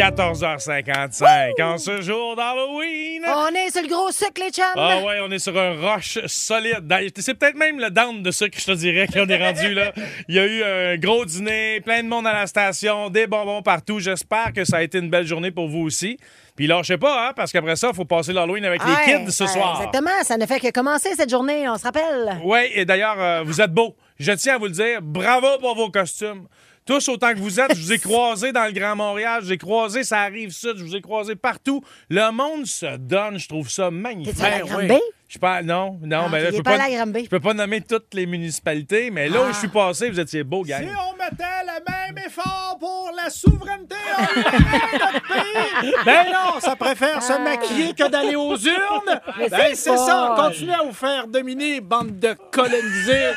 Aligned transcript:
14h55, 0.00 1.62
en 1.62 1.76
ce 1.76 2.00
jour 2.00 2.34
d'Halloween. 2.34 3.22
On 3.26 3.48
est 3.48 3.70
sur 3.70 3.82
le 3.82 3.88
gros 3.88 4.10
sucre, 4.10 4.40
les 4.42 4.50
chums. 4.50 4.64
Ah 4.74 5.02
ouais, 5.02 5.20
on 5.22 5.30
est 5.30 5.38
sur 5.38 5.54
un 5.58 5.78
roche 5.78 6.18
solide. 6.24 6.90
C'est 7.18 7.34
peut-être 7.34 7.56
même 7.56 7.78
le 7.78 7.90
down 7.90 8.22
de 8.22 8.30
sucre, 8.30 8.58
je 8.58 8.64
te 8.64 8.72
dirais, 8.72 9.06
qu'on 9.08 9.28
est 9.28 9.36
rendu 9.36 9.74
là. 9.74 9.92
Il 10.26 10.36
y 10.36 10.38
a 10.38 10.46
eu 10.46 10.62
un 10.62 10.96
gros 10.96 11.26
dîner, 11.26 11.82
plein 11.82 12.02
de 12.02 12.08
monde 12.08 12.26
à 12.26 12.32
la 12.32 12.46
station, 12.46 13.10
des 13.10 13.26
bonbons 13.26 13.60
partout. 13.60 14.00
J'espère 14.00 14.54
que 14.54 14.64
ça 14.64 14.78
a 14.78 14.82
été 14.82 14.96
une 14.96 15.10
belle 15.10 15.26
journée 15.26 15.50
pour 15.50 15.68
vous 15.68 15.80
aussi. 15.80 16.18
Puis 16.56 16.66
là, 16.66 16.78
je 16.80 16.86
sais 16.86 16.98
pas, 16.98 17.28
hein, 17.28 17.32
parce 17.36 17.52
qu'après 17.52 17.76
ça, 17.76 17.88
il 17.92 17.94
faut 17.94 18.06
passer 18.06 18.32
l'Halloween 18.32 18.64
avec 18.64 18.80
les 18.82 19.04
kids 19.04 19.30
ce 19.30 19.46
soir. 19.46 19.82
Exactement, 19.82 20.22
ça 20.22 20.38
ne 20.38 20.46
fait 20.46 20.60
que 20.60 20.70
commencer 20.70 21.10
cette 21.14 21.30
journée, 21.30 21.68
on 21.68 21.76
se 21.76 21.82
rappelle. 21.82 22.38
Oui, 22.42 22.60
et 22.72 22.86
d'ailleurs, 22.86 23.20
euh, 23.20 23.42
vous 23.44 23.60
êtes 23.60 23.72
beaux. 23.72 23.94
Je 24.18 24.32
tiens 24.32 24.54
à 24.54 24.58
vous 24.58 24.66
le 24.66 24.70
dire. 24.70 25.00
Bravo 25.02 25.58
pour 25.60 25.74
vos 25.74 25.90
costumes. 25.90 26.46
Tous 26.86 27.08
autant 27.08 27.32
que 27.34 27.38
vous 27.38 27.60
êtes, 27.60 27.74
je 27.76 27.80
vous 27.82 27.92
ai 27.92 27.98
croisés 27.98 28.52
dans 28.52 28.64
le 28.64 28.72
Grand 28.72 28.96
Montréal, 28.96 29.40
je 29.42 29.46
vous 29.46 29.52
ai 29.52 29.58
croisés, 29.58 30.02
ça 30.02 30.20
arrive 30.20 30.50
sud, 30.50 30.74
je 30.76 30.82
vous 30.84 30.96
ai 30.96 31.00
croisés 31.00 31.36
partout. 31.36 31.82
Le 32.08 32.30
monde 32.32 32.66
se 32.66 32.96
donne, 32.96 33.38
je 33.38 33.48
trouve 33.48 33.68
ça 33.68 33.90
magnifique. 33.90 34.42
À 34.42 34.58
la 34.58 34.64
Ben 34.64 34.90
oui. 34.90 35.00
Je 35.28 35.38
pas, 35.38 35.62
non, 35.62 35.96
non, 36.02 36.22
Ah, 36.26 36.28
mais 36.28 36.42
là, 36.42 36.50
je 36.50 36.56
peux 36.56 36.62
pas 36.64 36.76
je 36.80 37.28
peux 37.28 37.38
pas 37.38 37.54
nommer 37.54 37.82
toutes 37.82 38.12
les 38.14 38.26
municipalités, 38.26 39.12
mais 39.12 39.28
là 39.28 39.42
où 39.42 39.52
je 39.52 39.58
suis 39.58 39.68
passé, 39.68 40.10
vous 40.10 40.18
étiez 40.18 40.42
beaux, 40.42 40.64
gang. 40.64 40.84
on 40.84 41.16
mettait 41.16 41.44
le 41.64 41.84
même 41.88 42.26
effort 42.26 42.76
pour 42.80 43.12
la 43.16 43.30
souveraineté 43.30 43.94
de 43.94 44.98
notre 44.98 45.22
pays. 45.28 45.94
Ben 46.04 46.24
non, 46.32 46.58
ça 46.58 46.74
préfère 46.74 47.22
se 47.22 47.34
maquiller 47.34 47.94
que 47.94 48.08
d'aller 48.08 48.34
aux 48.34 48.56
urnes. 48.56 49.20
Mais 49.38 49.48
Ben 49.48 49.74
c'est 49.74 49.96
ça, 49.96 50.34
continuez 50.36 50.74
à 50.74 50.82
vous 50.82 50.92
faire 50.92 51.28
dominer, 51.28 51.80
bande 51.80 52.18
de 52.18 52.34
colonisés. 52.50 53.28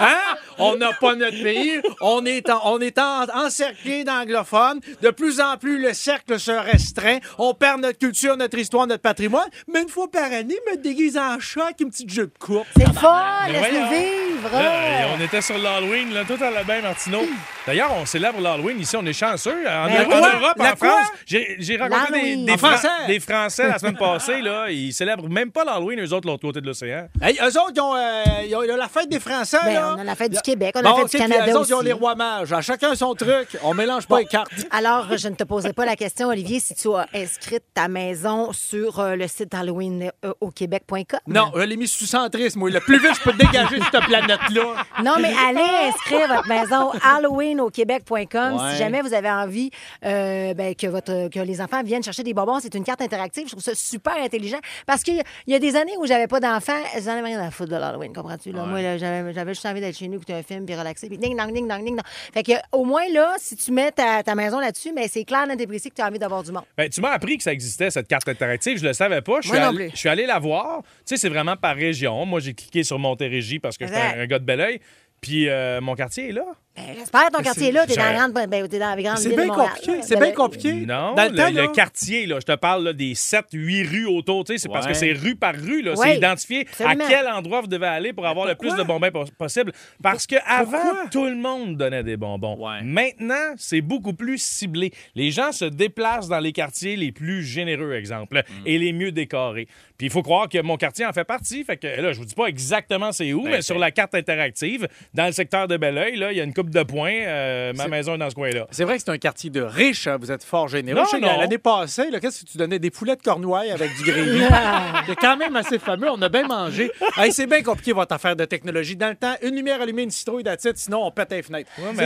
Hein? 0.00 0.18
On 0.62 0.76
n'a 0.76 0.92
pas 0.92 1.14
notre 1.14 1.42
pays. 1.42 1.80
On 2.00 2.24
est, 2.24 2.48
en- 2.50 2.60
on 2.72 2.80
est 2.80 2.98
en- 2.98 3.24
encerclé 3.34 4.04
d'anglophones. 4.04 4.80
De 5.00 5.10
plus 5.10 5.40
en 5.40 5.56
plus, 5.56 5.80
le 5.80 5.92
cercle 5.92 6.38
se 6.38 6.52
restreint. 6.52 7.18
On 7.38 7.54
perd 7.54 7.80
notre 7.80 7.98
culture, 7.98 8.36
notre 8.36 8.58
histoire, 8.58 8.86
notre 8.86 9.02
patrimoine. 9.02 9.48
Mais 9.72 9.82
une 9.82 9.88
fois 9.88 10.10
par 10.10 10.24
année, 10.24 10.58
me 10.70 10.76
déguise 10.76 11.16
en 11.18 11.38
chat 11.40 11.64
avec 11.64 11.80
une 11.80 11.90
petite 11.90 12.10
jupe 12.10 12.38
courte. 12.38 12.66
C'est 12.76 12.86
le 12.86 12.92
fun, 12.92 13.22
Mais 13.46 13.52
laisse-nous 13.52 13.90
vivre. 13.90 14.50
Là, 14.52 15.06
on 15.16 15.20
était 15.20 15.40
sur 15.40 15.58
l'Halloween, 15.58 16.12
là, 16.12 16.22
tout 16.24 16.42
allait 16.42 16.64
bien, 16.64 16.80
Martineau. 16.82 17.22
D'ailleurs, 17.66 17.92
on 18.00 18.04
célèbre 18.06 18.40
l'Halloween 18.40 18.80
ici, 18.80 18.96
on 18.96 19.06
est 19.06 19.12
chanceux. 19.12 19.66
En, 19.68 19.86
Ben. 19.86 20.02
Europe, 20.10 20.54
La 20.58 20.72
en? 20.72 20.76
France, 20.76 21.06
j'ai 21.26 21.76
rencontré 21.76 22.36
des, 22.36 22.56
Fran- 22.58 22.68
français. 22.70 22.88
des 23.06 23.20
Français 23.20 23.68
la 23.68 23.78
semaine 23.78 23.96
passée, 23.98 24.40
là, 24.40 24.66
ils 24.70 24.92
célèbrent 24.92 25.28
même 25.28 25.50
pas 25.52 25.64
l'Halloween, 25.64 26.00
eux 26.00 26.12
autres, 26.12 26.22
de 26.22 26.26
l'autre 26.28 26.42
côté 26.42 26.60
de 26.60 26.66
l'océan. 26.66 27.06
Hey, 27.20 27.38
eux 27.40 27.46
autres, 27.58 27.72
ils 27.76 27.80
ont, 27.80 27.94
euh, 27.94 28.22
ils 28.48 28.56
ont- 28.56 28.62
ils 28.64 28.72
ont 28.72 28.76
la 28.76 28.88
fête 28.88 29.08
des 29.08 29.20
Français. 29.20 29.58
Ben, 29.64 29.74
là. 29.74 29.94
on 29.96 30.00
a 30.00 30.04
la 30.04 30.14
fête 30.16 30.32
du 30.32 30.38
Québec, 30.52 30.74
on 30.76 30.80
a 30.80 30.82
Bon, 30.82 31.00
ok, 31.02 31.10
du 31.10 31.16
Canada 31.18 31.46
eux 31.52 31.56
autres, 31.56 31.68
ils 31.68 31.74
ont 31.74 31.78
aussi. 31.78 31.86
les 31.86 31.92
rois 31.92 32.14
mages. 32.14 32.52
À 32.52 32.60
chacun 32.60 32.94
son 32.94 33.14
truc. 33.14 33.56
On 33.62 33.72
mélange 33.74 34.06
pas 34.06 34.18
les 34.20 34.26
cartes. 34.26 34.50
Alors, 34.70 35.16
je 35.16 35.28
ne 35.28 35.34
te 35.34 35.44
posais 35.44 35.72
pas 35.72 35.84
la 35.86 35.96
question, 35.96 36.28
Olivier, 36.28 36.60
si 36.60 36.74
tu 36.74 36.88
as 36.94 37.06
inscrit 37.14 37.58
ta 37.74 37.88
maison 37.88 38.52
sur 38.52 39.00
euh, 39.00 39.16
le 39.16 39.26
site 39.28 39.54
Halloween 39.54 40.10
euh, 40.24 40.32
au 40.40 40.50
Québec.com. 40.50 41.20
Non, 41.26 41.50
je 41.54 41.60
l'ai 41.62 41.76
mis 41.76 41.88
sous 41.88 42.04
centrisme, 42.06 42.58
moi. 42.58 42.70
Le 42.70 42.80
plus 42.80 42.98
vite 42.98 43.12
je 43.14 43.30
peux 43.30 43.36
dégager 43.36 43.78
cette 43.80 44.04
planète-là. 44.04 44.74
Non, 45.02 45.14
mais 45.20 45.32
allez 45.48 45.88
inscrire 45.88 46.28
votre 46.28 46.48
maison 46.48 46.90
halloweenauquebec.com 47.02 48.52
Ouais. 48.52 48.72
si 48.72 48.78
jamais 48.78 49.02
vous 49.02 49.14
avez 49.14 49.30
envie 49.30 49.70
euh, 50.04 50.54
ben, 50.54 50.74
que, 50.74 50.86
votre, 50.86 51.28
que 51.28 51.40
les 51.40 51.60
enfants 51.60 51.82
viennent 51.82 52.02
chercher 52.02 52.22
des 52.22 52.34
bonbons. 52.34 52.58
C'est 52.60 52.74
une 52.74 52.84
carte 52.84 53.00
interactive. 53.02 53.44
Je 53.46 53.52
trouve 53.52 53.62
ça 53.62 53.74
super 53.74 54.16
intelligent 54.16 54.58
parce 54.86 55.02
qu'il 55.02 55.16
y 55.16 55.20
a- 55.20 55.24
il 55.46 55.52
y 55.52 55.56
a 55.56 55.58
des 55.58 55.76
années 55.76 55.94
où 55.98 56.06
j'avais 56.06 56.26
pas 56.26 56.40
d'enfants, 56.40 56.80
j'en 57.02 57.12
avais 57.12 57.22
rien 57.22 57.40
à 57.40 57.50
foutre 57.50 57.70
de 57.70 57.76
l'Halloween, 57.76 58.12
comprends-tu? 58.12 58.52
Moi, 58.52 58.80
j'avais 58.98 59.32
j'avais 59.32 59.54
juste 59.54 59.66
envie 59.66 59.80
d'être 59.80 59.96
chez 59.96 60.08
nous, 60.08 60.16
écouter 60.16 60.31
un 60.32 60.42
film, 60.42 60.66
puis 60.66 60.74
relaxer, 60.74 61.08
puis 61.08 61.18
ding, 61.18 61.36
dong, 61.36 61.52
ding, 61.52 61.68
dong, 61.68 61.84
ding, 61.84 61.96
dong. 61.96 62.06
Fait 62.32 62.42
que, 62.42 62.52
au 62.72 62.84
moins, 62.84 63.08
là, 63.12 63.34
si 63.38 63.56
tu 63.56 63.72
mets 63.72 63.92
ta, 63.92 64.22
ta 64.22 64.34
maison 64.34 64.58
là-dessus, 64.58 64.92
mais 64.92 65.08
c'est 65.08 65.24
clair, 65.24 65.46
et 65.58 65.66
précis 65.66 65.90
que 65.90 65.94
tu 65.94 66.02
as 66.02 66.06
envie 66.08 66.18
d'avoir 66.18 66.42
du 66.42 66.52
monde. 66.52 66.64
Ben, 66.76 66.88
tu 66.88 67.00
m'as 67.00 67.10
appris 67.10 67.36
que 67.36 67.42
ça 67.42 67.52
existait, 67.52 67.90
cette 67.90 68.08
carte 68.08 68.28
interactive. 68.28 68.78
Je 68.78 68.86
le 68.86 68.92
savais 68.92 69.20
pas. 69.20 69.40
Je 69.40 69.48
suis, 69.48 69.56
allé, 69.56 69.76
plus. 69.76 69.90
je 69.90 69.96
suis 69.96 70.08
allé 70.08 70.26
la 70.26 70.38
voir. 70.38 70.82
Tu 70.82 70.88
sais, 71.04 71.16
c'est 71.16 71.28
vraiment 71.28 71.56
par 71.56 71.76
région. 71.76 72.24
Moi, 72.26 72.40
j'ai 72.40 72.54
cliqué 72.54 72.82
sur 72.84 72.98
Montérégie 72.98 73.58
parce 73.58 73.76
que 73.76 73.86
je 73.86 73.92
suis 73.92 74.00
Exact. 74.00 74.18
un, 74.18 74.22
un 74.22 74.26
gars 74.26 74.38
de 74.38 74.44
bel 74.44 74.60
oeil. 74.60 74.80
Puis 75.20 75.48
euh, 75.48 75.80
mon 75.80 75.94
quartier 75.94 76.30
est 76.30 76.32
là. 76.32 76.44
Ben, 76.74 76.84
J'espère 76.96 77.26
que 77.28 77.32
ton 77.36 77.42
quartier 77.42 77.68
est 77.68 77.72
là. 77.72 77.84
T'es 77.86 77.96
dans 77.96 78.02
la 78.04 78.14
grande, 78.14 78.32
ben, 78.32 78.66
t'es 78.66 78.78
dans 78.78 78.94
la 78.94 79.02
grande 79.02 79.18
C'est 79.18 79.28
ville 79.28 79.36
de 79.38 79.42
bien 79.42 79.46
Montréal, 79.52 79.70
compliqué. 79.74 80.02
C'est 80.02 80.14
Ben, 80.14 80.20
bien 80.22 80.32
compliqué. 80.32 80.72
Non, 80.86 81.14
Dans 81.14 81.24
le, 81.24 81.28
le, 81.30 81.36
temps, 81.36 81.48
le 81.50 81.60
là, 81.62 81.68
quartier, 81.68 82.24
là, 82.26 82.38
je 82.40 82.46
te 82.46 82.56
parle 82.56 82.84
là, 82.84 82.92
des 82.94 83.14
7, 83.14 83.44
8 83.52 83.82
rues 83.88 84.06
autour. 84.06 84.44
tu 84.44 84.54
sais, 84.54 84.58
C'est 84.58 84.68
parce 84.70 84.86
Ouais. 84.86 84.92
que 84.92 84.98
c'est 84.98 85.12
rue 85.12 85.34
par 85.36 85.54
rue. 85.54 85.82
là. 85.82 85.94
C'est 85.96 86.16
identifié 86.16 86.60
absolument. 86.66 87.04
à 87.04 87.08
quel 87.08 87.28
endroit 87.28 87.60
vous 87.60 87.66
devez 87.66 87.86
aller 87.86 88.14
pour 88.14 88.26
avoir 88.26 88.46
le 88.46 88.54
plus 88.54 88.74
de 88.74 88.82
bonbons 88.84 89.10
pos- 89.10 89.30
possible. 89.36 89.72
Parce 90.02 90.26
que 90.26 90.36
avant, 90.46 90.70
pourquoi? 90.80 91.08
tout 91.10 91.24
le 91.26 91.36
monde 91.36 91.76
donnait 91.76 92.02
des 92.04 92.16
bonbons. 92.16 92.56
Ouais. 92.56 92.80
Maintenant, 92.82 93.52
c'est 93.58 93.82
beaucoup 93.82 94.14
plus 94.14 94.38
ciblé. 94.40 94.92
Les 95.14 95.30
gens 95.30 95.52
se 95.52 95.66
déplacent 95.66 96.28
dans 96.28 96.40
les 96.40 96.52
quartiers 96.52 96.96
les 96.96 97.12
plus 97.12 97.42
généreux, 97.44 97.92
exemple, 97.94 98.38
Mm. 98.48 98.66
et 98.66 98.78
les 98.78 98.92
mieux 98.94 99.12
décorés. 99.12 99.66
Puis 99.98 100.06
il 100.06 100.10
faut 100.10 100.22
croire 100.22 100.48
que 100.48 100.60
mon 100.62 100.78
quartier 100.78 101.04
en 101.04 101.12
fait 101.12 101.24
partie. 101.24 101.64
Fait 101.64 101.76
que 101.76 101.86
là, 101.86 102.12
je 102.12 102.18
vous 102.18 102.24
dis 102.24 102.34
pas 102.34 102.46
exactement 102.46 103.12
c'est 103.12 103.34
où, 103.34 103.42
mais 103.42 103.60
sur 103.60 103.78
la 103.78 103.90
carte 103.90 104.14
interactive, 104.14 104.88
dans 105.12 105.26
le 105.26 105.32
secteur 105.32 105.68
de 105.68 105.76
Belleuil, 105.76 106.16
là, 106.16 106.32
il 106.32 106.38
y 106.38 106.40
a 106.40 106.44
une 106.44 106.54
coupe 106.54 106.61
de 106.70 106.82
points. 106.82 107.12
euh, 107.24 107.72
ma 107.74 107.88
maison 107.88 108.14
est 108.14 108.18
dans 108.18 108.30
ce 108.30 108.34
coin-là. 108.34 108.66
C'est 108.70 108.84
vrai 108.84 108.96
que 108.96 109.02
c'est 109.04 109.10
un 109.10 109.18
quartier 109.18 109.50
de 109.50 109.60
riches. 109.62 110.06
hein. 110.06 110.16
Vous 110.20 110.30
êtes 110.30 110.44
fort 110.44 110.68
généreux. 110.68 111.02
L'année 111.20 111.58
passée, 111.58 112.08
qu'est-ce 112.20 112.44
que 112.44 112.50
tu 112.50 112.58
donnais? 112.58 112.78
Des 112.78 112.90
poulets 112.90 113.16
de 113.16 113.22
cornouailles 113.22 113.70
avec 113.70 113.96
du 113.96 114.04
gravy? 114.04 114.42
c'est 115.06 115.16
quand 115.16 115.36
même 115.36 115.56
assez 115.56 115.78
fameux. 115.78 116.10
On 116.10 116.20
a 116.22 116.28
bien 116.28 116.46
mangé. 116.46 116.90
Hey, 117.16 117.32
c'est 117.32 117.46
bien 117.46 117.62
compliqué, 117.62 117.92
votre 117.92 118.14
affaire 118.14 118.36
de 118.36 118.44
technologie. 118.44 118.96
Dans 118.96 119.08
le 119.08 119.16
temps, 119.16 119.34
une 119.42 119.54
lumière 119.56 119.80
allumée, 119.80 120.02
une 120.02 120.10
citrouille 120.10 120.42
d'attitude, 120.42 120.76
sinon 120.76 121.04
on 121.06 121.10
pète 121.10 121.30
les 121.32 121.42
fenêtres. 121.42 121.70
voyons. 121.76 122.00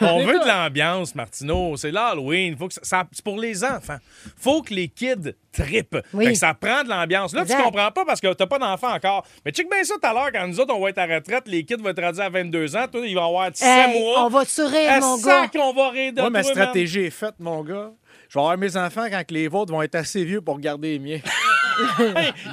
On 0.00 0.18
Les 0.20 0.24
veut 0.24 0.38
de 0.40 0.46
l'ambiance, 0.48 1.14
Martineau. 1.14 1.76
C'est 1.76 1.90
l'Halloween. 1.90 2.56
Faut 2.56 2.68
que 2.68 2.74
ça, 2.74 2.80
ça- 2.82 3.04
c'est 3.12 3.24
pour 3.24 3.38
les 3.38 3.62
enfants. 3.64 3.98
Faut 4.36 4.62
que 4.62 4.74
les 4.74 4.88
kids 4.88 5.34
trippent. 5.52 5.98
Oui. 6.14 6.24
Fait 6.26 6.32
que 6.32 6.38
ça 6.38 6.54
prend 6.54 6.82
de 6.82 6.88
l'ambiance. 6.88 7.34
Là, 7.34 7.42
Exact. 7.42 7.58
tu 7.58 7.62
comprends 7.62 7.90
pas 7.90 8.04
parce 8.06 8.20
que 8.20 8.32
t'as 8.32 8.46
pas 8.46 8.58
d'enfant 8.58 8.92
encore. 8.94 9.24
Mais 9.44 9.52
check 9.52 9.68
bien 9.70 9.84
ça 9.84 9.94
tout 10.00 10.06
à 10.08 10.12
l'heure, 10.12 10.30
quand 10.32 10.46
nous 10.48 10.58
autres, 10.60 10.74
on 10.74 10.80
va 10.82 10.88
être 10.90 10.98
à 10.98 11.06
la 11.06 11.16
retraite, 11.16 11.44
les 11.46 11.64
kids 11.64 11.76
vont 11.76 11.90
être 11.90 12.02
rendus 12.02 12.20
à 12.20 12.28
22 12.30 12.74
ans. 12.76 12.86
Toi, 12.90 13.06
ils 13.06 13.14
vont 13.14 13.26
avoir 13.26 13.51
7 13.56 13.68
Hey, 13.68 14.00
mois. 14.00 14.24
on 14.24 14.28
va 14.28 14.44
te 14.44 14.50
sourire, 14.50 14.92
À 14.92 15.00
mon 15.00 15.16
gars. 15.18 15.50
on 15.60 15.72
va 15.72 15.90
rire 15.90 16.12
de 16.12 16.20
Moi, 16.20 16.30
ma 16.30 16.42
man. 16.42 16.44
stratégie 16.44 17.00
est 17.00 17.10
faite, 17.10 17.34
mon 17.38 17.62
gars. 17.62 17.90
Je 18.28 18.38
vais 18.38 18.40
avoir 18.40 18.56
mes 18.58 18.76
enfants 18.76 19.06
quand 19.10 19.24
que 19.26 19.34
les 19.34 19.48
vôtres 19.48 19.72
vont 19.72 19.82
être 19.82 19.94
assez 19.94 20.24
vieux 20.24 20.40
pour 20.40 20.58
garder 20.58 20.92
les 20.92 20.98
miens. 20.98 21.20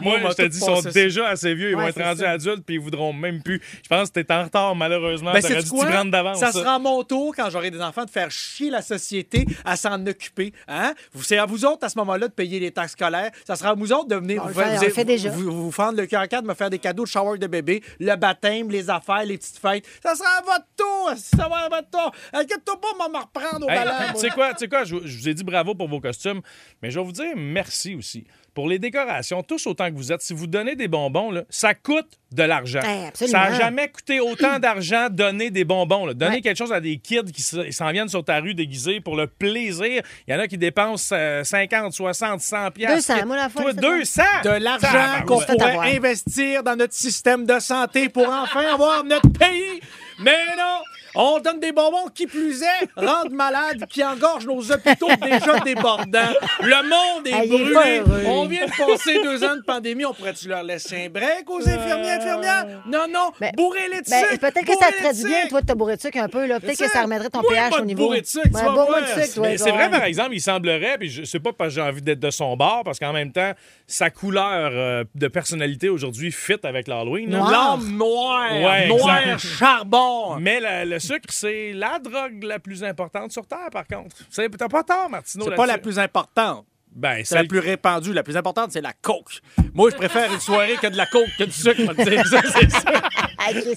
Moi, 0.01 0.15
on 0.19 0.21
va 0.23 0.29
je 0.31 0.35
te 0.35 0.41
dis, 0.47 0.57
ils 0.57 0.63
sont 0.63 0.81
ça. 0.81 0.91
déjà 0.91 1.27
assez 1.29 1.53
vieux. 1.53 1.69
Ils 1.71 1.75
vont 1.75 1.87
être 1.87 2.01
rendus 2.01 2.21
ça. 2.21 2.31
adultes 2.31 2.63
puis 2.65 2.75
ils 2.75 2.81
voudront 2.81 3.13
même 3.13 3.41
plus. 3.41 3.61
Je 3.83 3.87
pense 3.87 4.09
que 4.09 4.19
t'es 4.19 4.33
en 4.33 4.43
retard, 4.43 4.75
malheureusement. 4.75 5.31
Ben, 5.33 5.41
dû 5.41 5.69
prendre 5.69 6.11
d'avance. 6.11 6.39
Ça 6.39 6.51
sera 6.51 6.75
à 6.75 6.79
mon 6.79 7.03
tour, 7.03 7.33
quand 7.35 7.49
j'aurai 7.49 7.71
des 7.71 7.81
enfants, 7.81 8.05
de 8.05 8.09
faire 8.09 8.31
chier 8.31 8.69
la 8.69 8.81
société 8.81 9.45
à 9.65 9.75
s'en 9.75 10.05
occuper. 10.07 10.53
Hein? 10.67 10.93
Vous- 11.13 11.23
C'est 11.23 11.37
à 11.37 11.45
vous 11.45 11.65
autres, 11.65 11.85
à 11.85 11.89
ce 11.89 11.97
moment-là, 11.99 12.27
de 12.27 12.33
payer 12.33 12.59
les 12.59 12.71
taxes 12.71 12.93
scolaires. 12.93 13.31
Ça 13.45 13.55
sera 13.55 13.69
à 13.71 13.73
vous 13.75 13.91
autres 13.91 14.07
de 14.07 14.15
venir 14.15 14.41
On 14.43 14.47
vous, 14.47 14.59
le 14.59 14.65
fait- 14.65 14.77
on 14.77 14.81
le 14.81 14.89
fait 14.89 15.05
déjà. 15.05 15.29
vous, 15.29 15.51
vous 15.65 15.71
fendre 15.71 15.97
le 15.99 16.05
cœur 16.05 16.21
à 16.21 16.27
quatre, 16.27 16.45
me 16.45 16.53
faire 16.53 16.69
des 16.69 16.79
cadeaux 16.79 17.03
de 17.03 17.09
shower 17.09 17.37
de 17.37 17.47
bébé, 17.47 17.83
le 17.99 18.15
baptême, 18.15 18.69
les 18.69 18.89
affaires, 18.89 19.25
les 19.25 19.37
petites 19.37 19.57
fêtes. 19.59 19.85
Ça 20.03 20.15
sera 20.15 20.29
à 20.39 20.41
votre 20.41 20.65
tour. 20.77 21.11
Ça 21.17 21.47
va 21.47 21.57
à 21.57 21.69
votre 21.69 21.89
tour. 21.89 22.11
Inquiète-toi 22.33 22.79
pas, 22.79 22.87
on 22.95 22.97
va 23.03 23.09
me 23.09 23.23
reprendre 23.23 23.65
au 23.65 23.69
Hey, 23.69 23.77
ballon. 23.79 23.91
puis 24.05 24.13
tu 24.15 24.19
sais 24.21 24.29
quoi, 24.29 24.51
tu 24.53 24.59
sais 24.59 24.67
quoi, 24.67 24.83
je, 24.83 24.95
je 25.05 25.17
vous 25.17 25.29
ai 25.29 25.33
dit 25.33 25.43
bravo 25.43 25.75
pour 25.75 25.87
vos 25.87 25.99
costumes, 25.99 26.41
mais 26.81 26.91
je 26.91 26.99
vais 26.99 27.05
vous 27.05 27.11
dire 27.11 27.31
merci 27.35 27.95
aussi. 27.95 28.25
Pour 28.59 28.67
les 28.67 28.77
décorations, 28.77 29.41
tous 29.41 29.67
autant 29.67 29.89
que 29.89 29.95
vous 29.95 30.11
êtes, 30.11 30.21
si 30.21 30.33
vous 30.33 30.45
donnez 30.45 30.75
des 30.75 30.89
bonbons, 30.89 31.31
là, 31.31 31.43
ça 31.49 31.73
coûte 31.73 32.09
de 32.33 32.43
l'argent. 32.43 32.81
Hey, 32.83 33.05
absolument. 33.07 33.39
ça 33.41 33.49
n'a 33.51 33.57
jamais 33.57 33.87
coûté 33.87 34.19
autant 34.19 34.59
d'argent 34.59 35.07
donner 35.09 35.49
des 35.49 35.63
bonbons. 35.63 36.05
là. 36.05 36.13
Donner 36.13 36.35
Ouais. 36.35 36.41
quelque 36.41 36.57
chose 36.57 36.73
à 36.73 36.81
des 36.81 36.97
kids 36.97 37.31
qui 37.33 37.41
se- 37.41 37.71
s'en 37.71 37.89
viennent 37.91 38.09
sur 38.09 38.25
ta 38.25 38.41
rue 38.41 38.53
déguisés 38.53 38.99
pour 38.99 39.15
le 39.15 39.27
plaisir. 39.27 40.03
Il 40.27 40.33
y 40.33 40.35
en 40.35 40.39
a 40.41 40.47
qui 40.49 40.57
dépensent 40.57 41.15
euh, 41.17 41.45
50, 41.45 41.93
60, 41.93 42.41
100 42.41 42.71
piastres. 42.71 43.13
200, 43.15 43.25
moi, 43.27 43.37
la 43.37 43.47
fois, 43.47 43.73
Toi, 43.73 43.99
c'est 44.03 44.05
ça. 44.05 44.23
200! 44.43 44.51
de 44.57 44.61
l'argent 44.61 45.25
qu'on 45.25 45.39
pourrait 45.39 45.95
investir 45.95 46.61
dans 46.61 46.75
notre 46.75 46.93
système 46.93 47.45
de 47.45 47.59
santé 47.59 48.09
pour 48.09 48.27
enfin 48.27 48.65
avoir 48.73 49.05
notre 49.05 49.29
pays. 49.29 49.79
Mais 50.19 50.35
non, 50.57 50.79
On 51.21 51.39
donne 51.39 51.59
des 51.59 51.71
bonbons 51.73 52.07
qui 52.15 52.27
plus 52.27 52.61
est, 52.61 52.87
rendent 52.95 53.31
malades, 53.31 53.85
qui 53.89 54.01
engorgent 54.03 54.45
nos 54.47 54.71
hôpitaux 54.71 55.09
déjà 55.21 55.59
débordants. 55.59 56.33
Le 56.61 56.83
monde 56.89 57.27
est 57.27 57.33
Ah, 57.33 57.43
est 57.43 57.47
brûlé. 57.47 58.01
On 58.27 58.45
vient 58.45 58.65
de 58.65 58.71
passer 58.71 59.21
deux 59.21 59.43
ans 59.43 59.55
de 59.57 59.61
pandémie. 59.61 60.05
On 60.05 60.13
pourrait-tu 60.13 60.47
leur 60.47 60.63
laisser 60.63 61.05
un 61.05 61.09
break 61.09 61.49
aux 61.49 61.59
infirmiers, 61.67 62.11
infirmières? 62.11 62.65
Non, 62.87 63.05
non. 63.09 63.31
Ben, 63.39 63.51
bourrez-les 63.55 64.01
de 64.01 64.09
Ben, 64.09 64.23
sucre. 64.29 64.39
peut-être 64.39 64.65
que 64.65 64.77
ça 64.79 64.87
te 64.87 64.93
ferait 64.93 65.13
du 65.13 65.23
bien, 65.25 65.47
toi, 65.49 65.61
de 65.61 65.65
te 65.65 65.73
bourrer 65.73 65.97
de 65.97 66.01
sucre 66.01 66.17
un 66.19 66.29
peu. 66.29 66.45
là. 66.45 66.59
Peut-être 66.59 66.79
que 66.79 66.89
ça. 66.89 67.01
remettrait 67.03 67.29
ton 67.29 67.41
pH 67.41 67.73
au 67.79 67.85
niveau. 67.85 68.15
de 68.15 68.23
sucre, 68.25 68.47
Ouais, 68.49 69.41
Mais 69.41 69.57
c'est 69.57 69.71
vrai, 69.71 69.89
par 69.89 70.03
exemple, 70.03 70.29
il 70.33 70.41
semblerait, 70.41 70.97
puis 70.97 71.09
je 71.09 71.23
sais 71.23 71.39
pas 71.39 71.51
parce 71.51 71.69
que 71.69 71.75
j'ai 71.75 71.81
envie 71.81 72.01
d'être 72.01 72.19
de 72.19 72.29
son 72.31 72.55
bord, 72.55 72.83
parce 72.85 72.97
qu'en 72.99 73.11
même 73.13 73.31
temps, 73.31 73.51
sa 73.87 74.09
couleur 74.09 74.71
euh, 74.73 75.03
de 75.15 75.27
personnalité 75.27 75.89
aujourd'hui 75.89 76.31
fit 76.31 76.55
avec 76.63 76.87
l'Halloween. 76.87 77.29
Noir. 77.29 77.51
L'âme 77.51 77.97
noire. 77.97 78.51
Ouais, 78.53 78.87
noir 78.87 79.17
exact. 79.19 79.39
charbon. 79.39 80.37
Mais 80.39 80.59
le 80.85 80.99
sucre, 81.13 81.29
c'est 81.29 81.73
la 81.73 81.99
drogue 81.99 82.43
la 82.43 82.59
plus 82.59 82.83
importante 82.83 83.31
sur 83.31 83.45
Terre, 83.45 83.69
par 83.71 83.85
contre. 83.87 84.15
C'est- 84.29 84.49
T'as 84.49 84.67
pas 84.69 84.83
tort, 84.83 85.09
Martino. 85.09 85.45
C'est 85.47 85.55
pas 85.55 85.65
la 85.65 85.77
plus 85.77 85.97
importante. 85.99 86.65
Ben, 86.91 87.21
C'est 87.23 87.35
la 87.35 87.43
plus 87.43 87.59
répandue. 87.59 88.13
La 88.13 88.23
plus 88.23 88.35
importante, 88.35 88.71
c'est 88.71 88.81
la 88.81 88.93
coke. 88.93 89.41
Moi, 89.75 89.91
je 89.91 89.95
préfère 89.95 90.33
une 90.33 90.39
soirée 90.39 90.75
que 90.81 90.87
de 90.87 90.97
la 90.97 91.05
coke 91.05 91.29
que 91.37 91.43
du 91.43 91.51
sucre. 91.51 91.75
Ça, 91.95 92.41
c'est 92.51 92.71
ça. 92.71 92.81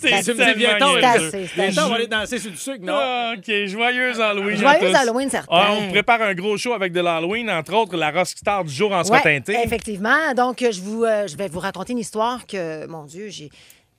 C'est- 0.00 0.22
Tu 0.24 0.34
me 0.34 0.52
dis, 0.52 0.58
viens-t'en, 0.58 0.94
tellement 0.94 1.82
on 1.84 1.88
va- 1.90 1.94
aller 1.96 2.06
danser 2.06 2.38
sur 2.38 2.50
du 2.50 2.56
sucre, 2.56 2.80
non? 2.82 2.94
Ah, 2.96 3.34
OK. 3.36 3.66
Joyeux 3.66 4.18
Halloween. 4.20 4.56
Joyeux. 4.56 4.94
Halloween, 4.94 5.30
certain. 5.30 5.46
Ah, 5.50 5.72
on 5.78 5.88
prépare 5.90 6.22
un 6.22 6.34
gros 6.34 6.56
show 6.56 6.72
avec 6.72 6.92
de 6.92 7.00
l'Halloween, 7.00 7.48
entre 7.50 7.74
autres 7.74 7.96
la 7.96 8.10
Rockstar 8.10 8.64
du 8.64 8.72
jour 8.74 8.92
en 8.92 9.02
Ouais, 9.04 9.20
teintée. 9.22 9.56
effectivement. 9.62 10.32
Donc, 10.34 10.58
je, 10.60 10.80
vous, 10.80 11.04
euh, 11.04 11.26
je 11.26 11.36
vais 11.36 11.48
vous 11.48 11.60
raconter 11.60 11.92
une 11.92 11.98
histoire 12.00 12.46
que, 12.46 12.86
mon 12.86 13.04
Dieu, 13.04 13.28
j'ai 13.28 13.50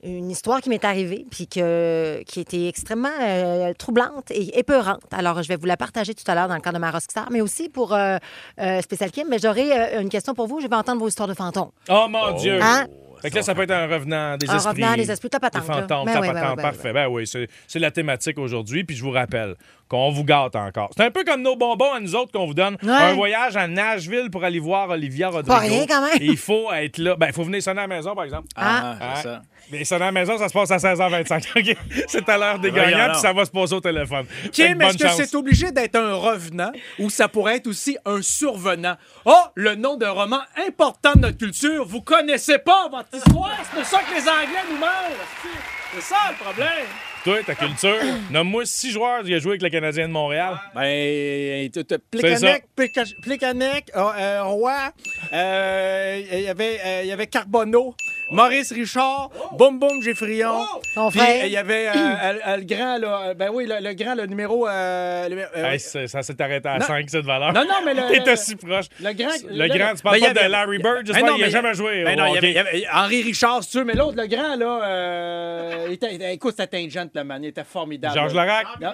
une 0.04 0.30
histoire 0.30 0.60
qui 0.60 0.68
m'est 0.68 0.84
arrivée, 0.84 1.24
puis 1.30 1.46
que, 1.46 2.22
qui 2.26 2.40
était 2.40 2.68
extrêmement 2.68 3.08
euh, 3.22 3.72
troublante 3.74 4.30
et 4.30 4.58
épeurante. 4.58 5.00
Alors, 5.12 5.42
je 5.42 5.48
vais 5.48 5.56
vous 5.56 5.66
la 5.66 5.76
partager 5.76 6.14
tout 6.14 6.24
à 6.30 6.34
l'heure 6.34 6.48
dans 6.48 6.54
le 6.54 6.60
cadre 6.60 6.76
de 6.76 6.80
ma 6.80 6.90
Rockstar, 6.90 7.28
mais 7.30 7.40
aussi 7.40 7.68
pour 7.68 7.94
euh, 7.94 8.18
euh, 8.60 8.80
Spécial 8.82 9.10
Kim. 9.10 9.26
Mais 9.30 9.38
j'aurai 9.38 9.72
euh, 9.72 10.00
une 10.02 10.08
question 10.10 10.34
pour 10.34 10.46
vous. 10.46 10.60
Je 10.60 10.68
vais 10.68 10.76
entendre 10.76 11.00
vos 11.00 11.08
histoires 11.08 11.28
de 11.28 11.34
fantômes. 11.34 11.70
Oh 11.88 12.06
mon 12.08 12.32
Dieu! 12.32 12.58
Hein? 12.62 12.86
Fait 13.22 13.30
que 13.30 13.36
là, 13.36 13.42
ça 13.42 13.54
peut 13.54 13.62
être 13.62 13.70
un 13.70 13.86
revenant 13.86 14.36
des 14.36 14.50
Un 14.50 14.56
esprits. 14.56 14.68
revenant 14.82 14.94
des 14.96 15.10
esprits, 15.10 15.30
ta 15.30 15.38
Des 15.38 15.48
patente, 15.50 15.66
là. 15.66 15.74
fantômes, 15.76 16.04
Ben 16.04 16.20
oui, 16.20 16.28
ben 16.28 16.34
patente, 16.34 16.50
oui, 16.50 16.56
ben 16.56 16.62
parfait. 16.62 16.92
Ben 16.92 17.06
oui, 17.08 17.26
c'est 17.26 17.48
c'est 17.66 17.78
la 17.78 17.90
thématique 17.90 18.38
aujourd'hui. 18.38 18.84
Puis 18.84 18.96
je 18.96 19.02
vous 19.02 19.12
rappelle 19.12 19.54
qu'on 19.88 20.10
vous 20.10 20.24
gâte 20.24 20.56
encore. 20.56 20.90
C'est 20.94 21.04
un 21.04 21.10
peu 21.10 21.24
comme 21.24 21.40
nos 21.40 21.56
bonbons 21.56 21.94
à 21.94 22.00
nous 22.00 22.14
autres 22.14 22.32
qu'on 22.32 22.44
vous 22.46 22.52
donne. 22.52 22.76
Ouais. 22.82 22.90
Un 22.90 23.14
voyage 23.14 23.56
à 23.56 23.66
Nashville 23.66 24.28
pour 24.30 24.44
aller 24.44 24.58
voir 24.58 24.90
Olivia 24.90 25.30
Rodrigo. 25.30 25.54
Pas 25.54 25.60
rien, 25.60 25.86
quand 25.86 26.02
même. 26.02 26.20
Et 26.20 26.26
il 26.26 26.36
faut 26.36 26.70
être 26.70 26.98
là. 26.98 27.16
Ben, 27.16 27.28
il 27.28 27.32
faut 27.32 27.44
venir 27.44 27.62
sonner 27.62 27.78
à 27.80 27.86
la 27.86 27.96
maison, 27.96 28.14
par 28.14 28.24
exemple. 28.24 28.48
Ah. 28.56 28.96
Hein? 29.00 29.12
c'est 29.16 29.22
ça. 29.22 29.42
Mais 29.70 29.84
sonner 29.84 30.02
à 30.02 30.06
la 30.06 30.12
maison, 30.12 30.38
ça 30.38 30.48
se 30.48 30.52
passe 30.52 30.70
à 30.70 30.76
16h25. 30.76 31.58
OK? 31.70 31.76
C'est 32.08 32.28
à 32.28 32.38
l'heure 32.38 32.58
des 32.58 32.70
gagnants, 32.70 33.10
puis 33.12 33.20
ça 33.20 33.32
va 33.32 33.44
se 33.44 33.50
passer 33.50 33.74
au 33.74 33.80
téléphone. 33.80 34.26
Kim, 34.52 34.80
est-ce 34.82 34.98
que 34.98 35.08
c'est 35.08 35.34
obligé 35.34 35.72
d'être 35.72 35.96
un 35.96 36.14
revenant 36.14 36.72
ou 36.98 37.10
ça 37.10 37.28
pourrait 37.28 37.56
être 37.56 37.66
aussi 37.66 37.96
un 38.04 38.22
survenant? 38.22 38.96
Oh, 39.24 39.42
le 39.54 39.74
nom 39.74 39.96
d'un 39.96 40.10
roman 40.10 40.40
important 40.66 41.12
de 41.14 41.20
notre 41.20 41.38
culture. 41.38 41.84
Vous 41.86 42.00
connaissez 42.02 42.58
pas 42.58 42.88
votre 42.90 43.08
histoire? 43.14 43.56
C'est 43.72 43.80
de 43.80 43.84
ça 43.84 44.00
que 44.00 44.14
les 44.14 44.28
Anglais 44.28 44.64
nous 44.70 44.78
mangent. 44.78 45.60
C'est 45.94 46.02
ça 46.02 46.16
le 46.30 46.36
problème. 46.44 46.86
Toi, 47.22 47.36
ta 47.46 47.54
culture, 47.54 47.96
nomme-moi 48.30 48.66
six 48.66 48.90
joueurs 48.90 49.22
qui 49.22 49.34
ont 49.34 49.38
joué 49.38 49.52
avec 49.52 49.62
le 49.62 49.70
Canadien 49.70 50.08
de 50.08 50.12
Montréal. 50.12 50.60
Ben, 50.74 51.70
ça. 51.72 51.82
Plicanec, 52.10 52.64
Plica- 52.76 53.20
Plicanec, 53.22 53.90
euh, 53.96 54.00
euh, 54.18 54.42
Roy, 54.42 54.90
euh, 55.32 56.22
il 56.32 56.40
y 56.42 56.48
avait, 56.48 56.80
euh, 56.84 57.00
il 57.04 57.08
y 57.08 57.12
avait 57.12 57.26
Carbonneau, 57.26 57.94
Maurice 58.30 58.72
Richard, 58.72 59.30
Boum 59.58 59.78
Boum 59.78 60.02
Geffrion. 60.02 60.64
Ton 60.94 61.10
Puis, 61.10 61.20
frère. 61.20 61.44
il 61.46 61.52
y 61.52 61.56
avait 61.56 61.88
euh, 61.88 61.92
euh, 61.94 62.32
euh, 62.48 62.56
le 62.56 62.64
grand, 62.64 62.98
là, 62.98 63.20
euh, 63.28 63.34
ben 63.34 63.50
oui, 63.52 63.66
le, 63.66 63.80
le 63.86 63.94
grand, 63.94 64.14
le 64.14 64.26
numéro... 64.26 64.66
euh, 64.66 65.28
le- 65.28 65.36
euh, 65.56 65.70
Hey, 65.72 65.78
c'est- 65.80 66.06
ça 66.06 66.22
s'est 66.22 66.40
arrêté 66.40 66.68
à 66.68 66.78
Non. 66.78 66.86
5, 66.86 67.08
cette 67.10 67.24
valeur. 67.24 67.52
Non, 67.52 67.62
non, 67.64 67.76
mais 67.84 67.94
le- 67.94 68.06
T'étais 68.12 68.30
le- 68.32 68.36
si 68.36 68.56
proche. 68.56 68.86
Le 69.00 69.12
grand. 69.12 69.30
Le 69.48 69.68
grand, 69.68 69.94
tu 69.94 70.02
parles 70.02 70.20
Ben, 70.20 70.26
il 70.26 70.30
y 70.30 70.34
pas 70.34 70.44
de 70.44 70.48
Larry 70.50 70.78
Bird, 70.78 71.06
j'espère 71.06 71.22
Ben 71.24 71.30
non, 71.30 71.34
qu'il 71.36 71.44
a 71.44 71.46
mais 71.46 71.52
jamais 71.52 71.74
joué 71.74 72.04
Ben 72.04 72.18
au 72.18 72.22
non, 72.22 72.26
il 72.26 72.34
y 72.34 72.38
hockey. 72.38 72.58
avait- 72.58 72.70
il 72.78 72.80
y 72.80 72.86
avait 72.86 72.88
Henri 72.92 73.22
Richard, 73.22 73.62
si 73.64 73.70
tu 73.70 73.78
veux, 73.78 73.84
mais 73.84 73.94
l'autre, 73.94 74.16
le 74.16 74.26
grand, 74.26 74.56
là, 74.56 74.80
euh, 74.84 75.84
il 75.88 75.92
était, 75.94 76.08
il 76.10 76.14
était- 76.16 76.34
écoute, 76.34 76.54
c'était 76.58 76.82
tangent, 76.88 77.08
le 77.14 77.24
man, 77.24 77.42
il 77.42 77.48
était 77.48 77.64
formidable. 77.64 78.14
Georges. 78.14 78.34
Larac. 78.34 78.66
Non. 78.80 78.92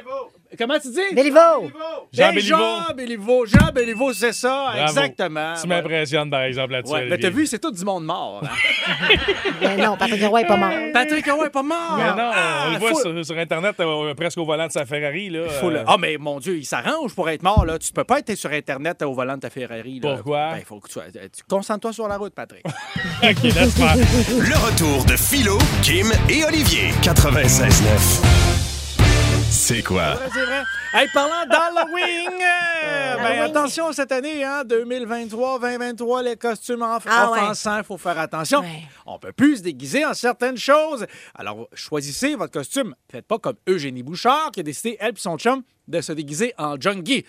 Comment 0.58 0.78
tu 0.80 0.88
dis? 0.90 1.14
Béliveau! 1.14 1.70
Jean 2.12 2.32
Béliveau. 2.32 2.56
Jean 2.58 2.94
Béliveau. 2.94 3.46
Jean 3.46 3.72
Béliveau, 3.72 4.12
c'est 4.12 4.32
ça, 4.32 4.70
Bravo. 4.72 4.80
exactement. 4.88 5.54
Tu 5.60 5.68
m'impressionnes, 5.68 6.28
par 6.30 6.42
exemple, 6.42 6.72
là-dessus. 6.72 6.92
Ouais, 6.92 7.06
mais 7.08 7.18
t'as 7.18 7.30
vu, 7.30 7.46
c'est 7.46 7.58
tout 7.60 7.70
du 7.70 7.84
monde 7.84 8.04
mort. 8.04 8.42
hein? 8.44 8.48
Mais 9.60 9.76
non, 9.84 9.96
Patrick 9.96 10.22
Roy 10.24 10.40
est 10.42 10.46
pas 10.46 10.56
mort. 10.56 10.72
Patrick 10.92 11.30
Roy 11.30 11.46
est 11.46 11.50
pas 11.50 11.62
mort. 11.62 11.96
Mais 11.98 12.04
non, 12.22 12.30
Ah, 12.34 12.64
on 12.68 12.72
le 12.72 12.78
voit 12.78 12.90
faut- 12.90 13.00
sur, 13.00 13.24
sur 13.26 13.38
Internet, 13.38 13.76
euh, 13.78 14.14
presque 14.14 14.38
au 14.38 14.44
volant 14.44 14.66
de 14.66 14.72
sa 14.72 14.84
Ferrari. 14.86 15.30
Là, 15.30 15.48
faut 15.60 15.70
le- 15.70 15.78
euh, 15.78 15.84
Ah, 15.86 15.96
mais 15.98 16.16
mon 16.18 16.40
Dieu, 16.40 16.56
il 16.56 16.64
s'arrange 16.66 17.14
pour 17.14 17.30
être 17.30 17.42
mort. 17.42 17.64
Là. 17.64 17.78
Tu 17.78 17.92
peux 17.92 18.04
pas 18.04 18.18
être 18.18 18.34
sur 18.34 18.50
Internet 18.50 19.02
au 19.02 19.12
volant 19.14 19.36
de 19.36 19.40
ta 19.40 19.50
Ferrari. 19.50 20.00
Là. 20.02 20.14
Pourquoi? 20.14 20.54
Ben, 20.54 20.62
faut 20.66 20.80
que 20.80 20.88
tu, 20.88 20.94
sois- 20.94 21.04
tu 21.12 21.42
concentre-toi 21.48 21.92
sur 21.92 22.08
la 22.08 22.16
route, 22.16 22.34
Patrick. 22.34 22.64
OK, 23.22 23.42
laisse 23.42 23.74
faire. 23.76 23.96
Le 23.96 24.66
retour 24.66 25.04
de 25.04 25.16
Philo, 25.16 25.58
Kim 25.82 26.10
et 26.28 26.44
Olivier. 26.44 26.88
96.9. 27.02 28.39
C'est 29.50 29.82
quoi? 29.82 30.14
vrai, 30.14 30.28
c'est 30.32 30.44
vrai. 30.44 30.62
Hey, 30.94 31.08
parlant 31.12 31.44
d'Halloween, 31.48 32.30
euh, 32.40 33.16
ben, 33.16 33.42
attention 33.42 33.92
cette 33.92 34.12
année, 34.12 34.44
hein, 34.44 34.62
2023, 34.64 35.58
2023, 35.60 36.22
les 36.22 36.36
costumes 36.36 36.80
enf- 36.82 37.02
Ah 37.06 37.30
offensants, 37.30 37.78
il 37.78 37.84
faut 37.84 37.98
faire 37.98 38.18
attention. 38.18 38.60
Ouais. 38.60 38.82
On 39.06 39.18
peut 39.18 39.32
plus 39.32 39.58
se 39.58 39.62
déguiser 39.62 40.04
en 40.04 40.14
certaines 40.14 40.56
choses. 40.56 41.06
Alors, 41.34 41.68
choisissez 41.74 42.34
votre 42.36 42.52
costume. 42.52 42.94
Faites 43.10 43.26
pas 43.26 43.38
comme 43.38 43.56
Eugénie 43.68 44.02
Bouchard 44.02 44.50
qui 44.52 44.60
a 44.60 44.62
décidé, 44.62 44.96
elle 45.00 45.10
et 45.10 45.12
son 45.16 45.36
chum, 45.36 45.62
de 45.88 46.00
se 46.00 46.12
déguiser 46.12 46.52
en 46.58 46.80
junkie. 46.80 47.24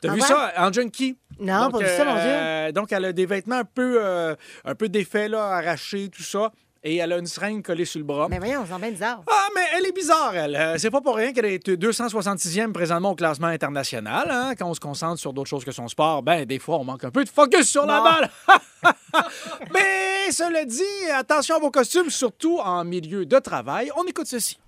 T'as 0.00 0.10
Ah 0.10 0.14
vu 0.14 0.20
ouais? 0.20 0.26
ça, 0.26 0.52
en 0.58 0.72
junkie? 0.72 1.16
Non, 1.40 1.70
pas 1.70 1.78
vu 1.78 1.86
ça, 1.86 2.04
mon 2.04 2.14
euh, 2.16 2.72
donc, 2.72 2.92
elle 2.92 3.04
a 3.06 3.12
des 3.12 3.26
vêtements 3.26 3.56
un 3.56 3.64
peu, 3.64 3.98
euh, 4.00 4.34
un 4.64 4.74
peu 4.74 4.88
défaits, 4.88 5.30
là, 5.30 5.44
arrachés, 5.46 6.08
tout 6.08 6.22
ça. 6.22 6.50
Et 6.86 6.96
elle 6.96 7.14
a 7.14 7.18
une 7.18 7.26
seringue 7.26 7.62
collée 7.62 7.86
sur 7.86 7.98
le 7.98 8.04
bras. 8.04 8.28
Mais 8.28 8.38
voyons, 8.38 8.64
c'est 8.70 8.78
bien 8.78 8.90
bizarre. 8.90 9.22
Ah, 9.26 9.48
mais 9.54 9.62
elle 9.74 9.86
est 9.86 9.92
bizarre, 9.92 10.36
elle. 10.36 10.54
Euh, 10.54 10.74
c'est 10.76 10.90
pas 10.90 11.00
pour 11.00 11.16
rien 11.16 11.32
qu'elle 11.32 11.46
est 11.46 11.66
266e 11.66 12.72
présentement 12.72 13.12
au 13.12 13.14
classement 13.14 13.46
international. 13.46 14.28
Hein? 14.30 14.52
Quand 14.58 14.68
on 14.68 14.74
se 14.74 14.80
concentre 14.80 15.18
sur 15.18 15.32
d'autres 15.32 15.48
choses 15.48 15.64
que 15.64 15.72
son 15.72 15.88
sport, 15.88 16.22
ben, 16.22 16.44
des 16.44 16.58
fois, 16.58 16.78
on 16.78 16.84
manque 16.84 17.04
un 17.04 17.10
peu 17.10 17.24
de 17.24 17.30
focus 17.30 17.70
sur 17.70 17.86
la 17.86 18.02
balle. 18.02 18.30
mais 19.72 20.30
cela 20.30 20.66
dit, 20.66 21.10
attention 21.14 21.56
à 21.56 21.58
vos 21.58 21.70
costumes, 21.70 22.10
surtout 22.10 22.58
en 22.58 22.84
milieu 22.84 23.24
de 23.24 23.38
travail. 23.38 23.90
On 23.96 24.04
écoute 24.04 24.26
ceci. 24.26 24.58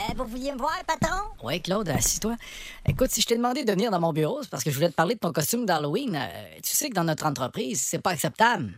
Euh, 0.00 0.12
vous 0.16 0.24
vouliez 0.24 0.52
me 0.52 0.58
voir, 0.58 0.78
patron? 0.86 1.16
Oui, 1.42 1.60
Claude, 1.60 1.88
assis-toi. 1.90 2.36
Écoute, 2.88 3.10
si 3.10 3.20
je 3.20 3.26
t'ai 3.26 3.36
demandé 3.36 3.64
de 3.64 3.72
venir 3.72 3.90
dans 3.90 4.00
mon 4.00 4.12
bureau, 4.12 4.42
c'est 4.42 4.48
parce 4.48 4.64
que 4.64 4.70
je 4.70 4.74
voulais 4.76 4.88
te 4.88 4.94
parler 4.94 5.14
de 5.14 5.20
ton 5.20 5.32
costume 5.32 5.66
d'Halloween. 5.66 6.16
Euh, 6.16 6.28
tu 6.62 6.74
sais 6.74 6.88
que 6.88 6.94
dans 6.94 7.04
notre 7.04 7.26
entreprise, 7.26 7.82
c'est 7.82 7.98
pas 7.98 8.10
acceptable. 8.12 8.72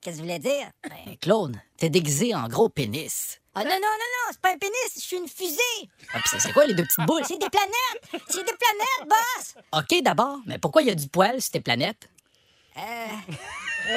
Qu'est-ce 0.00 0.16
que 0.16 0.22
vous 0.22 0.26
voulez 0.28 0.38
dire? 0.38 0.70
Ben, 0.88 1.16
Claude, 1.20 1.56
t'es 1.76 1.88
déguisé 1.90 2.34
en 2.34 2.46
gros 2.48 2.68
pénis. 2.68 3.40
Ah 3.54 3.64
non, 3.64 3.70
non, 3.70 3.76
non, 3.76 3.80
non, 3.80 4.28
c'est 4.30 4.40
pas 4.40 4.52
un 4.52 4.58
pénis, 4.58 4.76
je 4.94 5.00
suis 5.00 5.16
une 5.16 5.26
fusée! 5.26 5.90
Ah, 6.14 6.20
pis 6.20 6.28
c'est- 6.38 6.52
quoi 6.52 6.64
les 6.64 6.74
deux 6.74 6.84
petites 6.84 7.04
boules? 7.06 7.22
C'est 7.26 7.38
des 7.40 7.50
planètes! 7.50 8.22
C'est 8.28 8.44
des 8.44 8.52
planètes, 8.52 9.08
boss! 9.08 9.54
OK, 9.72 10.00
d'abord, 10.04 10.38
mais 10.46 10.58
pourquoi 10.58 10.82
il 10.82 10.88
y 10.88 10.90
a 10.92 10.94
du 10.94 11.08
poil 11.08 11.42
sur 11.42 11.50
tes 11.50 11.60
planètes? 11.60 12.08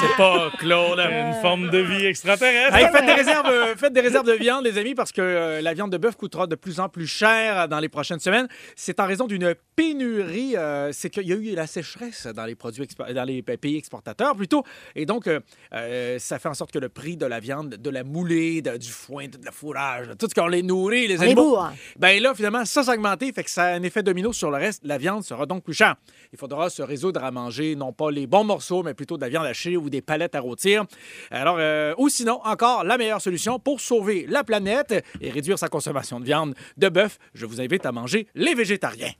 C'est 0.00 0.16
pas 0.16 0.50
Claude, 0.58 0.98
une 1.00 1.34
forme 1.42 1.70
de 1.70 1.78
vie 1.78 2.06
extraterrestre. 2.06 2.74
Hey, 2.76 2.86
faites, 2.90 3.04
des 3.06 3.12
réserves, 3.12 3.46
euh, 3.48 3.76
faites 3.76 3.92
des 3.92 4.00
réserves 4.00 4.26
de 4.26 4.32
viande, 4.32 4.64
les 4.64 4.78
amis, 4.78 4.94
parce 4.94 5.12
que 5.12 5.20
euh, 5.20 5.60
la 5.60 5.74
viande 5.74 5.90
de 5.92 5.98
bœuf 5.98 6.16
coûtera 6.16 6.46
de 6.46 6.54
plus 6.54 6.80
en 6.80 6.88
plus 6.88 7.06
cher 7.06 7.68
dans 7.68 7.78
les 7.80 7.88
prochaines 7.88 8.20
semaines. 8.20 8.48
C'est 8.76 9.00
en 9.00 9.06
raison 9.06 9.26
d'une 9.26 9.54
pénurie. 9.74 10.56
euh, 10.56 10.90
c'est 10.92 11.10
qu'il 11.10 11.26
y 11.26 11.32
a 11.32 11.36
eu 11.36 11.54
la 11.54 11.66
sécheresse 11.66 12.26
dans 12.26 12.44
les 12.44 12.54
produits 12.54 12.84
expo- 12.84 13.12
dans 13.12 13.24
les 13.24 13.42
pays 13.42 13.76
exportateurs 13.76 14.34
plutôt, 14.36 14.62
et 14.94 15.06
donc 15.06 15.26
euh, 15.26 15.40
euh, 15.74 16.18
ça 16.18 16.38
fait 16.38 16.48
en 16.48 16.54
sorte 16.54 16.72
que 16.72 16.78
le 16.78 16.88
prix 16.88 17.16
de 17.16 17.26
la 17.26 17.40
viande, 17.40 17.70
de 17.70 17.90
la 17.90 18.04
moulée, 18.04 18.62
de- 18.62 18.76
du 18.76 18.90
foin, 18.90 19.26
de 19.26 19.38
la 19.44 19.52
fourrage, 19.52 20.08
de 20.08 20.14
tout 20.14 20.28
ce 20.28 20.34
qu'on 20.34 20.46
les 20.46 20.62
nourrit, 20.62 21.06
les 21.08 21.18
On 21.18 21.22
les 21.22 21.26
animaux. 21.26 21.50
bourre. 21.50 21.72
Ben 21.98 22.22
là, 22.22 22.34
finalement, 22.34 22.64
ça 22.64 22.82
s'est 22.82 22.92
augmenté, 22.92 23.32
fait 23.32 23.44
que 23.44 23.50
ça 23.50 23.64
a 23.64 23.72
un 23.74 23.82
effet 23.82 24.02
domino 24.02 24.32
sur 24.32 24.50
le 24.50 24.56
reste. 24.58 24.82
La 24.84 24.98
viande 24.98 25.24
sera 25.24 25.46
donc 25.46 25.64
plus 25.64 25.74
chère. 25.74 25.96
Il 26.32 26.38
faudra 26.38 26.70
se 26.70 26.82
résoudre 26.82 27.22
à 27.22 27.30
manger 27.30 27.74
non 27.76 27.92
pas 27.92 28.10
les 28.10 28.26
bons 28.26 28.44
morceaux, 28.46 28.82
mais 28.82 28.94
plutôt 28.94 29.16
de 29.16 29.22
la 29.22 29.28
viande 29.28 29.46
hachée 29.46 29.76
ou 29.76 29.90
des 29.90 30.00
palettes 30.00 30.34
à 30.34 30.40
rôtir. 30.40 30.84
Alors, 31.30 31.56
euh, 31.58 31.94
ou 31.98 32.08
sinon, 32.08 32.40
encore 32.44 32.84
la 32.84 32.96
meilleure 32.96 33.20
solution 33.20 33.58
pour 33.58 33.80
sauver 33.80 34.26
la 34.28 34.44
planète 34.44 35.04
et 35.20 35.30
réduire 35.30 35.58
sa 35.58 35.68
consommation 35.68 36.20
de 36.20 36.24
viande 36.24 36.54
de 36.76 36.88
bœuf, 36.88 37.18
je 37.34 37.46
vous 37.46 37.60
invite 37.60 37.84
à 37.86 37.92
manger 37.92 38.26
les 38.34 38.54
végétariens. 38.54 39.12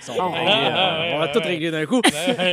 Sont 0.00 0.30
réglés, 0.30 0.52
euh, 0.52 1.14
on 1.14 1.18
va 1.18 1.28
tout 1.28 1.40
régler 1.40 1.70
d'un 1.70 1.86
coup. 1.86 2.00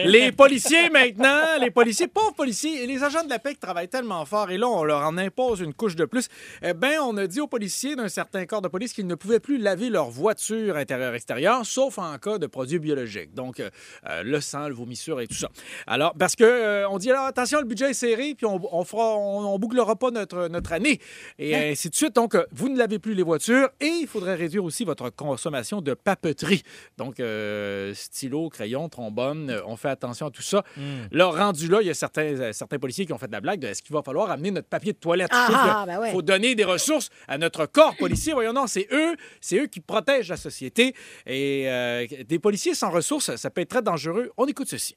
Les 0.06 0.32
policiers 0.32 0.90
maintenant, 0.90 1.60
les 1.60 1.72
policiers, 1.72 2.08
pauvres 2.08 2.34
policiers, 2.34 2.84
et 2.84 2.88
les 2.88 3.04
agents 3.04 3.24
de 3.24 3.30
la 3.30 3.40
paix 3.40 3.54
qui 3.54 3.60
travaillent 3.60 3.90
tellement 3.90 4.24
fort, 4.26 4.50
et 4.52 4.58
là, 4.58 4.68
on 4.68 4.84
leur 4.84 5.02
en 5.02 5.18
impose 5.18 5.60
une 5.60 5.74
couche 5.74 5.96
de 5.96 6.06
plus. 6.06 6.30
Eh 6.62 6.74
bien, 6.74 7.02
on 7.04 7.18
a 7.18 7.28
dit 7.28 7.42
aux 7.42 7.48
policiers 7.48 7.96
d'un 7.96 8.08
certain 8.08 8.46
corps 8.46 8.62
de 8.62 8.68
police 8.68 8.94
qu'ils 8.94 9.08
ne 9.08 9.16
pouvaient 9.16 9.40
plus 9.40 9.58
laver 9.58 9.90
leur 9.90 10.10
voiture 10.10 10.78
intérieure-extérieure, 10.78 11.66
sauf 11.66 11.98
en 11.98 12.18
cas 12.18 12.38
de 12.38 12.48
produits 12.48 12.80
biologiques. 12.80 13.34
Donc, 13.34 13.60
euh, 13.60 13.70
euh, 14.10 14.24
le 14.24 14.40
sang, 14.42 14.68
le 14.68 14.74
vomissure 14.74 15.20
et 15.22 15.28
tout 15.28 15.36
ça. 15.36 15.50
Alors, 15.88 16.14
parce 16.18 16.36
que 16.36 16.44
euh, 16.44 16.90
on 16.90 16.98
dit, 16.98 17.12
alors, 17.12 17.26
attention, 17.26 17.60
le 17.60 17.66
budget 17.66 17.92
est 17.92 17.94
serré, 17.94 18.34
puis 18.36 18.46
on, 18.46 18.60
on 18.72 18.84
fera, 18.84 19.16
on, 19.18 19.54
on 19.54 19.60
bouclera 19.60 19.96
pas 19.96 20.12
notre, 20.12 20.48
notre 20.48 20.74
année. 20.74 21.00
Et 21.38 21.56
ainsi 21.56 21.90
de 21.90 21.96
suite. 21.96 22.16
Donc, 22.16 22.38
vous 22.52 22.70
ne 22.70 22.78
lavez 22.78 23.00
plus 23.00 23.14
les 23.14 23.24
voitures 23.24 23.70
et 23.80 23.88
il 24.02 24.08
faudrait 24.08 24.36
réduire 24.36 24.64
aussi 24.64 24.86
votre 24.86 25.10
consommation 25.34 25.82
de 25.82 25.96
papeterie. 25.96 26.62
Donc, 26.98 27.20
euh, 27.20 27.92
stylo, 27.96 28.50
crayon, 28.50 28.88
trombone, 28.88 29.50
euh, 29.50 29.62
on 29.66 29.76
fait 29.76 29.90
attention 29.90 30.28
à 30.28 30.32
tout 30.32 30.44
ça. 30.44 30.64
Là, 31.12 31.26
rendu 31.26 31.68
là, 31.68 31.80
il 31.82 31.88
y 31.88 31.90
a 31.90 31.96
certains, 31.96 32.40
euh, 32.40 32.54
certains 32.54 32.78
policiers 32.78 33.08
qui 33.08 33.14
ont 33.14 33.18
fait 33.18 33.28
de 33.28 33.32
la 33.32 33.42
blague 33.42 33.60
de 33.60 33.68
est-ce 33.68 33.82
qu'il 33.82 33.96
va 33.96 34.04
falloir 34.04 34.30
amener 34.30 34.52
notre 34.52 34.68
papier 34.68 34.94
de 34.94 34.98
toilette? 35.00 35.30
Ah, 35.32 35.48
ah, 35.50 35.84
ben 35.88 36.00
ouais. 36.00 36.12
faut 36.12 36.22
donner 36.22 36.54
des 36.54 36.64
ressources 36.64 37.10
à 37.28 37.40
notre 37.40 37.66
corps 37.66 37.96
policier. 37.96 38.34
Voyons, 38.34 38.54
non, 38.54 38.68
c'est 38.68 38.88
eux, 38.92 39.16
c'est 39.42 39.58
eux 39.58 39.66
qui 39.66 39.80
protègent 39.80 40.30
la 40.30 40.38
société. 40.38 40.94
Et 41.26 41.66
euh, 41.68 42.06
des 42.28 42.38
policiers 42.38 42.76
sans 42.76 42.92
ressources, 42.92 43.36
ça 43.36 43.50
peut 43.50 43.62
être 43.62 43.70
très 43.70 43.82
dangereux. 43.82 44.32
On 44.38 44.46
écoute 44.46 44.68
ceci. 44.68 44.96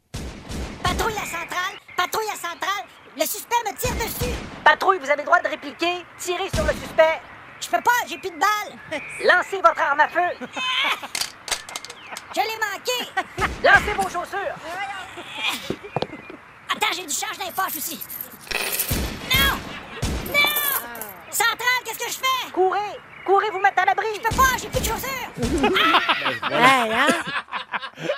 Patrouille 0.83 1.15
à 1.15 1.25
centrale, 1.25 1.77
patrouille 1.97 2.31
à 2.31 2.37
centrale. 2.37 2.85
Le 3.17 3.23
suspect 3.23 3.63
me 3.65 3.75
tire 3.79 3.95
dessus. 3.95 4.35
Patrouille, 4.63 4.99
vous 4.99 5.09
avez 5.09 5.23
le 5.23 5.27
droit 5.27 5.41
de 5.41 5.49
répliquer. 5.49 6.05
Tirez 6.19 6.51
sur 6.55 6.65
le 6.65 6.73
suspect. 6.73 7.23
Je 7.61 7.69
peux 7.69 7.81
pas, 7.81 7.91
j'ai 8.07 8.19
plus 8.19 8.31
de 8.31 8.39
balles. 8.39 8.79
Lancez 9.25 9.57
votre 9.57 9.81
arme 9.81 10.01
à 10.01 10.09
feu. 10.09 10.21
Je 12.35 12.41
l'ai 12.43 12.59
manqué. 12.59 13.51
Lancez 13.65 13.95
vos 13.95 14.09
chaussures. 14.11 14.57
Attends, 16.69 16.93
j'ai 16.95 17.07
du 17.07 17.15
change 17.15 17.39
dans 17.39 17.47
les 17.47 17.53
poches 17.53 17.77
aussi. 17.79 17.99
Non! 19.33 19.59
Non! 20.27 20.83
Centrale, 21.31 21.83
qu'est-ce 21.85 21.99
que 21.99 22.11
je 22.13 22.19
fais? 22.19 22.53
Courez. 22.53 23.01
Courez 23.27 23.51
vous 23.53 23.59
mettre 23.61 23.83
à 23.83 23.85
l'abri. 23.87 24.07
Je 24.15 24.21
peux 24.21 24.37
pas, 24.37 24.43
j'ai 24.61 24.69
plus 24.69 24.81
de 24.81 24.85
chaussures. 24.85 25.73
Hey, 26.49 26.93
hein? 26.93 27.07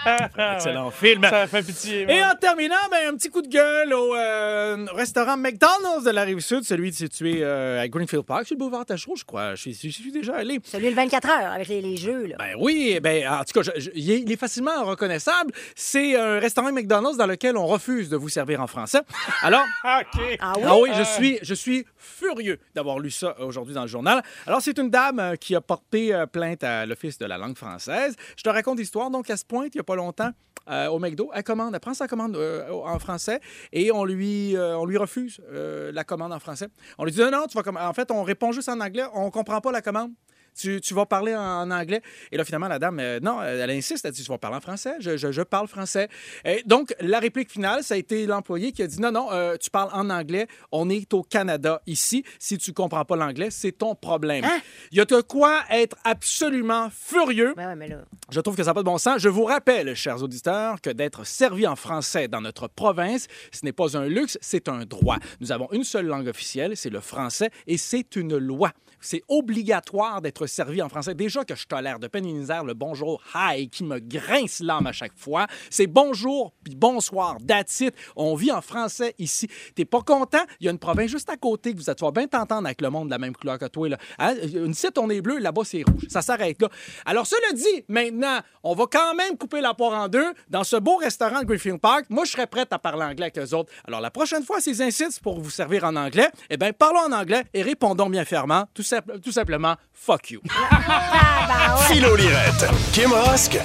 Excellent 0.57 0.91
film. 0.91 1.23
Ça 1.25 1.47
fait 1.47 1.63
pitié. 1.63 2.03
Et 2.03 2.19
moi. 2.21 2.33
en 2.33 2.37
terminant, 2.37 2.75
ben, 2.91 3.13
un 3.13 3.17
petit 3.17 3.31
coup 3.31 3.43
de 3.43 3.49
gueule 3.49 3.93
au 3.93 4.15
euh, 4.15 4.87
restaurant 4.93 5.37
McDonald's 5.37 6.05
de 6.05 6.11
la 6.11 6.23
Rive-Sud, 6.23 6.65
celui 6.65 6.93
situé 6.93 7.39
euh, 7.43 7.81
à 7.81 7.89
Greenfield 7.89 8.25
Park, 8.25 8.47
sur 8.47 8.55
le 8.57 8.59
boulevard 8.59 8.85
Tachereau, 8.87 9.17
je 9.17 9.25
crois. 9.25 9.55
Je 9.55 9.71
suis, 9.71 9.91
je 9.91 9.97
suis 10.03 10.13
déjà 10.13 10.37
allé. 10.37 10.61
Celui 10.65 10.89
le 10.91 10.95
24 10.97 11.29
heures 11.29 11.53
avec 11.53 11.69
les, 11.69 11.81
les 11.81 11.97
jeux, 11.97 12.27
là. 12.27 12.37
Ben 12.39 12.55
oui, 12.59 12.99
ben, 13.01 13.27
en 13.29 13.45
tout 13.45 13.61
cas, 13.63 13.71
je- 13.75 13.81
je- 13.81 13.91
il 13.95 14.11
est- 14.11 14.21
il 14.21 14.33
est 14.33 14.37
facilement 14.41 14.85
reconnaissable. 14.85 15.53
C'est 15.75 16.17
un 16.17 16.39
restaurant 16.39 16.73
McDonald's 16.73 17.17
dans 17.19 17.27
lequel 17.27 17.57
on 17.57 17.67
refuse 17.67 18.09
de 18.11 18.17
vous 18.17 18.29
servir 18.29 18.61
en 18.61 18.67
français. 18.67 19.01
Alors, 19.43 19.63
OK. 19.85 20.21
Ah 20.41 20.53
oui? 20.57 20.63
ah 20.67 20.77
oui, 20.77 20.91
je 20.95 21.03
suis, 21.03 21.39
je 21.43 21.55
suis 21.55 21.87
furieux 21.97 22.59
d'avoir 22.75 22.99
lu 22.99 23.11
ça 23.11 23.39
aujourd'hui 23.41 23.75
dans 23.75 23.83
le 23.83 23.89
journal. 23.89 24.23
Alors, 24.47 24.61
c'est 24.61 24.77
une 24.79 24.91
dame 24.91 24.98
euh, 25.19 25.37
qui 25.37 25.55
a 25.55 25.61
porté 25.61 26.13
euh, 26.13 26.27
plainte 26.27 26.65
à 26.65 26.85
l'Office 26.85 27.19
de 27.19 27.27
la 27.27 27.39
langue 27.39 27.57
française. 27.57 28.17
Je 28.37 28.43
te 28.43 28.49
raconte 28.49 28.79
l'histoire. 28.79 29.11
Donc, 29.11 29.31
elle 29.31 29.39
se 29.39 29.45
pointe 29.45 29.75
il 29.75 29.79
n'y 29.79 29.81
a 29.81 29.85
pas 29.85 29.95
longtemps 29.95 30.31
euh, 30.69 30.89
au 30.89 30.99
McDo. 30.99 31.31
Elle 31.35 31.45
commande, 31.45 31.73
elle 31.73 31.81
prend 31.81 31.95
sa 31.95 32.09
commande 32.09 32.37
en 32.37 32.99
français 32.99 33.41
et 33.73 33.93
on 33.93 34.05
lui, 34.05 34.57
on 34.57 34.85
lui 34.85 34.97
refuse 34.97 35.41
la 35.51 36.05
commande 36.05 36.33
en 36.33 36.41
français. 36.41 36.69
On 36.99 37.05
lui 37.05 37.13
dit 37.13 37.21
non, 37.21 37.31
non, 37.31 37.47
tu 37.47 37.59
vas. 37.59 37.89
En 37.89 37.93
fait, 37.95 38.11
on 38.11 38.23
répond 38.23 38.53
juste 38.53 38.69
en 38.69 38.81
anglais. 38.81 39.05
On 39.15 39.31
comprend 39.31 39.61
pas 39.61 39.73
la 39.73 39.83
commande. 39.83 40.13
Tu, 40.59 40.81
tu 40.81 40.93
vas 40.95 41.07
parler 41.07 41.35
en, 41.35 41.41
en 41.41 41.71
anglais. 41.71 42.03
Et 42.33 42.37
là, 42.37 42.45
finalement, 42.45 42.69
la 42.69 42.79
dame, 42.79 42.99
euh, 43.01 43.21
non, 43.21 43.43
elle, 43.43 43.61
elle 43.61 43.71
insiste. 43.71 44.05
Elle 44.05 44.13
dit, 44.13 44.23
tu 44.25 44.29
vas 44.31 44.39
parler 44.39 44.57
en 44.57 44.61
français. 44.61 44.95
Je, 45.01 45.17
je- 45.17 45.31
je 45.33 45.43
parle 45.43 45.69
français. 45.69 46.09
Et 46.45 46.63
donc, 46.67 46.95
la 47.01 47.19
réplique 47.21 47.51
finale, 47.51 47.83
ça 47.85 47.95
a 47.95 47.97
été 47.97 48.27
l'employé 48.27 48.73
qui 48.73 48.83
a 48.83 48.87
dit, 48.87 49.01
non, 49.01 49.13
non, 49.13 49.29
euh, 49.33 49.57
tu 49.57 49.71
parles 49.71 49.91
en 49.93 50.11
anglais. 50.11 50.47
On 50.73 50.91
est 50.91 51.13
au 51.15 51.23
Canada 51.23 51.81
ici. 51.87 52.25
Si 52.39 52.59
tu 52.59 52.73
comprends 52.73 53.05
pas 53.05 53.17
l'anglais, 53.17 53.49
c'est 53.51 53.73
ton 53.73 53.95
problème. 53.95 54.45
Hein? 54.45 54.59
Il 54.91 54.99
y 54.99 55.01
a 55.01 55.05
de 55.05 55.21
quoi 55.21 55.61
être 55.71 55.97
absolument 56.05 56.89
furieux. 56.91 57.55
Ben 57.57 57.69
ouais, 57.69 57.77
mais 57.77 57.89
là. 57.89 57.99
Je 58.31 58.41
trouve 58.41 58.57
que 58.57 58.63
ça 58.63 58.71
n'a 58.71 58.75
pas 58.75 58.81
de 58.81 58.87
bon 58.87 58.99
sens. 58.99 59.19
Je 59.21 59.29
vous 59.29 59.45
rappelle, 59.45 59.95
chers 59.95 60.23
auditeurs, 60.23 60.81
que 60.81 60.91
d'être 60.91 61.25
servi 61.25 61.67
en 61.67 61.77
français 61.77 62.27
dans 62.29 62.41
notre 62.41 62.69
province, 62.69 63.27
ce 63.53 63.65
n'est 63.65 63.73
pas 63.73 63.97
un 63.97 64.07
luxe, 64.07 64.39
c'est 64.41 64.69
un 64.69 64.85
droit. 64.85 65.19
Nous 65.41 65.53
avons 65.53 65.69
une 65.73 65.85
seule 65.85 66.07
langue 66.07 66.27
officielle, 66.29 66.77
c'est 66.77 66.91
le 66.91 67.01
français, 67.01 67.51
et 67.67 67.77
c'est 67.77 68.17
une 68.17 68.37
loi. 68.37 68.73
C'est 69.01 69.23
obligatoire 69.29 70.21
d'être 70.21 70.47
servi 70.49 70.83
en 70.83 70.89
français. 70.89 71.15
Déjà 71.15 71.45
que 71.45 71.55
je 71.55 71.67
tolère 71.67 71.99
de 71.99 72.09
peine 72.09 72.27
et 72.27 72.33
misère 72.33 72.65
le 72.65 72.75
bonjour, 72.75 73.23
hi, 73.35 73.69
qui 73.69 73.85
me 73.85 73.99
grince 73.99 74.61
l'âme 74.61 74.87
à 74.87 74.93
chaque 74.93 75.17
fois. 75.17 75.47
C'est 75.71 75.87
bonjour 75.87 76.53
puis 76.65 76.75
bonsoir, 76.75 77.37
that's. 77.47 77.83
On 78.17 78.35
vit 78.35 78.51
en 78.51 78.61
français 78.61 79.15
ici. 79.19 79.49
T'es 79.75 79.85
pas 79.85 80.03
content? 80.03 80.43
Il 80.61 80.67
y 80.67 80.69
a 80.69 80.73
une 80.73 80.79
province 80.79 81.11
juste 81.11 81.31
à 81.31 81.37
côté 81.37 81.73
que 81.73 81.79
vous 81.79 81.91
êtes. 81.91 81.99
Bien 82.15 82.27
t'entendre 82.27 82.67
avec 82.67 82.81
le 82.81 82.91
monde 82.91 83.09
de 83.09 83.11
la 83.11 83.19
même 83.19 83.35
couleur 83.35 83.59
que 83.59 83.67
toi. 83.67 83.89
Là. 83.89 83.99
Hein? 84.19 84.35
Une 84.55 84.75
site, 84.75 84.97
on 84.99 85.11
est 85.11 85.21
bleu, 85.21 85.39
là-bas, 85.39 85.63
c'est 85.65 85.83
rouge. 85.83 86.07
Ça 86.09 86.23
s'arrête 86.23 86.61
là. 86.63 86.69
Alors, 87.05 87.27
cela 87.27 87.53
dit, 87.53 87.85
maintenant, 87.89 88.39
on 88.63 88.75
va 88.75 88.87
quand 88.91 89.15
même 89.15 89.37
couper 89.37 89.61
la 89.61 89.75
poire 89.75 89.93
en 90.01 90.09
deux 90.09 90.33
dans 90.49 90.65
ce 90.65 90.77
beau 90.77 90.97
restaurant 90.97 91.41
de 91.41 91.45
Greenfield 91.45 91.81
Park. 91.81 92.07
Moi, 92.09 92.25
je 92.25 92.33
serais 92.33 92.47
prête 92.47 92.73
à 92.73 92.79
parler 92.79 93.05
anglais 93.05 93.31
avec 93.35 93.39
eux 93.39 93.55
autres. 93.55 93.73
Alors, 93.87 94.01
la 94.01 94.11
prochaine 94.11 94.45
fois, 94.45 94.61
s'ils 94.61 94.81
insistent 94.83 95.21
pour 95.21 95.41
vous 95.41 95.51
servir 95.51 95.85
en 95.85 95.97
anglais, 95.97 96.29
eh 96.51 96.57
bien, 96.57 96.73
parlons 96.73 97.01
en 97.01 97.13
anglais 97.13 97.45
et 97.53 97.63
répondons 97.63 98.09
bien 98.09 98.25
fermement, 98.25 98.65
tout, 98.75 98.83
tout 99.23 99.33
simplement, 99.33 99.75
fuck 99.93 100.28
you. 100.31 100.41
Philo 101.89 102.17
Lirette, 102.17 102.67
Kim 102.93 103.13
Rosk, 103.13 103.59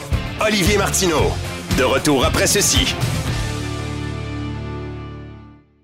Olivier 0.45 0.77
Martineau. 0.77 1.31
De 1.77 1.83
retour 1.83 2.25
après 2.25 2.47
ceci. 2.47 2.95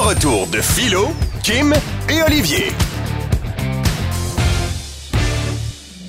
Le 0.00 0.06
retour 0.06 0.46
de 0.46 0.62
Philo, 0.62 1.08
Kim 1.42 1.74
et 2.08 2.22
Olivier. 2.22 2.72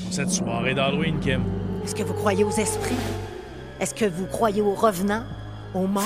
Cette 0.09 0.29
soirée 0.29 0.73
d'Halloween, 0.73 1.19
Kim. 1.19 1.43
Est-ce 1.83 1.95
que 1.95 2.03
vous 2.03 2.13
croyez 2.13 2.45
aux 2.45 2.51
esprits? 2.51 2.95
Est-ce 3.81 3.93
que 3.93 4.05
vous 4.05 4.27
croyez 4.27 4.61
aux 4.61 4.75
revenants? 4.75 5.25
Aux 5.73 5.87
morts? 5.87 6.05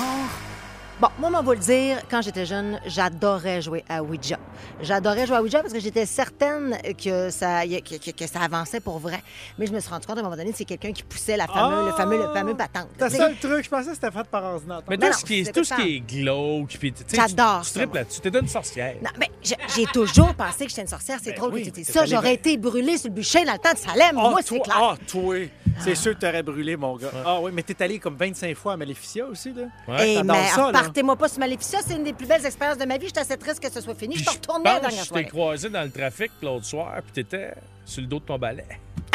Bon, 0.98 1.08
moi, 1.18 1.30
on 1.38 1.42
va 1.42 1.52
le 1.54 1.60
dire, 1.60 1.98
quand 2.10 2.22
j'étais 2.22 2.46
jeune, 2.46 2.80
j'adorais 2.86 3.60
jouer 3.60 3.84
à 3.86 4.02
Ouija. 4.02 4.38
J'adorais 4.80 5.26
jouer 5.26 5.36
à 5.36 5.42
Ouija 5.42 5.60
parce 5.60 5.74
que 5.74 5.78
j'étais 5.78 6.06
certaine 6.06 6.78
que 6.96 7.28
ça, 7.28 7.66
que, 7.66 7.98
que- 7.98 8.12
que 8.12 8.26
ça 8.26 8.40
avançait 8.40 8.80
pour 8.80 8.98
vrai. 8.98 9.22
Mais 9.58 9.66
je 9.66 9.72
me 9.74 9.80
suis 9.80 9.90
rendu 9.90 10.06
compte 10.06 10.16
à 10.16 10.20
un 10.20 10.22
moment 10.22 10.36
donné 10.36 10.52
que 10.52 10.56
c'est 10.56 10.64
quelqu'un 10.64 10.92
qui 10.92 11.02
poussait 11.02 11.36
la 11.36 11.48
fameux, 11.48 11.84
le 11.84 11.92
fameux, 11.92 12.16
le 12.16 12.32
fameux 12.32 12.54
patente. 12.56 12.88
C'est 12.98 13.10
ça 13.10 13.28
le 13.28 13.34
truc. 13.36 13.62
Je 13.66 13.68
pensais 13.68 13.88
que 13.90 13.94
c'était 13.94 14.10
fait 14.10 14.26
par 14.26 14.42
ordinateur. 14.44 14.84
Mais 14.88 14.96
Non, 14.96 15.06
tout 15.08 15.12
non, 15.12 15.18
ce 15.18 15.24
qui 15.26 15.40
est, 15.40 15.52
tout 15.52 15.64
ce 15.64 15.74
qui 15.74 15.96
est 15.96 16.00
glauque, 16.00 16.76
puis 16.78 16.92
tu 16.94 17.02
sais, 17.06 17.16
J'adore 17.16 17.60
tu, 17.60 17.72
tu 17.78 17.78
moi. 17.86 17.94
là-dessus. 17.96 18.20
T'es 18.22 18.28
une 18.38 18.48
sorcière. 18.48 18.94
Non, 19.02 19.10
mais 19.20 19.30
j'ai 19.42 19.84
toujours 19.92 20.34
pensé 20.34 20.64
que 20.64 20.70
j'étais 20.70 20.80
une 20.82 20.88
sorcière. 20.88 21.18
C'est 21.22 21.32
Ben 21.32 21.36
drôle 21.40 21.52
oui, 21.52 21.70
que 21.70 21.74
tu 21.78 21.84
ça. 21.84 22.06
J'aurais 22.06 22.32
été 22.32 22.56
brûlée 22.56 22.96
sur 22.96 23.10
le 23.10 23.14
bûcher 23.16 23.44
dans 23.44 23.52
le 23.52 23.58
temps 23.58 23.74
de 23.74 23.78
Salem. 23.78 24.16
Ah, 24.18 24.30
moi, 24.30 24.40
c'est 24.42 24.58
clair. 24.60 24.76
Ah, 24.80 24.94
toi. 25.06 25.36
C'est 25.80 25.94
sûr 25.94 26.14
que 26.14 26.20
t'aurais 26.20 26.42
brûlé, 26.42 26.76
mon 26.76 26.96
gars. 26.96 27.10
Ah 27.24 27.40
oui, 27.40 27.50
mais 27.54 27.62
t'es 27.62 27.80
allé 27.82 27.98
comme 27.98 28.16
25 28.16 28.56
fois 28.56 28.74
à 28.74 28.76
Maléficia 28.76 29.26
aussi, 29.26 29.52
là. 29.52 29.64
Ouais. 29.86 30.12
Et 30.12 30.14
T'adores 30.16 30.66
mais 30.66 30.72
partez-moi 30.72 31.16
pas 31.16 31.28
sur 31.28 31.38
Maléficia, 31.38 31.80
c'est 31.86 31.94
une 31.94 32.04
des 32.04 32.12
plus 32.12 32.26
belles 32.26 32.44
expériences 32.44 32.78
de 32.78 32.84
ma 32.84 32.98
vie. 32.98 33.06
J'étais 33.06 33.20
assez 33.20 33.36
triste 33.36 33.60
que 33.60 33.70
ce 33.70 33.80
soit 33.80 33.94
fini. 33.94 34.16
Je 34.16 34.22
Puis 34.22 34.30
suis 34.30 34.38
retournée 34.38 34.64
la 34.64 34.72
pense 34.72 34.80
dernière 34.82 35.04
je 35.04 35.12
t'ai 35.12 35.24
croisé 35.26 35.68
dans 35.68 35.82
le 35.82 35.90
trafic 35.90 36.30
l'autre 36.42 36.64
soir, 36.64 36.94
puis 37.02 37.12
t'étais 37.12 37.52
sur 37.84 38.00
le 38.02 38.08
dos 38.08 38.18
de 38.18 38.24
ton 38.24 38.38
balai. 38.38 38.64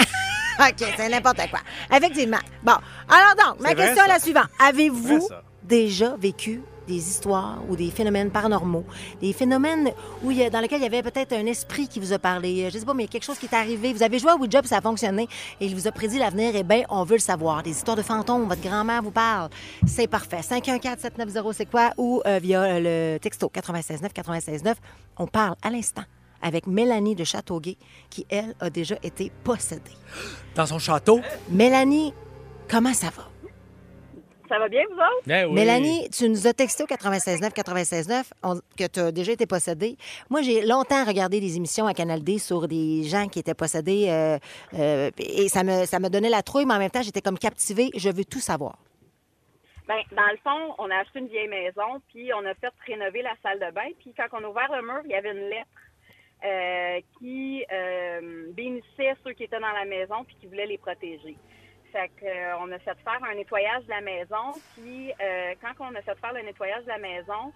OK, 0.60 0.88
c'est 0.98 1.10
n'importe 1.10 1.50
quoi. 1.50 1.60
Effectivement. 1.96 2.40
Bon, 2.64 2.76
alors 3.10 3.36
donc, 3.46 3.60
ma 3.60 3.74
question 3.74 4.06
est 4.06 4.08
la 4.08 4.20
suivante. 4.20 4.50
Avez-vous 4.60 5.28
déjà 5.64 6.16
vécu 6.18 6.62
des 6.88 6.96
histoires 6.98 7.60
ou 7.70 7.76
des 7.76 7.92
phénomènes 7.92 8.32
paranormaux, 8.32 8.84
des 9.22 9.34
phénomènes 9.34 9.92
où 10.24 10.32
il 10.32 10.38
y 10.38 10.44
a- 10.44 10.50
dans 10.50 10.60
lesquels 10.60 10.80
il 10.80 10.84
y 10.84 10.88
avait 10.88 11.04
peut-être 11.04 11.34
un 11.34 11.46
esprit 11.46 11.88
qui 11.88 12.00
vous 12.00 12.12
a 12.14 12.20
parlé, 12.20 12.70
je 12.72 12.78
sais 12.80 12.86
pas, 12.86 12.94
mais 12.94 13.04
il 13.04 13.06
y 13.06 13.10
a 13.10 13.12
quelque 13.12 13.24
chose 13.24 13.38
qui 13.38 13.46
est 13.46 13.54
arrivé, 13.56 13.94
vous 13.94 14.04
avez 14.04 14.20
joué 14.20 14.32
à 14.32 14.36
Ouija 14.36 14.60
puis 14.62 14.70
ça 14.70 14.78
a 14.78 14.82
fonctionné 14.82 15.28
et 15.60 15.66
il 15.66 15.76
vous 15.76 15.88
a 15.88 15.92
prédit 15.92 16.18
l'avenir, 16.20 16.52
eh 16.56 16.64
bien, 16.64 16.84
on 16.90 17.04
veut 17.04 17.16
le 17.16 17.20
savoir. 17.20 17.64
Des 17.64 17.72
histoires 17.72 17.98
de 17.98 18.02
fantômes, 18.02 18.48
votre 18.48 18.62
grand-mère 18.62 19.02
vous 19.04 19.12
parle, 19.12 19.50
c'est 19.86 20.08
parfait. 20.08 20.42
514-790, 20.42 21.54
c'est 21.54 21.66
quoi? 21.70 21.92
Ou 21.98 22.22
euh, 22.26 22.40
via 22.42 22.62
euh, 22.64 23.14
le 23.14 23.20
texto 23.20 23.52
969 23.56 24.12
969 24.28 24.78
on 25.18 25.28
parle 25.28 25.56
à 25.62 25.70
l'instant 25.70 26.04
avec 26.42 26.66
Mélanie 26.66 27.14
de 27.16 27.24
Châteauguay, 27.24 27.78
qui, 28.10 28.26
elle, 28.28 28.56
a 28.60 28.72
déjà 28.72 28.96
été 29.04 29.32
possédée. 29.44 29.92
Dans 30.56 30.66
son 30.66 30.80
château? 30.80 31.20
Mélanie, 31.50 32.14
comment 32.68 32.94
ça 32.96 33.08
va? 33.16 33.31
Ça 34.52 34.60
va 34.60 34.68
bien, 34.68 34.84
vous 34.90 34.96
autres? 34.98 35.24
Ben 35.26 35.46
oui. 35.48 35.54
Mélanie, 35.54 36.10
tu 36.10 36.28
nous 36.28 36.46
as 36.46 36.54
texté 36.54 36.84
au 36.84 36.86
96.9, 36.86 37.54
96.9 37.54 38.34
on- 38.44 38.60
que 38.78 38.86
tu 38.86 39.00
as 39.00 39.12
déjà 39.14 39.32
été 39.32 39.46
possédée. 39.46 39.96
Moi, 40.30 40.42
j'ai 40.42 40.62
longtemps 40.66 41.06
regardé 41.06 41.40
des 41.40 41.56
émissions 41.56 41.88
à 41.88 41.94
Canal 41.94 42.22
D 42.22 42.38
sur 42.38 42.68
des 42.68 43.04
gens 43.04 43.30
qui 43.30 43.40
étaient 43.40 43.54
possédés 43.54 44.08
euh, 44.10 44.38
euh, 44.78 45.10
et 45.18 45.48
ça 45.48 45.64
me, 45.64 45.86
ça 45.86 46.00
me 46.00 46.10
donnait 46.10 46.28
la 46.30 46.44
trouille, 46.44 46.66
mais 46.66 46.74
en 46.74 46.80
même 46.80 46.90
temps, 46.92 47.02
j'étais 47.02 47.22
comme 47.22 47.38
captivée. 47.40 47.92
Je 47.96 48.10
veux 48.10 48.26
tout 48.26 48.42
savoir. 48.42 48.78
Ben, 49.88 50.02
dans 50.12 50.30
le 50.30 50.38
fond, 50.44 50.76
on 50.80 50.90
a 50.92 50.96
acheté 50.98 51.20
une 51.20 51.28
vieille 51.30 51.48
maison, 51.48 52.02
puis 52.10 52.34
on 52.34 52.46
a 52.46 52.54
fait 52.56 52.74
rénover 52.86 53.22
la 53.22 53.36
salle 53.42 53.60
de 53.60 53.74
bain. 53.74 53.88
Puis 54.02 54.14
quand 54.18 54.28
on 54.38 54.44
a 54.44 54.50
ouvert 54.50 54.70
le 54.76 54.82
mur, 54.86 55.00
il 55.06 55.12
y 55.12 55.16
avait 55.16 55.32
une 55.32 55.50
lettre 55.50 55.70
euh, 56.46 57.00
qui 57.20 57.64
euh, 57.72 58.48
bénissait 58.52 59.16
ceux 59.24 59.32
qui 59.32 59.44
étaient 59.46 59.62
dans 59.62 59.72
la 59.72 59.86
maison 59.86 60.26
puis 60.26 60.36
qui 60.42 60.48
voulaient 60.48 60.68
les 60.68 60.78
protéger. 60.78 61.38
Fait 61.92 62.10
que, 62.20 62.26
euh, 62.26 62.58
on 62.60 62.72
a 62.72 62.80
fait 62.80 62.98
faire 63.04 63.20
un 63.30 63.36
nettoyage 63.36 63.84
de 63.84 63.90
la 63.90 64.02
maison. 64.02 64.54
Puis 64.76 65.12
euh, 65.22 65.54
quand 65.62 65.86
on 65.86 65.96
a 65.96 66.02
fait 66.02 66.18
faire 66.20 66.34
le 66.34 66.42
nettoyage 66.42 66.84
de 66.84 66.90
la 66.90 66.98
maison, 66.98 67.52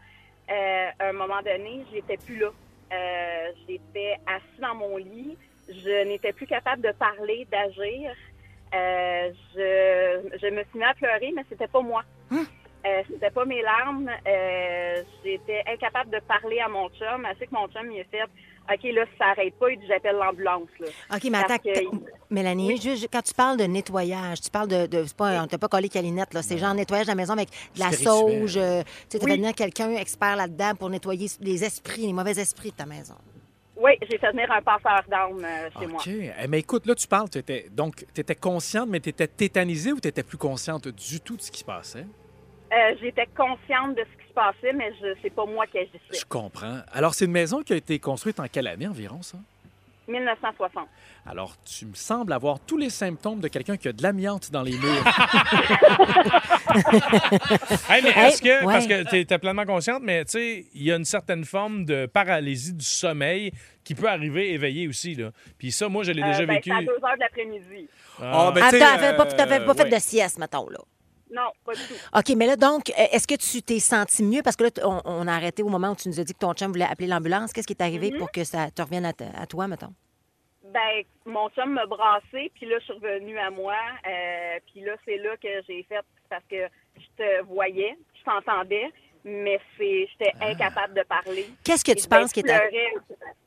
euh, 0.50 0.89
à 1.00 1.08
un 1.08 1.13
moment 1.13 1.42
donné, 1.42 1.86
j'étais 1.92 2.18
plus 2.18 2.38
là. 2.38 2.50
Euh, 2.94 3.51
j'étais 3.68 4.15
assis 4.27 4.62
dans 4.62 4.75
mon 4.75 4.98
lit. 4.98 5.38
Je 5.70 6.04
n'étais 6.06 6.34
plus 6.34 6.48
capable 6.48 6.82
de 6.82 6.92
parler, 6.92 7.48
d'agir. 7.51 8.13
Je, 8.74 10.38
je 10.42 10.48
me 10.48 10.63
suis 10.65 10.80
mis 10.80 10.84
à 10.84 10.94
pleurer, 10.94 11.32
mais 11.36 11.44
c'était 11.50 11.68
pas 11.68 11.82
moi. 11.82 12.04
Euh, 12.32 13.01
c'était 13.10 13.32
pas 13.32 13.46
mes 13.46 13.62
larmes. 13.62 14.12
J'étais 15.24 15.63
incapable 15.65 16.12
de 16.12 16.20
parler 16.20 16.60
à 16.60 16.68
mon 16.68 16.89
chum. 16.89 17.25
Assez 17.25 17.48
que 17.48 17.56
mon 17.56 17.68
chum 17.70 17.92
il 17.92 18.01
a 18.01 18.04
fait 18.04 18.30
OK, 18.72 18.84
là, 18.93 19.05
ça 19.19 19.25
s'arrête 19.36 19.53
pas, 19.60 19.69
dit 19.69 19.86
j'appelle 19.88 20.15
l'ambulance. 20.15 20.67
là. 20.79 20.88
OK, 21.15 21.24
mais 21.25 21.38
attends, 21.38 21.57
que- 21.60 22.05
Mélanie, 22.31 22.77
juste, 22.81 23.07
quand 23.13 23.22
tu 23.22 23.34
parles 23.34 23.57
de 23.57 23.65
nettoyage, 23.65 24.41
tu 24.41 24.50
parles 24.50 24.67
de. 24.67 24.88
de 24.88 25.03
c'est 25.05 25.15
pas, 25.15 25.43
on 25.43 25.48
t'a 25.48 25.57
pas 25.57 25.67
collé 25.67 25.88
calinette, 25.89 26.34
là. 26.34 26.41
C'est 26.41 26.57
genre 26.57 26.74
nettoyage 26.74 27.05
de 27.05 27.12
la 27.12 27.15
maison 27.15 27.34
avec 27.34 27.50
de 27.75 27.79
la 27.79 27.91
sauge. 27.91 28.57
euh, 28.57 28.81
tu 28.84 28.89
sais, 29.10 29.19
tu 29.19 29.25
venir 29.31 29.53
quelqu'un 29.53 29.91
expert 29.91 30.36
là-dedans 30.36 30.74
pour 30.79 30.89
nettoyer 30.89 31.27
les 31.41 31.63
esprits, 31.63 32.01
les 32.07 32.13
mauvais 32.13 32.39
esprits 32.39 32.72
de 32.72 32.75
ta 32.75 32.86
maison. 32.86 33.15
Oui, 33.77 33.91
j'ai 34.10 34.17
fait 34.17 34.31
venir 34.31 34.50
un 34.51 34.62
passeur 34.62 35.03
d'armes 35.10 35.43
euh, 35.43 35.69
chez 35.79 35.86
moi. 35.88 36.00
OK. 36.01 36.07
Eh, 36.07 36.48
mais 36.48 36.60
écoute, 36.60 36.86
là, 36.88 36.95
tu 36.95 37.07
parles, 37.07 37.29
t'étais- 37.29 37.67
donc, 37.72 38.05
tu 38.13 38.22
étais 38.22 38.34
consciente, 38.36 38.88
mais 38.89 39.01
tu 39.01 39.10
étais 39.10 39.27
tétanisée 39.27 39.91
ou 39.91 40.00
tu 40.00 40.07
étais 40.07 40.24
plus 40.24 40.38
consciente 40.38 40.88
du 40.88 41.19
tout 41.19 41.36
de 41.36 41.41
ce 41.41 41.51
qui 41.51 41.60
se 41.60 41.65
passait? 41.65 42.05
Euh, 42.75 42.96
J'étais 43.01 43.27
consciente 43.38 43.96
de 43.96 44.01
ce 44.03 44.22
qui 44.24 44.27
se 44.29 44.34
passait, 44.34 44.74
mais 44.74 44.91
je 45.01 45.08
c'est 45.22 45.29
pas 45.34 45.46
moi 45.46 45.65
qui 45.67 45.77
agissais. 45.79 46.00
Je 46.20 46.25
comprends. 46.25 46.79
Alors, 46.91 47.13
c'est 47.13 47.25
une 47.25 47.32
maison 47.32 47.62
qui 47.62 47.74
a 47.74 47.77
été 47.77 48.00
construite 48.00 48.39
en 48.39 48.48
quelle 48.48 48.67
année 48.67 48.88
environ, 48.88 49.22
ça? 49.22 49.38
1960. 50.08 50.88
Alors, 51.25 51.55
tu 51.65 51.88
me 51.88 51.96
sembles 51.96 52.32
avoir 52.32 52.60
tous 52.60 52.77
les 52.77 52.91
symptômes 52.91 53.39
de 53.39 53.48
quelqu'un 53.48 53.75
qui 53.75 53.88
a 53.88 53.91
de 53.94 54.03
l'amiante 54.03 54.51
dans 54.51 54.62
les 54.62 54.77
murs. 54.77 54.79
Hey, 57.89 58.03
mais 58.03 58.10
est-ce 58.10 58.41
que, 58.41 58.65
ouais. 58.65 58.74
parce 58.74 58.88
que 58.88 59.03
tu 59.10 59.34
es 59.34 59.38
pleinement 59.39 59.65
consciente, 59.65 60.01
mais 60.03 60.25
tu 60.25 60.32
sais, 60.32 60.65
il 60.74 60.84
y 60.84 60.91
a 60.91 60.96
une 60.98 61.05
certaine 61.05 61.46
forme 61.46 61.86
de 61.86 62.05
paralysie 62.05 62.74
du 62.74 62.86
sommeil 62.86 63.51
qui 63.84 63.96
peut 63.96 64.08
arriver 64.10 64.51
éveillé 64.53 64.88
aussi. 64.88 65.15
Là. 65.15 65.32
Puis 65.58 65.72
ça, 65.72 65.88
moi, 65.88 66.03
je 66.03 66.12
l'ai 66.12 66.22
Euh, 66.22 66.25
déjà 66.27 66.46
ben, 66.46 66.55
vécu. 66.55 66.72
À 66.72 66.82
2 66.82 66.89
heures 66.91 67.00
de 67.15 67.20
l'après-midi. 67.20 67.88
Ah, 68.22 68.51
ben, 68.53 68.62
tu 68.70 68.77
sais, 68.77 68.84
Attends, 68.84 69.00
fais 69.00 69.15
pas, 69.15 69.25
fait- 69.29 69.65
pas 69.65 69.74
fait 69.74 69.84
ouais. 69.84 69.89
de 69.89 70.00
sieste, 70.00 70.38
mettons, 70.39 70.70
là. 70.70 70.79
Non, 71.32 71.50
pas 71.65 71.74
du 71.74 71.82
tout. 71.82 71.94
OK, 72.15 72.36
mais 72.38 72.46
là, 72.46 72.55
donc, 72.55 72.89
euh, 72.91 73.03
est-ce 73.12 73.27
que 73.27 73.36
tu 73.36 73.62
t'es 73.62 73.79
senti 73.79 74.22
mieux? 74.24 74.41
Parce 74.44 74.55
que 74.55 74.65
là, 74.65 74.70
on, 74.84 75.01
on 75.05 75.27
a 75.27 75.34
arrêté 75.34 75.63
au 75.63 75.70
moment 75.70 75.91
où 75.91 75.96
tu 75.96 76.08
nous 76.08 76.20
as 76.20 76.24
dit 76.24 76.34
que 76.34 76.39
ton 76.39 76.53
chum 76.53 76.72
voulait 76.72 76.86
appeler 76.86 77.08
l'ambulance. 77.08 77.51
Qu'est-ce 77.51 77.67
qui 77.67 77.74
est 77.74 77.82
arrivé 77.82 78.12
Mm-hmm. 78.12 78.17
pour 78.20 78.32
que 78.32 78.44
ça 78.44 78.70
te 78.72 78.82
revienne 78.82 79.05
à, 79.05 79.13
à 79.36 79.46
toi, 79.48 79.67
mettons? 79.67 79.94
Ben, 80.72 81.03
mon 81.25 81.50
chum 81.50 81.72
m'a 81.74 81.86
brassé, 81.86 82.51
puis 82.53 82.65
là, 82.67 82.77
je 82.79 82.84
suis 82.86 82.94
revenue 82.94 83.38
à 83.39 83.50
moi. 83.50 83.75
euh, 84.08 84.60
puis 84.67 84.82
là, 84.82 84.94
c'est 85.05 85.17
là 85.17 85.36
que 85.38 85.48
j'ai 85.67 85.84
fait, 85.84 86.01
parce 86.29 86.44
que 86.50 86.67
je 86.98 87.05
te 87.17 87.44
voyais, 87.46 87.98
je 88.20 88.24
t'entendais, 88.24 88.91
mais 89.25 89.60
c'est, 89.77 90.08
j'étais 90.12 90.32
incapable 90.41 90.94
de 90.94 91.03
parler. 91.03 91.50
Qu'est-ce 91.63 91.84
que 91.84 91.91
tu 91.91 92.08
penses 92.08 92.32
qui 92.32 92.39
est 92.41 92.50
arrivé? 92.50 92.94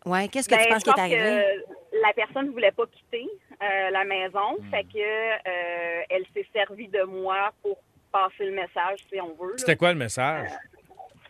Ouais, 0.05 0.29
qu'est-ce 0.29 0.49
que 0.49 0.55
Ben, 0.57 0.65
tu 0.65 0.69
penses 0.69 0.83
qui 0.83 0.91
est 0.91 0.93
pense 0.93 1.01
arrivé? 1.01 1.19
que 1.19 1.99
la 2.03 2.13
personne 2.15 2.47
ne 2.47 2.51
voulait 2.51 2.73
pas 2.73 2.85
quitter 2.87 3.27
euh, 3.63 3.91
la 3.91 4.05
maison, 4.05 4.57
Hmm. 4.59 4.71
fait 4.71 4.85
que 4.85 4.99
euh, 4.99 6.03
elle 6.11 6.25
s'est 6.35 6.47
servie 6.53 6.89
de 6.89 7.03
moi 7.05 7.51
pour 7.63 7.79
passer 8.13 8.45
le 8.45 8.53
message, 8.53 8.99
si 9.13 9.21
on 9.21 9.35
veut. 9.43 9.55
C'était 9.57 9.77
quoi 9.77 9.93
le 9.93 9.99
message? 9.99 10.49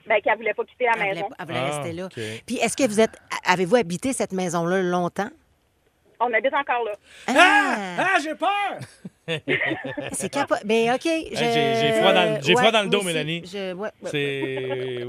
Ben, 0.07 0.21
qu'elle 0.23 0.37
voulait 0.37 0.55
pas 0.55 0.65
quitter 0.65 0.85
la 0.87 0.93
Elle 0.93 0.99
voulait, 1.01 1.15
maison. 1.15 1.29
elle 1.39 1.47
voulait 1.47 1.59
Ah, 1.61 1.77
rester 1.77 1.93
là. 1.93 2.09
Puis 2.47 2.57
est-ce 2.57 2.77
que 2.77 2.87
vous 2.89 3.01
êtes. 3.01 3.17
Avez-vous 3.45 3.77
habité 3.77 4.13
cette 4.15 4.33
maison-là 4.33 4.81
longtemps? 4.83 5.29
On 6.21 6.33
habite 6.33 6.55
encore 6.55 6.85
là. 6.85 6.93
Ah! 7.29 7.77
Ah, 7.99 8.19
j'ai 8.23 8.35
peur! 8.35 8.79
C'est 10.13 10.29
capo... 10.31 10.55
Mais 10.65 10.91
OK. 10.93 11.01
je- 11.05 11.37
j'ai- 11.37 11.93
froid 12.01 12.13
dans 12.13 12.35
le- 12.37 12.43
j'ai 12.43 12.55
Ouais, 12.55 12.61
froid 12.61 12.71
dans 12.73 12.83
le 12.83 12.89
dos. 12.89 13.03
Mélanie. 13.03 13.43
Je- 13.45 13.73
ouais, 13.75 13.91
ouais, 14.03 14.11
C'est. 14.11 15.05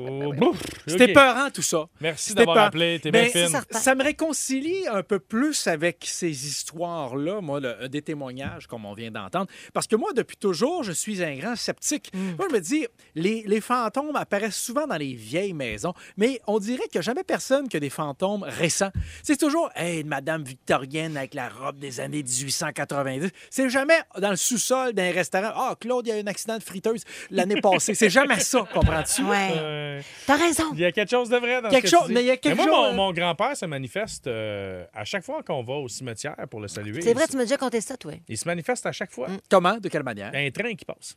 C'était 0.88 1.06
OK. 1.06 1.14
peurant, 1.14 1.50
tout 1.54 1.62
ça. 1.62 1.86
Merci 2.02 2.34
d'avoir 2.34 2.56
peur. 2.56 2.64
appelé. 2.66 3.00
T'es 3.02 3.12
bien 3.12 3.26
fine. 3.26 3.48
Ça 3.72 3.96
me 3.96 4.04
réconcilie 4.04 4.88
un 4.92 5.04
peu 5.04 5.20
plus 5.20 5.68
avec 5.68 6.04
ces 6.06 6.30
histoires-là, 6.48 7.42
moi, 7.42 7.60
le- 7.60 7.88
des 7.90 8.02
témoignages, 8.02 8.68
comme 8.68 8.86
on 8.86 8.94
vient 8.94 9.12
d'entendre. 9.12 9.48
Parce 9.74 9.88
que 9.88 9.96
moi, 9.96 10.12
depuis 10.16 10.38
toujours, 10.38 10.84
je 10.84 10.92
suis 10.92 11.24
un 11.24 11.36
grand 11.38 11.56
sceptique. 11.56 12.12
Mm. 12.14 12.36
Moi, 12.38 12.48
je 12.50 12.56
me 12.56 12.60
dis, 12.62 12.88
les, 13.16 13.44
les 13.46 13.62
fantômes 13.62 14.16
apparaissent 14.16 14.60
souvent 14.62 14.88
dans 14.88 14.98
les 14.98 15.14
vieilles 15.14 15.54
maisons, 15.54 15.94
mais 16.18 16.42
on 16.48 16.60
dirait 16.60 16.84
qu'il 16.84 17.00
n'y 17.00 17.00
a 17.00 17.02
jamais 17.02 17.24
personne 17.24 17.68
qui 17.68 17.78
a 17.78 17.80
des 17.80 17.90
fantômes 17.90 18.44
récents. 18.44 18.92
C'est 19.24 19.38
toujours, 19.38 19.70
hey, 19.76 20.02
une 20.02 20.08
madame 20.08 20.44
victorienne 20.44 21.18
avec 21.18 21.34
la 21.34 21.50
robe 21.50 21.78
des 21.80 22.00
années 22.00 22.24
1890. 22.24 23.30
C'est 23.50 23.70
jamais 23.70 24.00
dans 24.18 24.30
le 24.32 24.36
sous-sol 24.36 24.94
d'un 24.94 25.12
restaurant. 25.12 25.52
Ah, 25.56 25.76
Claude, 25.80 26.08
il 26.08 26.10
y 26.10 26.14
a 26.14 26.18
eu 26.18 26.24
un 26.24 26.28
accident 26.28 26.58
de 26.58 26.64
friteuse 26.64 27.04
l'année 27.30 27.62
passée. 27.62 27.94
C'est 27.94 28.10
jamais 28.10 28.40
ça, 28.40 28.66
comprends-tu? 28.74 29.24
Ouais. 29.24 29.50
Euh, 29.56 30.02
T'as 30.26 30.36
raison. 30.38 30.64
Il 30.74 30.80
y 30.80 30.86
a 30.86 30.92
quelque 30.92 31.10
chose 31.12 31.30
de 31.30 31.38
vrai 31.38 31.62
dans 31.62 31.70
Quelque 31.70 31.88
ce 31.88 31.92
que 31.92 31.98
tu 31.98 32.02
chose- 32.02 32.08
dis. 32.08 32.14
mais 32.16 32.24
il 32.24 32.28
y 32.28 32.32
a 32.32 32.38
quelque 32.38 32.56
moi, 32.58 32.66
chose- 32.66 32.74
mon, 32.92 32.94
mon 33.08 33.14
grand-père 33.14 33.56
se 33.56 33.66
manifeste 33.66 34.28
euh, 34.28 34.86
à 34.94 35.06
chaque 35.06 35.24
fois 35.24 35.44
qu'on 35.44 35.64
va 35.64 35.74
au 35.76 35.88
cimetière 35.88 36.36
pour 36.50 36.60
le 36.60 36.68
saluer. 36.68 37.02
C'est 37.02 37.14
vrai, 37.14 37.26
il, 37.28 37.32
tu 37.32 37.38
m'as 37.38 37.44
déjà 37.44 37.58
conté 37.58 37.82
ça, 37.82 37.98
toi. 37.98 38.14
il 38.28 38.38
se 38.38 38.48
manifeste 38.48 38.86
à 38.86 38.92
chaque 38.92 39.12
fois. 39.12 39.28
Comment? 39.50 39.78
De 39.78 39.90
quelle 39.90 40.04
manière? 40.04 40.32
Un 40.34 40.50
train 40.52 40.74
qui 40.76 40.86
passe. 40.86 41.16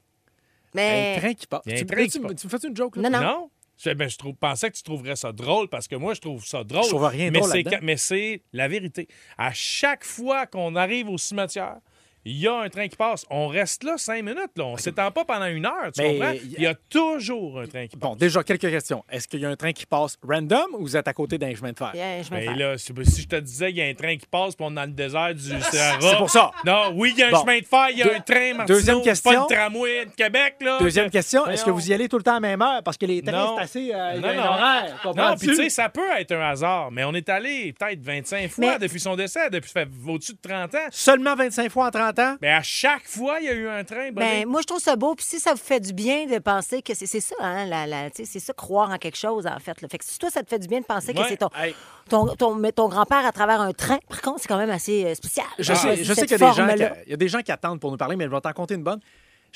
Mais. 0.74 1.14
Un 1.16 1.20
train 1.20 1.34
qui 1.34 1.46
passe. 1.46 1.62
Tu, 1.66 1.86
train 1.86 1.96
tu- 2.04 2.08
qui 2.08 2.18
passe. 2.20 2.34
tu 2.36 2.46
me 2.46 2.50
fais 2.58 2.68
une 2.68 2.76
joke, 2.76 2.96
là? 2.96 3.10
Non, 3.10 3.20
non. 3.20 3.50
Je, 3.78 3.90
ben, 3.90 4.08
je 4.08 4.16
trouve, 4.16 4.34
pensais 4.36 4.70
que 4.70 4.76
tu 4.76 4.82
trouverais 4.82 5.16
ça 5.16 5.32
drôle 5.32 5.68
parce 5.68 5.88
que 5.88 5.96
moi, 5.96 6.14
je 6.14 6.20
trouve 6.20 6.44
ça 6.44 6.62
drôle. 6.62 6.84
Je 6.84 6.88
trouve 6.90 7.04
rien 7.04 7.30
mais 7.30 7.40
drôle 7.40 7.62
Mais 7.82 7.96
c'est 7.96 8.42
la 8.52 8.68
vérité. 8.68 9.08
À 9.38 9.52
chaque 9.52 10.04
fois 10.04 10.46
qu'on 10.46 10.76
arrive 10.76 11.08
au 11.08 11.18
cimetière, 11.18 11.78
il 12.24 12.38
y 12.38 12.46
a 12.48 12.54
un 12.54 12.68
train 12.68 12.86
qui 12.88 12.96
passe. 12.96 13.24
On 13.30 13.48
reste 13.48 13.82
là 13.84 13.94
cinq 13.98 14.22
minutes. 14.22 14.52
Là. 14.56 14.64
On 14.64 14.72
ne 14.74 14.78
s'étend 14.78 15.10
pas 15.10 15.24
pendant 15.24 15.46
une 15.46 15.66
heure. 15.66 15.90
Tu 15.94 16.02
Mais 16.02 16.18
comprends? 16.18 16.30
il 16.32 16.52
y 16.52 16.54
a- 16.56 16.58
Il 16.58 16.62
y 16.62 16.66
a 16.66 16.74
toujours 16.88 17.60
un 17.60 17.66
train 17.66 17.86
qui 17.86 17.96
passe. 17.96 18.10
Bon, 18.10 18.16
déjà, 18.16 18.42
quelques 18.44 18.70
questions. 18.70 19.04
Est-ce 19.10 19.26
qu'il 19.26 19.40
y 19.40 19.44
a 19.46 19.48
un 19.48 19.56
train 19.56 19.72
qui 19.72 19.86
passe 19.86 20.16
random 20.26 20.66
ou 20.74 20.82
vous 20.82 20.96
êtes 20.96 21.08
à 21.08 21.12
côté 21.12 21.36
d'un 21.38 21.54
chemin 21.54 21.72
de 21.72 21.76
fer? 21.78 21.90
Bien, 21.92 22.22
je 22.22 22.30
vais 22.30 22.36
Mais 22.36 22.44
faire. 22.46 22.56
là, 22.56 22.78
si 22.78 22.92
si 23.04 23.22
je 23.22 23.28
te 23.28 23.36
disais 23.36 23.68
qu'il 23.68 23.78
y 23.78 23.82
a 23.82 23.86
un 23.86 23.94
train 23.94 24.16
qui 24.16 24.26
passe 24.26 24.54
puis 24.54 24.64
on 24.64 24.70
est 24.70 24.74
dans 24.74 24.82
le 24.84 24.88
désert 24.92 25.34
du 25.34 25.40
Sahara. 25.60 26.00
C'est 26.00 26.16
pour 26.16 26.30
ça. 26.30 26.50
Non, 26.64 26.92
oui, 26.94 27.12
il 27.16 27.18
y 27.18 27.22
a 27.22 27.28
un 27.28 27.30
Bon. 27.32 27.40
chemin 27.40 27.58
de 27.58 27.64
fer, 27.66 27.86
il 27.90 27.98
y 27.98 28.02
a 28.02 28.04
Deux- 28.06 28.14
un 28.14 28.20
train, 28.20 28.54
Martineau. 28.54 28.78
Deuxième 28.78 29.02
question. 29.02 29.32
pas 29.32 29.46
le 29.48 29.54
tramway 29.54 30.06
de 30.06 30.10
Québec, 30.12 30.54
là. 30.60 30.78
Deuxième 30.78 31.10
question, 31.10 31.46
est-ce 31.48 31.64
que 31.64 31.70
vous 31.70 31.90
y 31.90 31.94
allez 31.94 32.08
tout 32.08 32.18
le 32.18 32.22
temps 32.22 32.32
à 32.32 32.34
la 32.34 32.40
même 32.40 32.62
heure? 32.62 32.82
Parce 32.84 32.96
que 32.96 33.06
les 33.06 33.22
trains, 33.22 33.54
c'est 33.56 33.62
assez. 33.62 33.92
euh, 33.94 34.12
il 34.14 34.18
y 34.18 34.22
Non, 34.22 34.28
a 34.28 34.30
un 34.30 34.34
non. 34.36 34.42
horaire. 34.42 35.12
Non, 35.16 35.36
puis 35.36 35.48
tu 35.48 35.56
sais, 35.56 35.68
ça 35.70 35.88
peut 35.88 36.00
être 36.18 36.32
un 36.32 36.50
hasard, 36.50 36.90
mais 36.92 37.04
on 37.04 37.12
est 37.14 37.28
allé 37.28 37.72
peut-être 37.72 38.00
25 38.00 38.48
fois 38.50 38.72
Mais- 38.72 38.78
depuis 38.78 39.00
son 39.00 39.16
décès, 39.16 39.50
depuis 39.50 39.72
au-dessus 40.06 40.32
de 40.34 40.38
30 40.48 40.74
ans. 40.74 40.78
Seulement 40.90 41.34
25 41.34 41.70
fois 41.70 41.86
en 41.86 41.90
30 41.90 42.11
Mais 42.40 42.50
à 42.50 42.62
chaque 42.62 43.06
fois, 43.06 43.40
il 43.40 43.46
y 43.46 43.48
a 43.48 43.52
eu 43.52 43.68
un 43.68 43.84
train. 43.84 44.10
Ben, 44.12 44.46
moi, 44.46 44.60
je 44.60 44.66
trouve 44.66 44.80
ça 44.80 44.96
beau. 44.96 45.14
Puis 45.14 45.24
si 45.26 45.40
ça 45.40 45.52
vous 45.52 45.60
fait 45.60 45.80
du 45.80 45.92
bien 45.92 46.26
de 46.26 46.38
penser 46.38 46.82
que 46.82 46.94
c'est 46.94 47.06
ça, 47.20 47.34
hein, 47.40 47.66
la, 47.66 47.86
la- 47.86 48.10
tu 48.10 48.24
sais, 48.24 48.30
c'est 48.32 48.40
ça, 48.40 48.52
croire 48.52 48.90
en 48.90 48.98
quelque 48.98 49.16
chose, 49.18 49.46
en 49.46 49.58
fait. 49.58 49.80
là. 49.80 49.88
Fait 49.88 49.98
que 49.98 50.04
si 50.04 50.18
toi, 50.18 50.30
ça 50.30 50.42
te 50.42 50.48
fait 50.48 50.58
du 50.58 50.68
bien 50.68 50.80
de 50.80 50.84
penser 50.86 51.12
que 51.14 51.20
c'est 51.28 51.36
ton, 51.36 51.48
Hey, 51.56 51.74
ton, 52.08 52.26
ton, 52.36 52.54
mais 52.54 52.72
ton 52.72 52.88
grand-père 52.88 53.24
à 53.26 53.32
travers 53.32 53.60
un 53.60 53.72
train, 53.72 53.98
par 54.08 54.20
contre, 54.22 54.40
c'est 54.42 54.48
quand 54.48 54.58
même 54.58 54.70
assez 54.70 55.04
euh, 55.04 55.14
spécial. 55.14 55.46
je 55.58 55.72
Ah, 55.72 55.76
sais, 55.76 55.96
je 56.04 56.12
sais 56.14 56.22
qu'il 56.26 56.30
y, 56.32 56.34
a 56.34 56.38
des 56.38 56.44
gens 56.56 56.66
forme-là. 56.66 56.90
qui- 56.90 57.00
il 57.06 57.10
y 57.10 57.14
a 57.14 57.16
des 57.16 57.28
gens 57.28 57.40
qui 57.42 57.52
attendent 57.52 57.80
pour 57.80 57.90
nous 57.90 57.96
parler, 57.96 58.16
mais 58.16 58.24
je 58.24 58.30
vais 58.30 58.40
t'en 58.40 58.52
compter 58.52 58.74
une 58.74 58.82
bonne. 58.84 59.00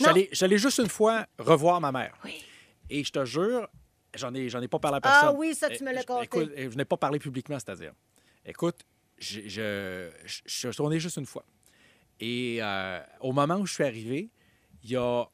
Allé 0.05 0.59
juste 0.59 0.79
une 0.79 0.89
fois 0.89 1.27
revoir 1.39 1.81
ma 1.81 1.91
mère. 1.93 2.13
Oui. 2.25 2.43
Et 2.91 3.03
je 3.03 3.11
te 3.11 3.25
jure, 3.25 3.67
j'en 4.15 4.33
ai, 4.35 4.49
j'en 4.49 4.61
ai 4.63 4.69
pas 4.69 4.79
parlé 4.79 4.99
à 4.99 5.01
personne. 5.01 5.29
Ah 5.31 5.33
oui, 5.33 5.55
ça, 5.55 5.69
tu 5.71 5.83
me 5.83 5.93
l'as 5.93 6.03
Eh, 6.03 6.05
conté. 6.05 6.25
Écoute, 6.25 6.53
eh, 6.55 6.71
je 6.71 6.77
n'ai 6.77 6.85
pas 6.85 6.97
parlé 6.97 7.19
publiquement, 7.19 7.59
c'est-à-dire. 7.59 7.93
Écoute, 8.45 8.77
je, 9.19 9.41
je, 9.47 10.11
je- 10.25 10.41
je 10.45 10.69
suis 10.69 10.77
tourné 10.77 11.01
juste 11.01 11.17
une 11.17 11.27
fois. 11.27 11.45
Et 12.21 12.59
euh, 12.63 13.01
au 13.21 13.33
moment 13.33 13.57
où 13.57 13.67
je 13.67 13.75
suis 13.75 13.85
arrivé, 13.85 14.31
il 14.83 14.91
y 14.91 14.97
a 14.97 15.25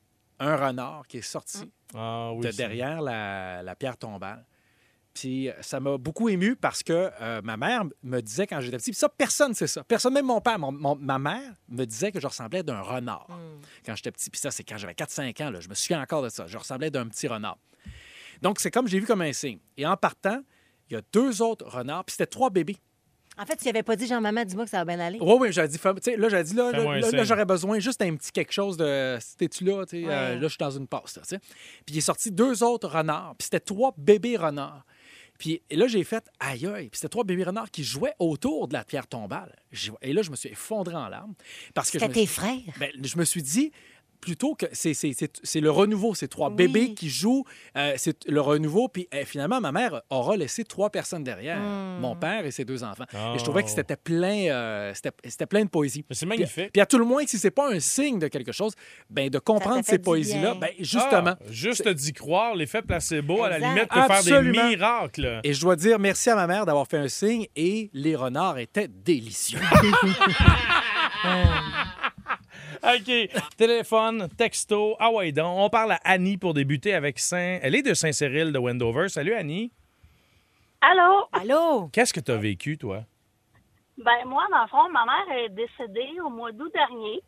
un 0.41 0.57
renard 0.57 1.07
qui 1.07 1.19
est 1.19 1.23
sorti 1.23 1.71
Ah 1.95 2.33
oui, 2.33 2.41
de 2.47 2.51
c'est- 2.51 2.57
derrière 2.57 3.01
la, 3.01 3.63
la 3.63 3.77
pierre 3.77 3.97
tombale. 3.97 4.45
Puis 5.15 5.51
euh, 5.51 5.53
ça 5.61 5.79
m'a 5.79 5.99
beaucoup 5.99 6.29
ému 6.31 6.57
parce 6.57 6.83
que 6.83 7.11
euh, 7.21 7.43
ma 7.43 7.57
mère 7.59 7.85
me 8.03 8.21
disait 8.21 8.47
quand 8.47 8.61
j'étais 8.61 8.79
petit, 8.79 8.93
puis 8.93 8.99
ça, 8.99 9.11
personne 9.11 9.51
ne 9.51 9.55
sait 9.55 9.67
ça. 9.67 9.85
Personne, 9.85 10.15
même 10.15 10.25
mon 10.27 10.41
père, 10.41 10.59
mon- 10.59 10.73
mon- 10.73 10.97
ma 10.97 11.19
mère 11.19 11.53
me 11.69 11.85
disait 11.85 12.11
que 12.13 12.19
je 12.19 12.27
ressemblais 12.27 12.63
d'un 12.63 12.81
renard 12.81 13.27
quand 13.85 13.95
j'étais 13.95 14.11
petit. 14.11 14.31
Puis 14.31 14.41
ça, 14.41 14.51
c'est 14.51 14.65
quand 14.65 14.79
j'avais 14.79 14.95
4-5 14.95 15.39
ans. 15.43 15.51
Là, 15.51 15.61
je 15.61 15.69
me 15.69 15.75
souviens 15.75 16.01
encore 16.01 16.23
de 16.23 16.31
ça. 16.31 16.47
Je 16.47 16.57
ressemblais 16.57 16.91
d'un 16.91 17.07
petit 17.09 17.29
renard. 17.29 17.59
Donc, 18.41 18.59
c'est 18.59 18.71
comme 18.71 18.89
j'ai 18.89 18.99
vu 18.99 19.07
comme 19.07 19.21
un 19.21 19.33
signe. 19.35 19.59
Et 19.77 19.87
en 19.87 19.97
partant, 19.99 20.43
il 20.89 20.95
y 20.95 20.97
a 20.97 21.03
deux 21.13 21.43
autres 21.43 21.67
renards, 21.69 22.05
puis 22.07 22.15
c'était 22.15 22.27
trois 22.27 22.49
bébés. 22.51 22.79
En 23.39 23.47
fait, 23.47 23.57
tu 23.57 23.65
n'avais 23.67 23.83
pas 23.83 23.97
dit, 23.97 24.07
Jean-Maman, 24.07 24.45
dis-moi 24.45 24.65
que 24.65 24.71
ça 24.71 24.85
va 24.85 24.85
bien 24.85 25.01
aller. 25.05 25.19
Oui, 25.21 25.35
oui, 25.41 25.53
j'ai 25.53 25.67
dit, 25.67 25.79
fais- 25.79 25.95
tu 25.95 26.01
sais, 26.03 26.17
là, 26.17 26.29
j'ai 26.29 26.43
dit, 26.45 26.55
là, 26.55 26.71
là, 26.73 27.25
j'aurais 27.25 27.45
besoin 27.47 27.79
juste 27.79 28.01
d'un 28.01 28.15
petit 28.17 28.31
quelque 28.31 28.53
chose 28.53 28.77
de. 28.77 29.17
C'était-tu 29.21 29.65
là, 29.65 29.85
tu 29.87 30.03
sais, 30.03 30.07
Ouais. 30.07 30.13
euh, 30.13 30.35
là, 30.35 30.43
je 30.43 30.49
suis 30.49 30.59
dans 30.59 30.71
une 30.71 30.87
passe, 30.87 31.17
là, 31.17 31.23
tu 31.23 31.29
sais. 31.31 31.39
Puis 31.87 31.95
il 31.95 31.99
est 31.99 32.03
sorti 32.03 32.31
deux 32.31 32.63
autres 32.63 32.89
renards, 32.89 33.35
puis 33.39 33.45
c'était 33.45 33.61
trois 33.61 33.95
bébés 33.97 34.37
renards. 34.37 34.85
Puis 35.39 35.61
là, 35.73 35.89
j'ai 35.89 36.05
fait 36.05 36.25
aïe 36.39 36.67
aïe. 36.67 36.89
Puis 36.89 36.99
c'était 36.99 37.09
trois 37.09 37.25
bébés 37.25 37.43
renards 37.45 37.71
qui 37.71 37.83
jouaient 37.83 38.15
autour 38.21 38.69
de 38.69 38.75
la 38.75 38.85
pierre 38.85 39.09
tombale. 39.09 39.57
Et 40.03 40.13
là, 40.13 40.23
je 40.23 40.31
me 40.31 40.37
suis 40.37 40.51
effondré 40.51 40.95
en 40.95 41.09
larmes. 41.09 41.35
Parce 41.75 41.91
que 41.91 41.99
je 41.99 42.05
C'était 42.05 42.15
tes 42.21 42.27
suis- 42.27 42.35
frères? 42.35 42.61
Ben, 42.79 42.91
je 43.03 43.17
me 43.19 43.25
suis 43.25 43.43
dit 43.43 43.73
plutôt 44.23 44.55
que 44.55 44.65
c'est- 44.73 44.95
c'est 44.95 45.13
c'est- 45.13 45.41
c'est 45.43 45.61
le 45.61 45.71
renouveau, 45.71 46.15
c'est 46.15 46.29
trois 46.29 46.49
Oui. 46.49 46.55
bébés 46.57 46.95
qui 46.95 47.11
jouent, 47.11 47.45
euh, 47.77 47.93
c'est 47.99 48.27
le 48.27 48.41
renouveau. 48.41 48.89
Puis 48.89 49.07
euh, 49.13 49.25
finalement, 49.27 49.61
ma 49.61 49.73
mère 49.73 50.01
aura 50.09 50.37
laissé 50.37 50.65
trois 50.65 50.89
personnes 50.89 51.25
derrière, 51.25 51.59
Hmm. 51.59 51.99
mon 52.01 52.17
père 52.17 52.47
et 52.47 52.51
ses 52.53 52.65
deux 52.65 52.83
enfants. 52.85 53.05
Et 53.13 53.17
je 53.37 53.41
Oh. 53.41 53.43
trouvais 53.45 53.63
que 53.65 53.69
c'était 53.71 53.97
plein, 53.97 54.47
euh, 54.51 54.93
c'était 54.95 55.11
c'était 55.29 55.47
plein 55.47 55.65
de 55.65 55.69
poésie. 55.69 56.05
Mais 56.09 56.15
c'est 56.15 56.25
magnifique. 56.27 56.71
Puis, 56.73 56.81
à 56.81 56.87
tout 56.87 56.99
le 56.99 57.05
moins, 57.05 57.25
si 57.27 57.37
c'est 57.39 57.51
pas 57.51 57.71
un 57.71 57.81
signe 57.81 58.19
de 58.21 58.29
quelque 58.29 58.53
chose, 58.53 58.73
ben 59.11 59.29
de 59.29 59.39
comprendre 59.39 59.85
ces 59.85 59.99
poésies-là, 59.99 60.53
bien. 60.53 60.61
ben 60.61 60.71
justement. 60.79 61.35
Ah, 61.41 61.45
juste 61.51 61.89
d'y 61.89 62.13
croire, 62.13 62.55
l'effet 62.55 62.81
placebo, 62.83 63.43
à 63.43 63.51
la 63.51 63.59
limite, 63.59 63.89
peut 63.89 64.01
faire 64.01 64.11
Absolument. 64.13 64.69
des 64.71 64.77
miracles. 64.77 65.41
Et 65.43 65.53
je 65.53 65.61
dois 65.61 65.75
dire 65.77 65.99
merci 65.99 66.31
à 66.31 66.37
ma 66.37 66.47
mère 66.47 66.65
d'avoir 66.65 66.87
fait 66.87 66.99
un 66.99 67.09
signe 67.09 67.47
et 67.57 67.91
les 67.93 68.15
renards 68.17 68.59
étaient 68.59 68.89
délicieux. 68.89 69.59
OK. 72.85 73.31
Téléphone, 73.57 74.29
texto, 74.37 74.97
ah 74.99 75.13
ouais 75.13 75.31
donc. 75.31 75.57
On 75.57 75.71
parle 75.71 75.93
à 75.93 76.01
Annie 76.03 76.37
pour 76.37 76.53
débuter 76.53 76.95
avec 76.95 77.21
Saint... 77.21 77.61
Elle 77.63 77.77
est 77.77 77.83
de 77.83 77.95
Saint-Cyril 77.95 78.53
de 78.53 78.59
Wendover. 78.59 79.09
Salut, 79.09 79.35
Annie. 79.35 79.71
Allô? 80.81 81.29
Allô? 81.31 81.89
Qu'est-ce 81.93 82.13
que 82.13 82.19
tu 82.19 82.33
as 82.33 82.37
vécu, 82.37 82.77
toi? 82.77 83.03
Ben 83.99 84.25
moi, 84.27 84.49
dans 84.51 84.63
le 84.63 84.69
fond, 84.69 84.89
ma 84.91 85.05
mère 85.05 85.37
est 85.39 85.49
décédée 85.51 86.21
au 86.25 86.29
mois 86.29 86.51
d'août 86.51 86.73
dernier. 86.73 87.21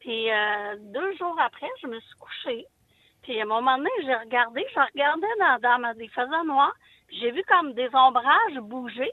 Puis 0.00 0.30
euh, 0.30 0.76
deux 0.78 1.16
jours 1.16 1.36
après, 1.40 1.68
je 1.80 1.86
me 1.86 1.98
suis 1.98 2.18
couchée. 2.18 2.66
Puis 3.22 3.40
à 3.40 3.44
un 3.44 3.46
moment 3.46 3.78
donné, 3.78 3.90
j'ai 4.04 4.14
regardé, 4.14 4.66
je 4.74 4.80
regardais 4.80 5.26
dans, 5.38 5.58
dans 5.62 5.78
ma, 5.78 5.94
des 5.94 6.08
faisans 6.08 6.44
noirs. 6.44 6.74
puis 7.06 7.18
J'ai 7.20 7.30
vu 7.30 7.42
comme 7.48 7.72
des 7.72 7.88
ombrages 7.94 8.58
bouger. 8.60 9.12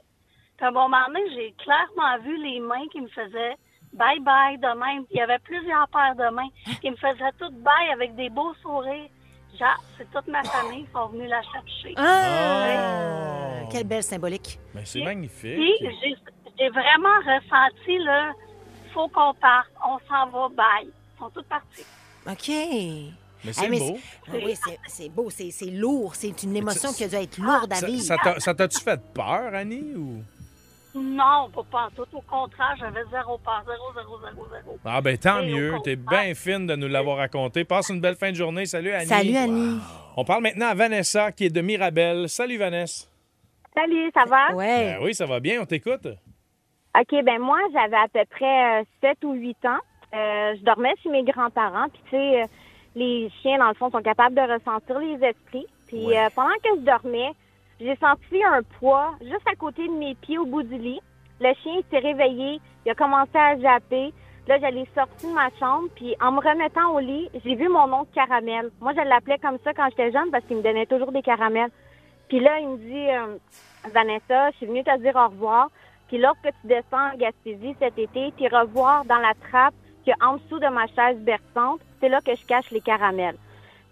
Puis 0.58 0.66
à 0.66 0.68
un 0.68 0.72
moment 0.72 1.06
donné, 1.06 1.22
j'ai 1.34 1.54
clairement 1.64 2.18
vu 2.18 2.36
les 2.42 2.60
mains 2.60 2.86
qui 2.92 3.00
me 3.00 3.08
faisaient 3.08 3.56
bye 3.92 4.20
bye 4.20 4.56
de 4.58 4.78
même. 4.78 5.04
Il 5.10 5.16
y 5.18 5.20
avait 5.20 5.38
plusieurs 5.40 5.88
paires 5.88 6.14
de 6.16 6.34
mains 6.34 6.48
qui 6.80 6.90
me 6.90 6.96
faisaient 6.96 7.32
toutes 7.38 7.54
bye 7.62 7.90
avec 7.92 8.14
des 8.16 8.28
beaux 8.30 8.54
sourires. 8.62 9.08
Genre, 9.58 9.82
c'est 9.96 10.08
toute 10.12 10.28
ma 10.28 10.42
famille 10.44 10.84
qui 10.84 10.92
sont 10.92 11.08
venus 11.08 11.28
la 11.30 11.42
chercher. 11.42 11.94
Ah! 11.96 13.68
Quelle 13.70 13.86
belle 13.86 14.02
symbolique. 14.02 14.58
Ben, 14.74 14.82
c'est 14.84 15.02
magnifique. 15.02 15.56
Puis 15.56 16.16
j'ai 16.58 16.68
vraiment 16.70 17.18
ressenti 17.26 17.98
là, 17.98 18.32
faut 18.94 19.08
qu'on 19.08 19.34
parte, 19.34 19.68
on 19.86 19.98
s'en 20.08 20.28
va, 20.30 20.48
bye. 20.48 20.86
Ils 20.86 21.18
sont 21.18 21.30
tous 21.30 21.42
partis. 21.44 21.84
OK. 22.26 22.48
Mais 23.44 23.52
c'est 23.52 23.66
Hey, 23.72 23.78
beau. 23.78 23.98
Ah 24.26 24.30
oui, 24.34 24.54
c'est- 24.88 25.08
beau, 25.10 25.30
c'est 25.30 25.66
lourd. 25.70 26.14
C'est 26.16 26.42
une 26.42 26.56
émotion 26.56 26.92
qui 26.92 27.04
a 27.04 27.08
dû 27.08 27.14
être 27.16 27.38
lourde 27.38 27.72
à 27.72 27.76
Ça- 27.76 27.86
vivre. 27.86 28.16
Ça 28.38 28.54
t'a-tu 28.54 28.80
fait 28.80 29.00
peur, 29.14 29.54
Annie? 29.54 29.94
Ou... 29.94 30.22
Non, 30.94 31.50
pas, 31.54 31.62
pas 31.70 31.86
en 31.86 31.90
tout. 31.90 32.16
Au 32.16 32.20
contraire, 32.22 32.74
j'avais 32.78 33.04
zéro 33.10 33.38
peur, 33.38 33.62
zéro, 33.66 33.92
zéro, 33.94 34.18
zéro, 34.20 34.48
zéro. 34.50 34.78
Ah 34.84 35.00
ben 35.00 35.16
tant 35.18 35.40
Et 35.40 35.52
mieux. 35.52 35.74
T'es 35.84 35.96
bien 35.96 36.34
fine 36.34 36.66
de 36.66 36.76
nous 36.76 36.88
l'avoir 36.88 37.18
raconté. 37.18 37.64
Passe 37.64 37.90
une 37.90 38.00
belle 38.00 38.16
fin 38.16 38.30
de 38.30 38.36
journée. 38.36 38.66
Salut, 38.66 38.92
Annie. 38.92 39.06
Salut, 39.06 39.36
Annie. 39.36 39.80
On 40.16 40.24
parle 40.24 40.42
maintenant 40.42 40.68
à 40.68 40.74
Vanessa, 40.74 41.30
qui 41.32 41.46
est 41.46 41.50
de 41.54 41.60
Mirabel. 41.60 42.28
Salut, 42.28 42.56
Vanessa. 42.56 43.06
Salut, 43.74 44.10
ça 44.14 44.24
va? 44.24 44.54
Ouais. 44.54 44.94
Ben 44.94 44.98
oui, 45.02 45.14
ça 45.14 45.26
va 45.26 45.40
bien. 45.40 45.60
On 45.60 45.66
t'écoute. 45.66 46.06
OK, 46.98 47.24
ben 47.24 47.38
moi, 47.38 47.58
j'avais 47.72 47.96
à 47.96 48.08
peu 48.12 48.24
près 48.30 48.84
7 49.00 49.24
ou 49.24 49.34
8 49.34 49.56
ans. 49.66 49.78
Euh, 50.14 50.54
je 50.58 50.64
dormais 50.64 50.94
chez 51.02 51.10
mes 51.10 51.22
grands-parents. 51.22 51.88
Puis, 51.90 52.02
tu 52.04 52.10
sais, 52.16 52.42
euh, 52.42 52.46
les 52.96 53.30
chiens, 53.42 53.58
dans 53.58 53.68
le 53.68 53.74
fond, 53.74 53.90
sont 53.90 54.02
capables 54.02 54.34
de 54.34 54.40
ressentir 54.40 54.98
les 54.98 55.26
esprits. 55.26 55.66
Puis, 55.86 56.16
euh, 56.16 56.28
pendant 56.34 56.54
que 56.62 56.80
je 56.80 56.84
dormais, 56.84 57.30
j'ai 57.80 57.96
senti 57.96 58.42
un 58.44 58.62
poids 58.78 59.12
juste 59.20 59.46
à 59.50 59.54
côté 59.54 59.86
de 59.86 59.92
mes 59.92 60.14
pieds 60.16 60.38
au 60.38 60.46
bout 60.46 60.62
du 60.62 60.78
lit. 60.78 61.00
Le 61.40 61.52
chien 61.62 61.80
s'est 61.90 61.98
réveillé. 61.98 62.60
Il 62.84 62.90
a 62.90 62.94
commencé 62.94 63.36
à 63.36 63.58
japper. 63.58 64.12
Là, 64.46 64.58
j'allais 64.58 64.86
sortir 64.94 65.28
de 65.28 65.34
ma 65.34 65.50
chambre. 65.60 65.88
Puis, 65.94 66.16
en 66.20 66.32
me 66.32 66.40
remettant 66.40 66.94
au 66.94 66.98
lit, 66.98 67.28
j'ai 67.44 67.54
vu 67.54 67.68
mon 67.68 67.92
oncle 67.92 68.10
Caramel. 68.14 68.70
Moi, 68.80 68.92
je 68.94 69.02
l'appelais 69.02 69.38
comme 69.38 69.58
ça 69.62 69.72
quand 69.74 69.88
j'étais 69.90 70.10
jeune 70.10 70.30
parce 70.30 70.44
qu'il 70.46 70.56
me 70.56 70.62
donnait 70.62 70.86
toujours 70.86 71.12
des 71.12 71.22
caramels. 71.22 71.70
Puis 72.28 72.40
là, 72.40 72.58
il 72.58 72.68
me 72.68 72.76
dit, 72.78 73.10
euh, 73.10 73.36
Vanessa, 73.92 74.50
je 74.52 74.56
suis 74.56 74.66
venue 74.66 74.82
te 74.82 74.98
dire 74.98 75.16
au 75.16 75.28
revoir. 75.28 75.70
Puis 76.08 76.18
lorsque 76.18 76.42
tu 76.42 76.66
descends 76.66 77.12
en 77.12 77.16
Gaspésie 77.16 77.76
cet 77.78 77.98
été, 77.98 78.32
puis 78.36 78.48
revoir 78.48 79.04
dans 79.04 79.18
la 79.18 79.34
trappe 79.50 79.74
a 80.10 80.26
en 80.26 80.36
dessous 80.36 80.58
de 80.58 80.68
ma 80.68 80.86
chaise 80.86 81.18
berçante, 81.18 81.80
c'est 82.00 82.08
là 82.08 82.20
que 82.20 82.34
je 82.34 82.44
cache 82.46 82.70
les 82.70 82.80
caramels. 82.80 83.36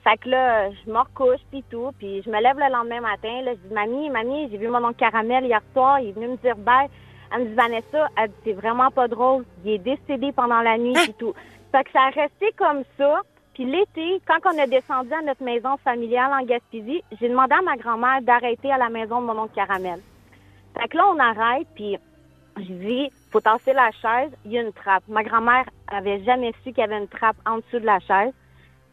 Fait 0.07 0.19
que 0.19 0.29
là, 0.29 0.71
je 0.71 0.89
me 0.89 0.99
recouche, 0.99 1.41
puis 1.51 1.65
tout, 1.69 1.91
puis 1.99 2.23
je 2.23 2.31
me 2.31 2.41
lève 2.41 2.57
le 2.57 2.73
lendemain 2.73 3.01
matin. 3.01 3.43
Là, 3.43 3.55
je 3.55 3.69
dis, 3.69 3.75
mamie, 3.75 4.09
mamie, 4.09 4.49
j'ai 4.53 4.57
vu 4.57 4.69
mon 4.69 4.85
oncle 4.85 4.99
Caramel 4.99 5.45
hier 5.45 5.61
soir, 5.73 5.99
il 5.99 6.11
est 6.11 6.13
venu 6.13 6.29
me 6.29 6.37
dire 6.37 6.55
bye. 6.55 6.87
Elle 7.35 7.43
me 7.43 7.47
dit, 7.49 7.55
Vanessa, 7.55 8.07
elle 8.17 8.29
dit, 8.29 8.35
c'est 8.45 8.53
vraiment 8.53 8.93
pas 8.93 9.09
drôle. 9.09 9.45
Il 9.65 9.73
est 9.73 9.79
décédé 9.79 10.31
pendant 10.31 10.61
la 10.61 10.79
nuit, 10.79 10.93
puis 10.95 11.15
tout. 11.15 11.35
Fait 11.73 11.83
que 11.83 11.91
ça 11.91 12.03
a 12.03 12.11
resté 12.11 12.53
comme 12.57 12.85
ça. 12.97 13.23
Puis 13.55 13.65
l'été, 13.65 14.23
quand 14.29 14.39
on 14.45 14.57
a 14.57 14.69
descendu 14.69 15.13
à 15.13 15.23
notre 15.23 15.43
maison 15.43 15.77
familiale 15.79 16.31
en 16.41 16.45
Gaspésie, 16.45 17.03
j'ai 17.19 17.29
demandé 17.29 17.55
à 17.59 17.63
ma 17.63 17.77
grand-mère 17.77 18.23
d'arrêter 18.23 18.71
à 18.71 18.79
la 18.79 18.91
maison 18.91 19.21
de 19.21 19.27
mon 19.27 19.37
oncle 19.37 19.57
Caramel. 19.57 19.99
Fait 20.79 20.87
que 20.87 20.97
là, 20.99 21.09
on 21.09 21.19
arrête, 21.19 21.67
puis 21.75 21.99
je 22.59 22.73
dis, 22.75 23.11
faut 23.33 23.41
tasser 23.41 23.73
la 23.73 23.91
chaise, 23.91 24.31
il 24.45 24.53
y 24.53 24.59
a 24.59 24.63
une 24.63 24.73
trappe. 24.73 25.03
Ma 25.09 25.25
grand-mère 25.25 25.65
avait 25.89 26.23
jamais 26.23 26.53
su 26.63 26.71
qu'il 26.71 26.79
y 26.79 26.83
avait 26.83 26.99
une 26.99 27.09
trappe 27.09 27.39
en 27.45 27.57
dessous 27.57 27.81
de 27.81 27.87
la 27.87 27.99
chaise. 27.99 28.33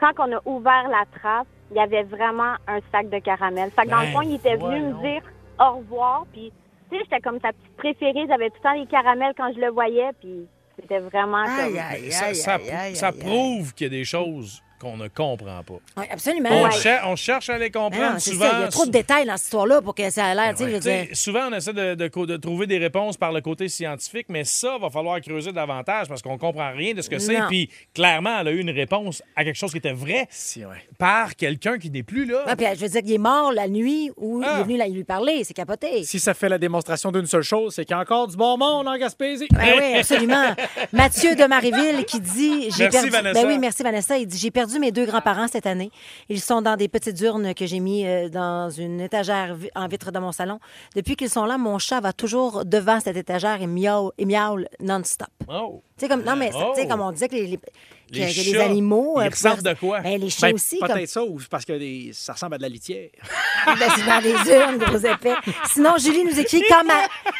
Quand 0.03 0.27
on 0.27 0.35
a 0.35 0.41
ouvert 0.45 0.87
la 0.89 1.05
trappe, 1.19 1.47
il 1.71 1.77
y 1.77 1.79
avait 1.79 2.03
vraiment 2.03 2.55
un 2.67 2.79
sac 2.91 3.09
de 3.09 3.19
caramel. 3.19 3.71
Fait 3.71 3.83
que 3.83 3.89
dans 3.89 3.99
le 4.01 4.05
Ben, 4.07 4.11
fond, 4.13 4.21
il 4.21 4.35
était 4.35 4.55
venu 4.55 4.81
me 4.81 5.01
dire 5.01 5.21
au 5.59 5.77
revoir, 5.77 6.25
puis 6.33 6.51
tu 6.89 6.97
sais, 6.97 7.03
j'étais 7.05 7.21
comme 7.21 7.39
sa 7.39 7.53
petite 7.53 7.75
préférée. 7.77 8.25
J'avais 8.27 8.49
tout 8.49 8.57
le 8.57 8.63
temps 8.63 8.73
les 8.73 8.85
caramels 8.85 9.33
quand 9.37 9.51
je 9.55 9.59
le 9.59 9.69
voyais, 9.69 10.09
puis 10.19 10.45
c'était 10.79 10.99
vraiment 10.99 11.45
comme... 11.45 11.75
ça 12.11 12.33
ça- 12.33 12.57
ça 12.93 13.11
prouve 13.11 13.73
qu'il 13.73 13.87
y 13.87 13.89
a 13.89 13.91
des 13.97 14.03
choses 14.05 14.61
qu'on 14.83 14.97
ne 14.97 15.07
comprend 15.07 15.63
pas. 15.63 15.79
Oui, 15.97 16.05
absolument. 16.11 16.49
On, 16.51 16.63
Ouais. 16.65 16.71
cher- 16.71 17.03
on 17.07 17.15
cherche 17.15 17.49
à 17.49 17.57
les 17.57 17.71
comprendre 17.71 18.13
non, 18.13 18.19
souvent. 18.19 18.45
ça, 18.45 18.51
il 18.57 18.61
y 18.61 18.63
a 18.65 18.67
trop 18.67 18.85
de 18.85 18.91
détails 18.91 19.25
dans 19.25 19.35
cette 19.37 19.45
histoire-là 19.45 19.81
pour 19.81 19.95
que 19.95 20.09
ça 20.09 20.31
ait 20.31 20.35
l'air, 20.35 20.53
Tu 20.55 20.65
sais, 20.65 20.79
dire. 20.79 21.07
souvent, 21.17 21.47
on 21.49 21.53
essaie 21.53 21.73
de, 21.73 21.95
de 21.95 22.07
co- 22.09 22.25
de 22.25 22.37
trouver 22.37 22.67
des 22.67 22.77
réponses 22.77 23.17
par 23.17 23.31
le 23.31 23.41
côté 23.41 23.67
scientifique, 23.69 24.27
mais 24.29 24.43
ça, 24.43 24.77
va 24.79 24.89
falloir 24.89 25.19
creuser 25.21 25.51
davantage 25.51 26.07
parce 26.07 26.21
qu'on 26.21 26.37
comprend 26.37 26.71
rien 26.71 26.93
de 26.93 27.01
ce 27.01 27.09
que 27.09 27.17
c'est. 27.19 27.39
Puis, 27.47 27.69
clairement, 27.93 28.39
elle 28.39 28.47
a 28.49 28.51
eu 28.51 28.59
une 28.59 28.69
réponse 28.69 29.23
à 29.35 29.43
quelque 29.43 29.55
chose 29.57 29.71
qui 29.71 29.77
était 29.77 29.93
vrai 29.93 30.27
par 30.97 31.35
quelqu'un 31.35 31.77
qui 31.77 31.89
n'est 31.89 32.03
plus 32.03 32.25
là. 32.25 32.45
Ouais, 32.45 32.55
puis, 32.55 32.65
je 32.75 32.79
veux 32.81 32.89
dire 32.89 33.01
qu'il 33.01 33.13
est 33.13 33.17
mort 33.17 33.51
la 33.51 33.67
nuit 33.67 34.11
où 34.17 34.41
il 34.41 34.47
Ah. 34.47 34.59
est 34.59 34.63
venu 34.63 34.77
la- 34.77 34.87
lui 34.87 35.03
parler. 35.03 35.43
C'est 35.43 35.53
capoté. 35.53 36.03
Si 36.03 36.19
ça 36.19 36.33
fait 36.33 36.49
la 36.49 36.57
démonstration 36.57 37.11
d'une 37.11 37.25
seule 37.25 37.41
chose, 37.43 37.73
c'est 37.75 37.85
qu'il 37.85 37.95
y 37.95 37.97
a 37.97 38.01
encore 38.01 38.27
du 38.27 38.35
bon 38.37 38.57
monde 38.57 38.87
en 38.87 38.97
Gaspésie. 38.97 39.47
Ben 39.51 39.73
oui, 39.77 39.97
absolument. 39.99 40.53
Mathieu 40.93 41.35
de 41.35 41.43
Marieville 41.45 42.05
qui 42.05 42.19
dit 42.19 42.69
j'ai 42.71 42.83
Merci, 42.83 42.89
perdu. 42.97 43.09
Vanessa. 43.09 43.41
Ben 43.41 43.47
oui, 43.47 43.57
merci 43.59 43.83
Vanessa. 43.83 44.17
Il 44.17 44.27
dit 44.27 44.37
j'ai 44.37 44.51
perdu 44.51 44.72
mes 44.79 44.91
deux 44.91 45.05
grands-parents 45.05 45.47
cette 45.47 45.65
année. 45.65 45.91
Ils 46.29 46.41
sont 46.41 46.61
dans 46.61 46.75
des 46.75 46.87
petites 46.87 47.19
urnes 47.21 47.53
que 47.53 47.65
j'ai 47.65 47.79
mis 47.79 48.05
euh, 48.05 48.29
dans 48.29 48.69
une 48.69 49.01
étagère 49.01 49.55
en 49.75 49.87
vitre 49.87 50.11
de 50.11 50.19
mon 50.19 50.31
salon. 50.31 50.59
Depuis 50.95 51.15
qu'ils 51.15 51.29
sont 51.29 51.45
là, 51.45 51.57
mon 51.57 51.79
chat 51.79 51.99
va 52.01 52.13
toujours 52.13 52.65
devant 52.65 52.99
cette 52.99 53.17
étagère 53.17 53.61
et 53.61 53.67
miaule, 53.67 54.11
et 54.17 54.25
miaule 54.25 54.67
non-stop. 54.79 55.27
Oh. 55.47 55.81
Tu 55.97 56.05
sais 56.05 56.09
comme 56.09 56.23
non 56.23 56.35
mais 56.35 56.51
Oh. 56.55 56.73
comme 56.89 57.01
on 57.01 57.11
disait 57.11 57.27
que 57.29 57.35
les, 57.35 57.47
les- 57.47 57.59
Les 58.11 58.19
que 58.33 58.39
les 58.51 58.57
animaux 58.59 59.15
ils 59.21 59.27
euh, 59.27 59.29
pouvaient- 59.29 59.29
de 59.73 59.79
quoi? 59.79 59.99
Ben, 60.01 60.19
les 60.19 60.29
chats 60.29 60.47
Ben, 60.47 60.55
aussi 60.55 60.77
Peut-être 60.77 60.93
comme 60.93 61.05
ça, 61.07 61.23
ou 61.23 61.39
parce 61.49 61.65
que 61.65 61.73
des- 61.73 62.11
ça 62.13 62.33
ressemble 62.33 62.55
à 62.55 62.57
de 62.57 62.63
la 62.63 62.69
litière. 62.69 63.09
Ben, 63.65 63.89
c'est 63.95 64.05
dans 64.05 64.21
des 64.21 64.51
urnes, 64.51 64.77
gros 64.77 64.97
épais. 64.97 65.35
Sinon, 65.71 65.91
Julie 65.97 66.25
nous 66.25 66.37
écrit 66.39 66.61
quand 66.67 66.83
ma, 66.83 66.93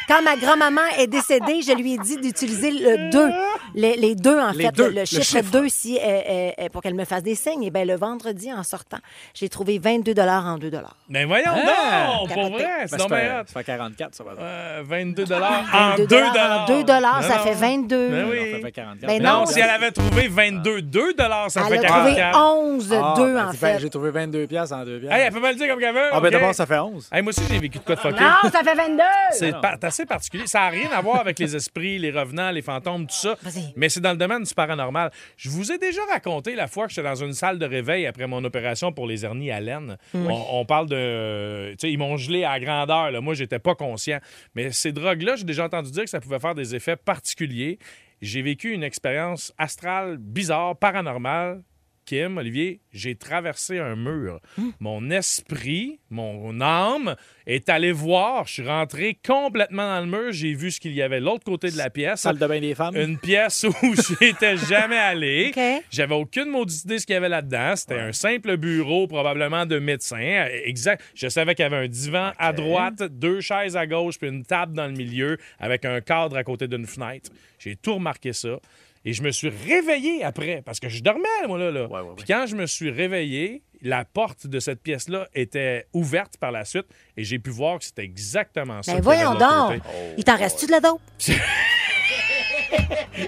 quand 0.08 0.22
ma 0.22 0.36
grand-maman 0.36 0.80
est 0.98 1.06
décédée, 1.06 1.60
je 1.62 1.72
lui 1.72 1.94
ai 1.94 1.98
dit 1.98 2.16
d'utiliser 2.16 2.70
le 2.70 3.10
2. 3.10 3.30
Les, 3.74 3.96
les 3.96 4.14
deux, 4.14 4.38
en 4.38 4.52
Les 4.52 4.64
fait. 4.66 4.72
deux, 4.72 4.88
le, 4.88 5.00
le 5.00 5.04
chiffre 5.04 5.22
chiffre. 5.22 5.50
2 5.50 5.68
si, 5.68 5.98
euh, 5.98 6.00
euh, 6.04 6.50
euh, 6.60 6.68
pour 6.70 6.80
qu'elle 6.82 6.94
me 6.94 7.04
fasse 7.04 7.22
des 7.22 7.34
signes. 7.34 7.62
Et 7.64 7.70
ben, 7.70 7.86
le 7.86 7.96
vendredi, 7.96 8.52
en 8.52 8.62
sortant, 8.62 8.98
j'ai 9.34 9.48
trouvé 9.48 9.78
22 9.78 10.14
en 10.18 10.58
2 10.58 10.70
Ben 11.08 11.26
voyons 11.26 11.44
Ah! 11.54 12.16
donc, 12.20 12.32
pour 12.32 12.50
vrai, 12.52 12.86
c'est 12.86 12.96
Ben, 12.96 12.98
ça 12.98 13.06
bien 13.08 13.16
fait- 13.16 13.30
hot. 13.30 13.42
ça 13.46 13.52
fait 13.60 13.64
44, 13.64 14.14
ça 14.14 14.24
va. 14.24 14.30
Euh, 14.40 14.82
22 14.86 15.24
en 15.24 15.96
2 15.96 16.06
22 16.06 16.16
en 16.16 16.66
2 16.66 16.84
Ben 16.84 17.00
ça 17.22 17.36
non. 17.36 17.42
fait 17.42 17.54
22. 17.54 18.08
Ben 18.08 18.22
Non, 18.24 18.30
oui. 18.30 18.52
ça 18.52 18.58
fait 18.60 18.72
44. 18.72 19.06
Ben 19.06 19.22
non, 19.22 19.40
non, 19.40 19.46
si 19.46 19.60
elle 19.60 19.70
avait 19.70 19.90
trouvé 19.90 20.28
22 20.28 20.63
22 20.64 20.82
2 20.82 21.14
ça 21.48 21.62
Elle 21.70 21.78
fait 21.78 21.86
a 21.86 21.88
trouvé 21.88 22.14
44. 22.16 22.38
11 22.38 22.88
2 22.88 22.96
Ah, 22.96 23.12
en 23.12 23.16
ben, 23.16 23.34
ben, 23.46 23.52
fait. 23.52 23.78
J'ai 23.80 23.90
trouvé 23.90 24.10
22 24.10 24.46
piastres 24.46 24.74
en 24.76 24.84
deux 24.84 24.98
piastres. 25.00 25.16
Hey, 25.16 25.26
elle 25.26 25.32
peut 25.32 25.40
me 25.40 25.48
le 25.50 25.54
dire 25.56 25.68
comme 25.68 25.80
qu'elle 25.80 25.94
veut. 25.94 26.08
Ah, 26.12 26.20
ben 26.20 26.26
OK? 26.28 26.32
d'abord, 26.32 26.54
ça 26.54 26.66
fait 26.66 26.78
11. 26.78 27.08
Hey, 27.12 27.22
moi 27.22 27.30
aussi, 27.30 27.42
j'ai 27.48 27.58
vécu 27.58 27.78
de 27.78 27.84
quoi 27.84 27.94
de 27.94 28.00
fucké. 28.00 28.20
Non, 28.20 28.50
ça 28.50 28.62
fait 28.64 28.74
22. 28.74 29.02
C'est 29.32 29.52
pa- 29.60 29.72
c'est 29.80 29.84
assez 29.84 30.06
particulier. 30.06 30.46
Ça 30.46 30.60
n'a 30.60 30.68
rien 30.70 30.90
à 30.96 31.00
voir 31.00 31.20
avec 31.20 31.38
les 31.38 31.54
esprits, 31.56 31.98
les 31.98 32.10
revenants, 32.10 32.50
les 32.50 32.62
fantômes, 32.62 33.06
tout 33.06 33.14
ça. 33.14 33.36
Mais 33.76 33.88
c'est 33.88 34.00
dans 34.00 34.12
le 34.12 34.16
domaine 34.16 34.42
du 34.42 34.54
paranormal. 34.54 35.10
Je 35.36 35.48
vous 35.50 35.72
ai 35.72 35.78
déjà 35.78 36.00
raconté 36.10 36.54
la 36.54 36.66
fois 36.68 36.86
que 36.86 36.92
j'étais 36.92 37.06
dans 37.08 37.14
une 37.14 37.32
salle 37.32 37.58
de 37.58 37.66
réveil 37.66 38.06
après 38.06 38.26
mon 38.26 38.42
opération 38.44 38.92
pour 38.92 39.06
les 39.06 39.24
hernies 39.24 39.50
à 39.50 39.60
laine. 39.60 39.96
Oui. 40.14 40.26
On, 40.30 40.60
on 40.60 40.64
parle 40.64 40.88
de. 40.88 41.70
Tu 41.72 41.76
sais, 41.80 41.90
ils 41.92 41.98
m'ont 41.98 42.16
gelé 42.16 42.44
à 42.44 42.58
grandeur. 42.60 43.10
Là. 43.10 43.20
Moi, 43.20 43.34
j'étais 43.34 43.58
pas 43.58 43.74
conscient. 43.74 44.18
Mais 44.54 44.70
ces 44.72 44.92
drogues-là, 44.92 45.36
j'ai 45.36 45.44
déjà 45.44 45.64
entendu 45.64 45.90
dire 45.90 46.04
que 46.04 46.10
ça 46.10 46.20
pouvait 46.20 46.38
faire 46.38 46.54
des 46.54 46.74
effets 46.74 46.96
particuliers. 46.96 47.78
J'ai 48.24 48.40
vécu 48.40 48.72
une 48.72 48.82
expérience 48.82 49.52
astrale 49.58 50.16
bizarre, 50.16 50.78
paranormale. 50.78 51.62
Kim, 52.04 52.36
Olivier, 52.38 52.80
j'ai 52.92 53.14
traversé 53.14 53.78
un 53.78 53.96
mur. 53.96 54.40
Mon 54.80 55.10
esprit, 55.10 55.98
mon 56.10 56.60
âme 56.60 57.16
est 57.46 57.68
allé 57.68 57.92
voir. 57.92 58.46
Je 58.46 58.54
suis 58.54 58.68
rentré 58.68 59.18
complètement 59.26 59.82
dans 59.82 60.00
le 60.00 60.06
mur. 60.06 60.32
J'ai 60.32 60.54
vu 60.54 60.70
ce 60.70 60.80
qu'il 60.80 60.92
y 60.92 61.02
avait 61.02 61.20
de 61.20 61.24
l'autre 61.24 61.44
côté 61.44 61.70
de 61.70 61.76
la 61.76 61.90
pièce. 61.90 62.20
Salle 62.20 62.38
de 62.38 62.46
bain 62.46 62.60
des 62.60 62.74
femmes. 62.74 62.96
Une 62.96 63.18
pièce 63.18 63.64
où 63.64 63.94
j'étais 64.20 64.56
jamais 64.56 64.98
allé. 64.98 65.52
J'avais 65.90 66.14
aucune 66.14 66.50
maudite 66.50 66.84
idée 66.84 66.98
ce 66.98 67.06
qu'il 67.06 67.14
y 67.14 67.16
avait 67.16 67.28
là-dedans. 67.28 67.74
C'était 67.76 67.98
un 67.98 68.12
simple 68.12 68.56
bureau, 68.56 69.06
probablement 69.06 69.66
de 69.66 69.78
médecin. 69.78 70.46
Exact. 70.64 71.02
Je 71.14 71.28
savais 71.28 71.54
qu'il 71.54 71.62
y 71.62 71.66
avait 71.66 71.84
un 71.84 71.88
divan 71.88 72.32
à 72.38 72.52
droite, 72.52 73.02
deux 73.02 73.40
chaises 73.40 73.76
à 73.76 73.86
gauche, 73.86 74.18
puis 74.18 74.28
une 74.28 74.44
table 74.44 74.74
dans 74.74 74.86
le 74.86 74.92
milieu 74.92 75.38
avec 75.58 75.84
un 75.84 76.00
cadre 76.00 76.36
à 76.36 76.44
côté 76.44 76.68
d'une 76.68 76.86
fenêtre. 76.86 77.30
J'ai 77.58 77.76
tout 77.76 77.94
remarqué 77.94 78.32
ça. 78.32 78.58
Et 79.04 79.12
je 79.12 79.22
me 79.22 79.30
suis 79.30 79.50
réveillé 79.50 80.24
après, 80.24 80.62
parce 80.64 80.80
que 80.80 80.88
je 80.88 81.02
dormais, 81.02 81.28
moi, 81.46 81.58
là. 81.58 81.70
là. 81.70 81.88
Puis 82.16 82.24
quand 82.26 82.46
je 82.46 82.56
me 82.56 82.66
suis 82.66 82.90
réveillé, 82.90 83.62
la 83.82 84.04
porte 84.04 84.46
de 84.46 84.60
cette 84.60 84.82
pièce-là 84.82 85.28
était 85.34 85.86
ouverte 85.92 86.38
par 86.38 86.50
la 86.50 86.64
suite 86.64 86.86
et 87.16 87.24
j'ai 87.24 87.38
pu 87.38 87.50
voir 87.50 87.78
que 87.78 87.84
c'était 87.84 88.04
exactement 88.04 88.82
ça. 88.82 88.92
Ben 88.92 88.98
avait 88.98 89.04
voyons 89.04 89.34
donc. 89.34 89.82
Il 90.16 90.24
t'en 90.24 90.36
reste-tu 90.36 90.66
de 90.66 90.70
la 90.70 90.80
dope? 90.80 91.00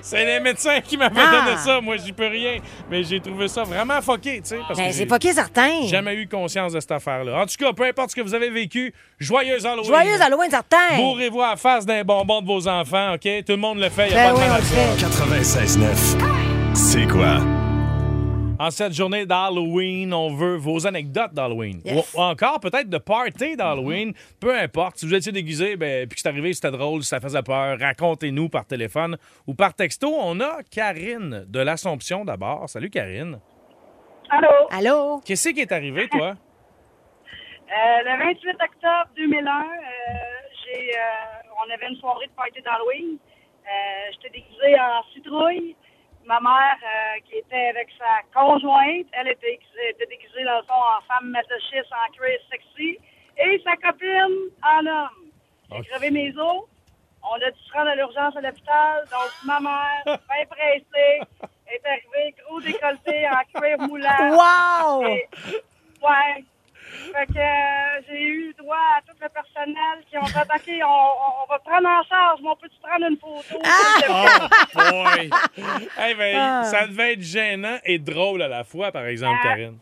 C'est 0.02 0.24
les 0.24 0.40
médecins 0.40 0.80
qui 0.80 0.96
m'avaient 0.96 1.14
Ah! 1.20 1.44
donné 1.44 1.56
ça. 1.59 1.80
Moi, 1.80 1.96
j'y 1.96 2.12
peux 2.12 2.26
rien. 2.26 2.59
Mais 2.90 3.02
j'ai 3.04 3.20
trouvé 3.20 3.48
ça 3.48 3.62
vraiment 3.62 4.00
fucké, 4.02 4.40
tu 4.42 4.48
sais. 4.50 4.59
Ben, 4.68 4.74
c'est 4.74 4.92
j'ai 4.92 5.06
fucké 5.06 5.32
certain. 5.32 5.87
Jamais 5.87 6.14
eu 6.14 6.28
conscience 6.28 6.72
de 6.72 6.80
cette 6.80 6.92
affaire-là. 6.92 7.40
En 7.42 7.46
tout 7.46 7.56
cas, 7.59 7.72
peu 7.72 7.85
importe 7.85 8.11
ce 8.11 8.16
que 8.16 8.20
vous 8.22 8.35
avez 8.35 8.50
vécu, 8.50 8.92
joyeux 9.18 9.64
Halloween. 9.64 9.85
Joyeux 9.85 10.20
Halloween 10.20 10.50
certain. 10.50 10.96
Bourrez-vous 10.96 11.42
à 11.42 11.50
la 11.50 11.56
face 11.56 11.87
d'un 11.87 12.02
bonbon 12.04 12.40
de 12.42 12.46
vos 12.46 12.66
enfants, 12.68 13.14
OK? 13.14 13.22
Tout 13.44 13.52
le 13.52 13.56
monde 13.56 13.78
le 13.78 13.88
fait, 13.88 14.09
il 14.09 14.14
n'y 14.14 14.18
a 14.20 14.32
Ben 14.32 14.35
pas 14.35 14.38
de 14.40 14.42
oui, 14.44 14.48
mal 14.48 14.61
à 14.61 14.64
on 14.90 14.94
le 14.94 14.98
ça. 14.98 15.76
96.9. 15.76 16.74
C'est 16.74 17.06
quoi? 17.06 17.40
En 18.59 18.71
cette 18.71 18.95
journée 18.95 19.27
d'Halloween, 19.27 20.14
on 20.14 20.35
veut 20.35 20.57
vos 20.57 20.87
anecdotes 20.87 21.35
d'Halloween. 21.35 21.83
Yes. 21.85 22.14
Ou 22.14 22.21
encore 22.23 22.59
peut-être 22.61 22.88
de 22.88 22.97
party 22.97 23.55
d'Halloween. 23.55 24.14
Peu 24.40 24.57
importe. 24.59 24.97
Si 24.97 25.07
vous 25.07 25.14
étiez 25.14 25.31
déguisé, 25.31 25.77
ben, 25.77 26.09
puis 26.09 26.16
que 26.16 26.23
c'est 26.23 26.29
arrivé, 26.29 26.55
c'était 26.55 26.71
drôle, 26.71 27.03
si 27.03 27.09
ça 27.11 27.21
faisait 27.21 27.42
peur, 27.42 27.79
racontez-nous 27.79 28.49
par 28.49 28.64
téléphone 28.66 29.19
ou 29.47 29.55
par 29.55 29.75
texto. 29.75 30.09
On 30.09 30.40
a 30.40 30.62
Karine 30.71 31.45
de 31.47 31.61
l'Assomption 31.61 32.25
d'abord. 32.25 32.66
Salut 32.69 32.88
Karine. 32.88 33.38
Allô? 34.31 34.49
Allô? 34.71 35.21
Qu'est-ce 35.25 35.51
qui 35.51 35.61
est 35.61 35.73
arrivé, 35.73 36.09
toi? 36.09 36.35
Euh, 37.66 37.99
le 38.05 38.25
28 38.33 38.51
octobre 38.62 39.11
2001, 39.16 39.51
euh, 39.51 39.64
j'ai, 40.55 40.88
euh, 40.97 41.01
on 41.66 41.75
avait 41.75 41.88
une 41.88 41.97
soirée 41.97 42.29
de 42.29 42.33
party 42.37 42.62
d'Halloween. 42.62 43.19
Euh, 43.19 44.12
J'étais 44.12 44.38
déguisée 44.38 44.79
en 44.79 45.03
citrouille. 45.12 45.75
Ma 46.27 46.41
mère, 46.41 46.77
euh, 46.83 47.21
qui 47.25 47.37
était 47.39 47.69
avec 47.69 47.89
sa 47.99 48.21
conjointe, 48.39 49.07
elle 49.12 49.29
était, 49.29 49.61
était 49.89 50.07
déguisée, 50.07 50.45
dans 50.45 50.57
le 50.59 50.65
fond, 50.65 50.75
en 50.75 51.01
femme 51.07 51.31
masochiste, 51.31 51.93
en 51.93 52.11
cuir 52.12 52.39
sexy. 52.51 52.99
Et 53.39 53.62
sa 53.65 53.77
copine 53.77 54.51
en 54.65 54.87
homme. 54.87 55.31
J'ai 55.71 55.83
crevé 55.85 56.11
mes 56.11 56.37
os. 56.37 56.65
On 57.23 57.35
a 57.35 57.51
dû 57.51 57.61
se 57.61 57.73
rendre 57.73 57.91
à 57.91 57.95
l'urgence 57.97 58.37
à 58.37 58.41
l'hôpital. 58.41 59.05
Donc, 59.11 59.31
ma 59.45 59.61
mère, 59.61 60.03
bien 60.05 60.47
pressée, 60.49 61.21
est 61.69 61.87
arrivée, 61.87 62.35
gros 62.45 62.61
décolleté, 62.61 63.29
en 63.29 63.61
cuir 63.61 63.79
moulant. 63.81 64.31
Wow! 64.31 65.07
Et- 65.07 65.29
ouais. 66.03 66.45
Fait 67.12 67.26
que 67.26 67.38
euh, 67.38 68.02
j'ai 68.09 68.20
eu 68.22 68.54
droit 68.59 68.76
à 68.98 69.02
tout 69.02 69.16
le 69.20 69.28
personnel 69.28 70.04
qui 70.11 70.16
ont 70.18 70.22
dit 70.22 70.32
OK, 70.37 70.85
on, 70.85 70.87
on- 70.87 71.44
on 71.44 71.46
va 71.48 71.59
prendre 71.59 71.88
en 71.88 72.02
charge, 72.04 72.40
mais 72.42 72.48
on 72.48 72.56
peut-tu 72.56 72.76
prendre 72.80 73.06
une 73.06 73.16
photo? 73.18 73.61
Oh 73.62 74.74
boy! 74.74 75.30
Hey, 75.98 76.14
ben, 76.14 76.37
Ah. 76.38 76.64
Ça 76.64 76.87
devait 76.87 77.12
être 77.14 77.22
gênant 77.22 77.78
et 77.85 77.98
drôle 77.98 78.42
à 78.42 78.48
la 78.48 78.64
fois, 78.64 78.92
par 78.92 79.06
exemple, 79.06 79.38
Ah. 79.42 79.48
Karine. 79.48 79.78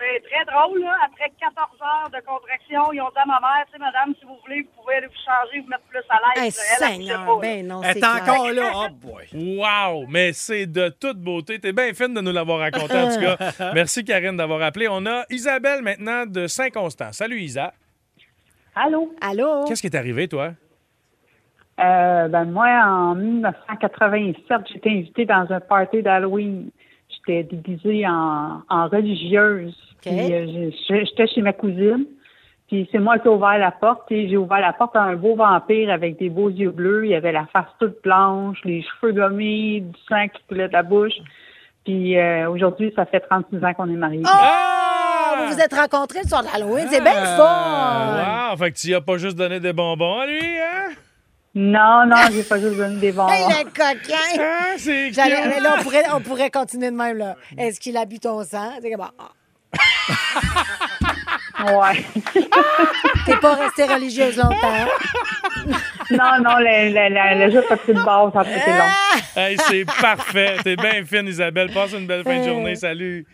C'est 0.00 0.22
très 0.30 0.44
drôle, 0.50 0.80
là. 0.80 0.94
Après 1.04 1.30
14 1.38 1.68
heures 1.82 2.08
de 2.10 2.24
contraction, 2.26 2.90
ils 2.94 3.00
ont 3.02 3.10
dit 3.10 3.18
à 3.22 3.26
ma 3.26 3.38
mère, 3.38 3.66
tu 3.66 3.72
sais, 3.72 3.78
madame, 3.78 4.14
si 4.18 4.24
vous 4.24 4.38
voulez, 4.42 4.62
vous 4.62 4.82
pouvez 4.82 4.94
aller 4.94 5.06
vous 5.08 5.12
changer, 5.12 5.60
vous 5.60 5.68
mettre 5.68 5.82
plus 5.90 6.00
à 6.08 6.16
l'aise. 6.40 6.42
Hey, 6.42 6.48
Elle, 6.48 6.86
elle 6.86 6.92
Seigneur, 6.94 7.38
ben 7.38 7.66
non, 7.66 7.82
Elle 7.82 7.92
c'est 7.92 7.98
est 7.98 8.00
clair. 8.00 8.22
encore 8.34 8.50
là. 8.50 8.72
Oh 8.74 8.88
boy. 8.94 9.58
Wow! 9.58 10.06
Mais 10.08 10.32
c'est 10.32 10.66
de 10.66 10.88
toute 10.88 11.18
beauté. 11.18 11.58
T'es 11.58 11.72
bien 11.74 11.92
fine 11.92 12.14
de 12.14 12.22
nous 12.22 12.32
l'avoir 12.32 12.60
raconté, 12.60 12.96
en 12.96 13.08
tout 13.14 13.20
cas. 13.20 13.72
Merci, 13.74 14.02
Karine, 14.02 14.36
d'avoir 14.38 14.62
appelé. 14.62 14.88
On 14.90 15.04
a 15.04 15.24
Isabelle 15.28 15.82
maintenant 15.82 16.24
de 16.24 16.46
Saint-Constant. 16.46 17.12
Salut, 17.12 17.38
Isa. 17.40 17.74
Allô? 18.74 19.12
Allô? 19.20 19.64
Qu'est-ce 19.66 19.82
qui 19.82 19.88
est 19.88 19.96
arrivé, 19.96 20.28
toi? 20.28 20.52
Euh, 21.78 22.28
ben 22.28 22.44
moi, 22.46 22.68
en 22.84 23.14
1987, 23.14 24.60
j'étais 24.72 24.90
invitée 24.90 25.24
dans 25.26 25.46
un 25.50 25.60
party 25.60 26.02
d'Halloween. 26.02 26.70
J'étais 27.10 27.42
déguisée 27.44 28.06
en, 28.06 28.62
en 28.68 28.88
religieuse. 28.88 29.76
Puis, 30.02 30.32
euh, 30.34 30.70
j'étais 30.88 31.26
chez 31.26 31.42
ma 31.42 31.52
cousine. 31.52 32.06
Puis 32.68 32.88
c'est 32.92 32.98
moi 33.00 33.18
qui 33.18 33.26
ai 33.26 33.30
ouvert 33.30 33.58
la 33.58 33.72
porte. 33.72 34.10
Et 34.12 34.28
j'ai 34.28 34.36
ouvert 34.36 34.60
la 34.60 34.72
porte 34.72 34.94
à 34.94 35.02
un 35.02 35.16
beau 35.16 35.34
vampire 35.34 35.90
avec 35.90 36.18
des 36.18 36.28
beaux 36.28 36.50
yeux 36.50 36.70
bleus. 36.70 37.06
Il 37.06 37.14
avait 37.14 37.32
la 37.32 37.46
face 37.46 37.66
toute 37.80 38.00
blanche, 38.02 38.58
les 38.64 38.82
cheveux 38.82 39.12
gommés, 39.12 39.80
du 39.80 39.98
sang 40.08 40.28
qui 40.28 40.40
coulait 40.48 40.68
de 40.68 40.72
la 40.72 40.82
bouche. 40.84 41.14
Puis 41.84 42.16
euh, 42.16 42.48
aujourd'hui, 42.48 42.92
ça 42.94 43.06
fait 43.06 43.20
36 43.20 43.64
ans 43.64 43.74
qu'on 43.74 43.88
est 43.90 43.96
mariés. 43.96 44.22
Oh! 44.24 45.38
Vous 45.38 45.54
vous 45.54 45.60
êtes 45.60 45.74
rencontrés 45.74 46.20
le 46.22 46.28
soir. 46.28 46.44
C'est 46.90 47.00
bien. 47.00 47.12
Ah, 47.16 48.50
wow! 48.52 48.58
Fait 48.58 48.70
que 48.70 48.78
tu 48.78 48.94
as 48.94 49.00
pas 49.00 49.16
juste 49.16 49.36
donné 49.36 49.58
des 49.58 49.72
bonbons 49.72 50.20
à 50.20 50.26
lui, 50.26 50.58
hein? 50.58 50.90
Non, 51.54 52.06
non, 52.06 52.16
j'ai 52.32 52.44
pas 52.44 52.60
juste 52.60 52.76
donné 52.76 53.00
des 53.00 53.12
bonbons. 53.12 53.32
Hey, 53.32 53.64
le 53.64 53.70
coquin! 53.70 54.38
Ah, 54.38 54.74
c'est 54.76 55.10
là, 55.10 55.76
on 55.78 55.82
pourrait, 55.82 56.04
on 56.14 56.20
pourrait 56.20 56.50
continuer 56.50 56.90
de 56.90 56.96
même. 56.96 57.16
là. 57.16 57.36
Est-ce 57.58 57.80
qu'il 57.80 57.96
a 57.96 58.04
bu 58.04 58.20
ton 58.20 58.44
sang? 58.44 58.70
C'est 58.80 58.90
comme, 58.90 59.06
ah. 59.18 59.30
Ouais. 61.60 62.04
T'es 63.26 63.36
pas 63.36 63.54
restée 63.54 63.84
religieuse 63.84 64.36
longtemps. 64.36 64.86
non, 66.10 66.42
non, 66.42 66.56
le, 66.58 66.88
le, 66.88 67.08
le, 67.14 67.44
le 67.46 67.52
jeu 67.52 67.62
a 67.70 67.76
pris 67.76 67.92
de 67.92 68.02
base, 68.02 68.32
ça 68.32 68.40
a 68.40 68.44
été 68.44 68.70
long. 68.70 68.92
Hey, 69.36 69.56
c'est 69.68 69.84
parfait. 70.00 70.56
T'es 70.64 70.76
bien 70.76 71.04
fine, 71.04 71.26
Isabelle. 71.28 71.70
Passe 71.72 71.92
une 71.92 72.06
belle 72.06 72.24
fin 72.24 72.38
de 72.38 72.44
journée. 72.48 72.74
Salut. 72.76 73.26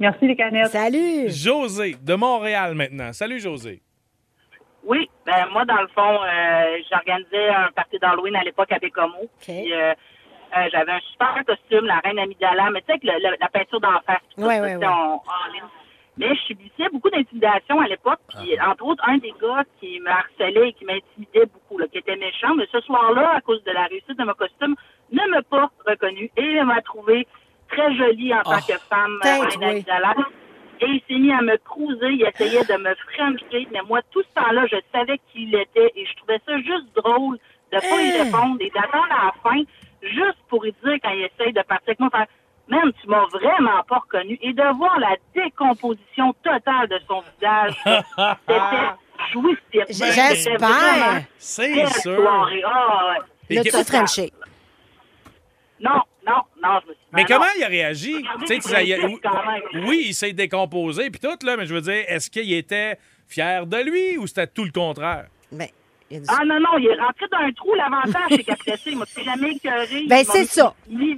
Merci, 0.00 0.26
les 0.26 0.34
canettes. 0.36 0.68
Salut. 0.72 1.28
José, 1.28 1.94
de 2.02 2.14
Montréal 2.14 2.74
maintenant. 2.74 3.12
Salut, 3.12 3.38
José. 3.38 3.82
Oui, 4.82 5.08
ben 5.26 5.46
moi, 5.52 5.64
dans 5.66 5.80
le 5.80 5.88
fond, 5.94 6.18
euh, 6.22 6.78
j'organisais 6.90 7.48
un 7.50 7.68
party 7.76 7.98
d'Halloween 8.00 8.34
à 8.34 8.42
l'époque 8.42 8.72
à 8.72 8.78
Bécomo. 8.78 9.28
Puis, 9.40 9.72
euh, 9.74 9.92
euh, 10.56 10.68
j'avais 10.72 10.92
un 10.92 11.00
super 11.12 11.34
costume, 11.46 11.86
la 11.86 11.98
reine 11.98 12.18
Amidala, 12.18 12.70
mais 12.70 12.80
tu 12.80 12.86
sais, 12.86 12.92
avec 12.92 13.04
le- 13.04 13.30
le- 13.30 13.36
la 13.40 13.48
peinture 13.48 13.80
d'en 13.80 14.00
face. 14.06 14.20
Ouais, 14.36 14.60
ouais, 14.60 14.76
ouais. 14.76 14.86
Mais 16.16 16.34
je 16.34 16.40
subissais 16.42 16.88
beaucoup 16.92 17.08
d'intimidation 17.08 17.80
à 17.80 17.86
l'époque. 17.86 18.18
Puis, 18.28 18.60
entre 18.60 18.84
autres, 18.84 19.02
un 19.08 19.16
des 19.18 19.32
gars 19.40 19.64
qui 19.78 20.00
me 20.00 20.10
harcelait 20.10 20.68
et 20.68 20.72
qui 20.74 20.84
m'intimidait 20.84 21.46
beaucoup, 21.46 21.78
là, 21.78 21.86
qui 21.88 21.98
était 21.98 22.16
méchant, 22.16 22.54
mais 22.56 22.66
ce 22.70 22.80
soir-là, 22.80 23.36
à 23.36 23.40
cause 23.40 23.62
de 23.64 23.70
la 23.70 23.84
réussite 23.84 24.18
de 24.18 24.24
mon 24.24 24.34
costume, 24.34 24.74
ne 25.12 25.26
m'a 25.30 25.42
pas 25.42 25.70
reconnu 25.86 26.30
et 26.36 26.62
m'a 26.64 26.82
trouvé 26.82 27.26
très 27.68 27.94
jolie 27.94 28.34
en 28.34 28.42
tant 28.42 28.56
Oh, 28.58 28.66
que 28.68 28.78
femme, 28.90 29.18
euh, 29.18 29.22
tête, 29.22 29.40
reine 29.40 29.58
oui. 29.60 29.66
Amidala. 29.66 30.14
Et 30.82 30.86
il 30.86 31.02
s'est 31.08 31.18
mis 31.18 31.32
à 31.32 31.40
me 31.42 31.56
cruiser, 31.58 32.08
il 32.08 32.22
essayait 32.26 32.64
de 32.64 32.76
me 32.76 32.94
frencher, 32.94 33.68
mais 33.70 33.80
moi, 33.86 34.00
tout 34.10 34.22
ce 34.22 34.34
temps-là, 34.34 34.66
je 34.66 34.76
savais 34.92 35.18
qui 35.32 35.44
il 35.44 35.54
était 35.54 35.92
et 35.94 36.04
je 36.06 36.16
trouvais 36.16 36.40
ça 36.44 36.56
juste 36.58 36.86
drôle 36.96 37.38
de 37.72 37.78
pas 37.78 38.02
y 38.02 38.22
répondre 38.22 38.56
et 38.60 38.70
d'attendre 38.70 39.06
à 39.10 39.26
la 39.26 39.32
fin, 39.42 39.62
juste 40.02 40.38
pour 40.48 40.62
lui 40.64 40.72
dire 40.84 40.96
quand 41.02 41.10
il 41.10 41.24
essaye 41.32 41.52
de 41.52 41.62
partir 41.62 41.88
avec 41.88 42.00
moi, 42.00 42.10
faire 42.10 42.26
Même, 42.68 42.92
tu 43.00 43.08
m'as 43.08 43.26
vraiment 43.26 43.82
pas 43.88 43.98
reconnu. 43.98 44.38
Et 44.42 44.52
de 44.52 44.76
voir 44.76 44.98
la 44.98 45.16
décomposition 45.34 46.32
totale 46.42 46.88
de 46.88 46.98
son 47.08 47.22
visage, 47.22 47.74
c'était 48.48 49.32
jouissif. 49.32 49.84
J'espère. 49.88 51.22
C'est 51.38 51.86
sûr. 52.00 52.18
ouais. 52.20 53.56
L'as-tu 53.56 53.84
Frenché? 53.84 54.32
Non, 55.80 56.02
non, 56.26 56.42
non, 56.62 56.78
je 56.82 56.88
me 56.88 56.92
suis 56.92 57.02
Mais 57.12 57.22
Ah, 57.22 57.26
comment 57.26 57.44
non. 57.46 57.52
il 57.56 57.64
a 57.64 57.68
réagi? 57.68 58.22
Tu 58.40 58.46
sais, 58.46 58.58
tu 58.58 58.84
il 58.84 58.92
a- 58.94 59.06
oui, 59.86 60.04
il 60.08 60.14
s'est 60.14 60.32
décomposé, 60.32 61.10
puis 61.10 61.18
tout, 61.20 61.44
là, 61.44 61.56
mais 61.56 61.64
je 61.66 61.74
veux 61.74 61.80
dire, 61.80 62.04
est-ce 62.06 62.30
qu'il 62.30 62.52
était 62.52 62.98
fier 63.26 63.66
de 63.66 63.78
lui 63.78 64.18
ou 64.18 64.26
c'était 64.26 64.46
tout 64.46 64.64
le 64.64 64.70
contraire? 64.72 65.26
Ah 66.28 66.44
non, 66.44 66.58
non, 66.60 66.78
il 66.78 66.86
est 66.86 67.00
rentré 67.00 67.26
dans 67.30 67.38
un 67.38 67.52
trou. 67.52 67.74
L'avantage, 67.74 68.30
c'est 68.30 68.42
qu'après 68.44 68.76
ça, 68.76 68.82
il 68.90 68.98
m'a 68.98 69.06
plus 69.06 69.22
jamais 69.24 69.50
écœuré. 69.52 70.04
Ben, 70.08 70.24
c'est 70.24 70.44
ça. 70.46 70.74
Il 70.88 71.16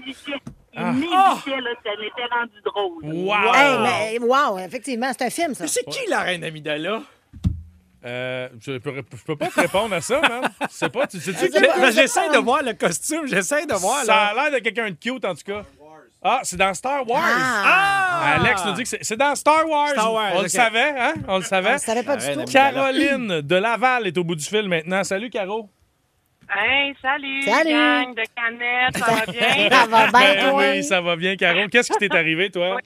Ah. 0.76 0.92
m'évitait, 0.92 1.60
là, 1.60 1.70
ça 1.84 1.90
m'était 2.00 2.34
rendu 2.34 2.60
drôle. 2.64 3.04
Wow! 3.04 3.54
Hey, 3.54 3.78
mais, 3.82 4.18
wow, 4.26 4.58
effectivement, 4.58 5.10
c'est 5.16 5.24
un 5.26 5.30
film, 5.30 5.54
ça. 5.54 5.66
C'est 5.66 5.84
qui 5.84 6.08
la 6.08 6.20
reine 6.20 6.44
Amidala? 6.44 7.02
Euh, 8.04 8.48
je, 8.60 8.78
peux, 8.78 8.92
je 8.96 9.22
peux 9.24 9.36
pas 9.36 9.46
te 9.46 9.60
répondre 9.60 9.94
à 9.94 10.00
ça, 10.00 10.20
man. 10.20 10.50
C'est 10.70 10.90
pas. 10.92 11.06
Tu 11.06 11.18
qui- 11.20 11.30
ben, 11.30 11.92
J'essaie 11.92 12.28
de 12.30 12.38
voir 12.38 12.62
le 12.62 12.72
costume, 12.72 13.26
j'essaie 13.26 13.64
de 13.64 13.74
voir. 13.74 13.98
Ça 14.04 14.12
là. 14.12 14.26
a 14.28 14.34
l'air 14.50 14.58
de 14.58 14.64
quelqu'un 14.64 14.90
de 14.90 14.96
cute, 14.96 15.24
en 15.24 15.34
tout 15.34 15.44
cas. 15.46 15.62
Ah, 16.24 16.40
c'est 16.44 16.56
dans 16.56 16.72
Star 16.72 17.08
Wars. 17.08 17.20
Ah! 17.24 18.36
Alex 18.36 18.64
nous 18.64 18.72
dit 18.74 18.82
que 18.84 18.88
c'est- 18.88 19.02
c'est 19.02 19.16
dans 19.16 19.34
Star 19.34 19.68
Wars. 19.68 19.88
Star 19.88 20.12
Wars, 20.12 20.30
On 20.34 20.36
ok. 20.36 20.42
le 20.44 20.48
savait, 20.48 20.94
hein? 20.96 21.14
On 21.26 21.38
le 21.38 21.42
savait. 21.42 21.70
On 21.70 21.72
le 21.72 21.78
savait 21.78 22.02
pas 22.04 22.16
du 22.16 22.24
Arrête, 22.24 22.44
tout. 22.46 22.52
Caroline 22.52 23.40
de 23.40 23.56
Laval 23.56 24.06
est 24.06 24.16
au 24.16 24.22
bout 24.24 24.36
du 24.36 24.44
fil 24.44 24.68
maintenant. 24.68 25.02
Salut, 25.02 25.30
Caro. 25.30 25.68
Hey, 26.54 26.94
salut, 27.00 27.42
Salut. 27.42 27.70
gang 27.72 28.14
de 28.14 28.22
canettes, 28.36 28.98
ça 28.98 29.12
va 29.14 29.32
bien? 29.32 29.70
Ça 29.70 29.86
va 29.86 30.06
bien, 30.10 30.34
Ben 30.34 30.50
toi? 30.50 30.58
oui, 30.60 30.84
ça 30.84 31.00
va 31.00 31.16
bien, 31.16 31.34
Caro. 31.36 31.60
Qu'est-ce 31.70 31.90
qui 31.92 31.98
t'est 31.98 32.14
arrivé, 32.14 32.50
toi? 32.50 32.78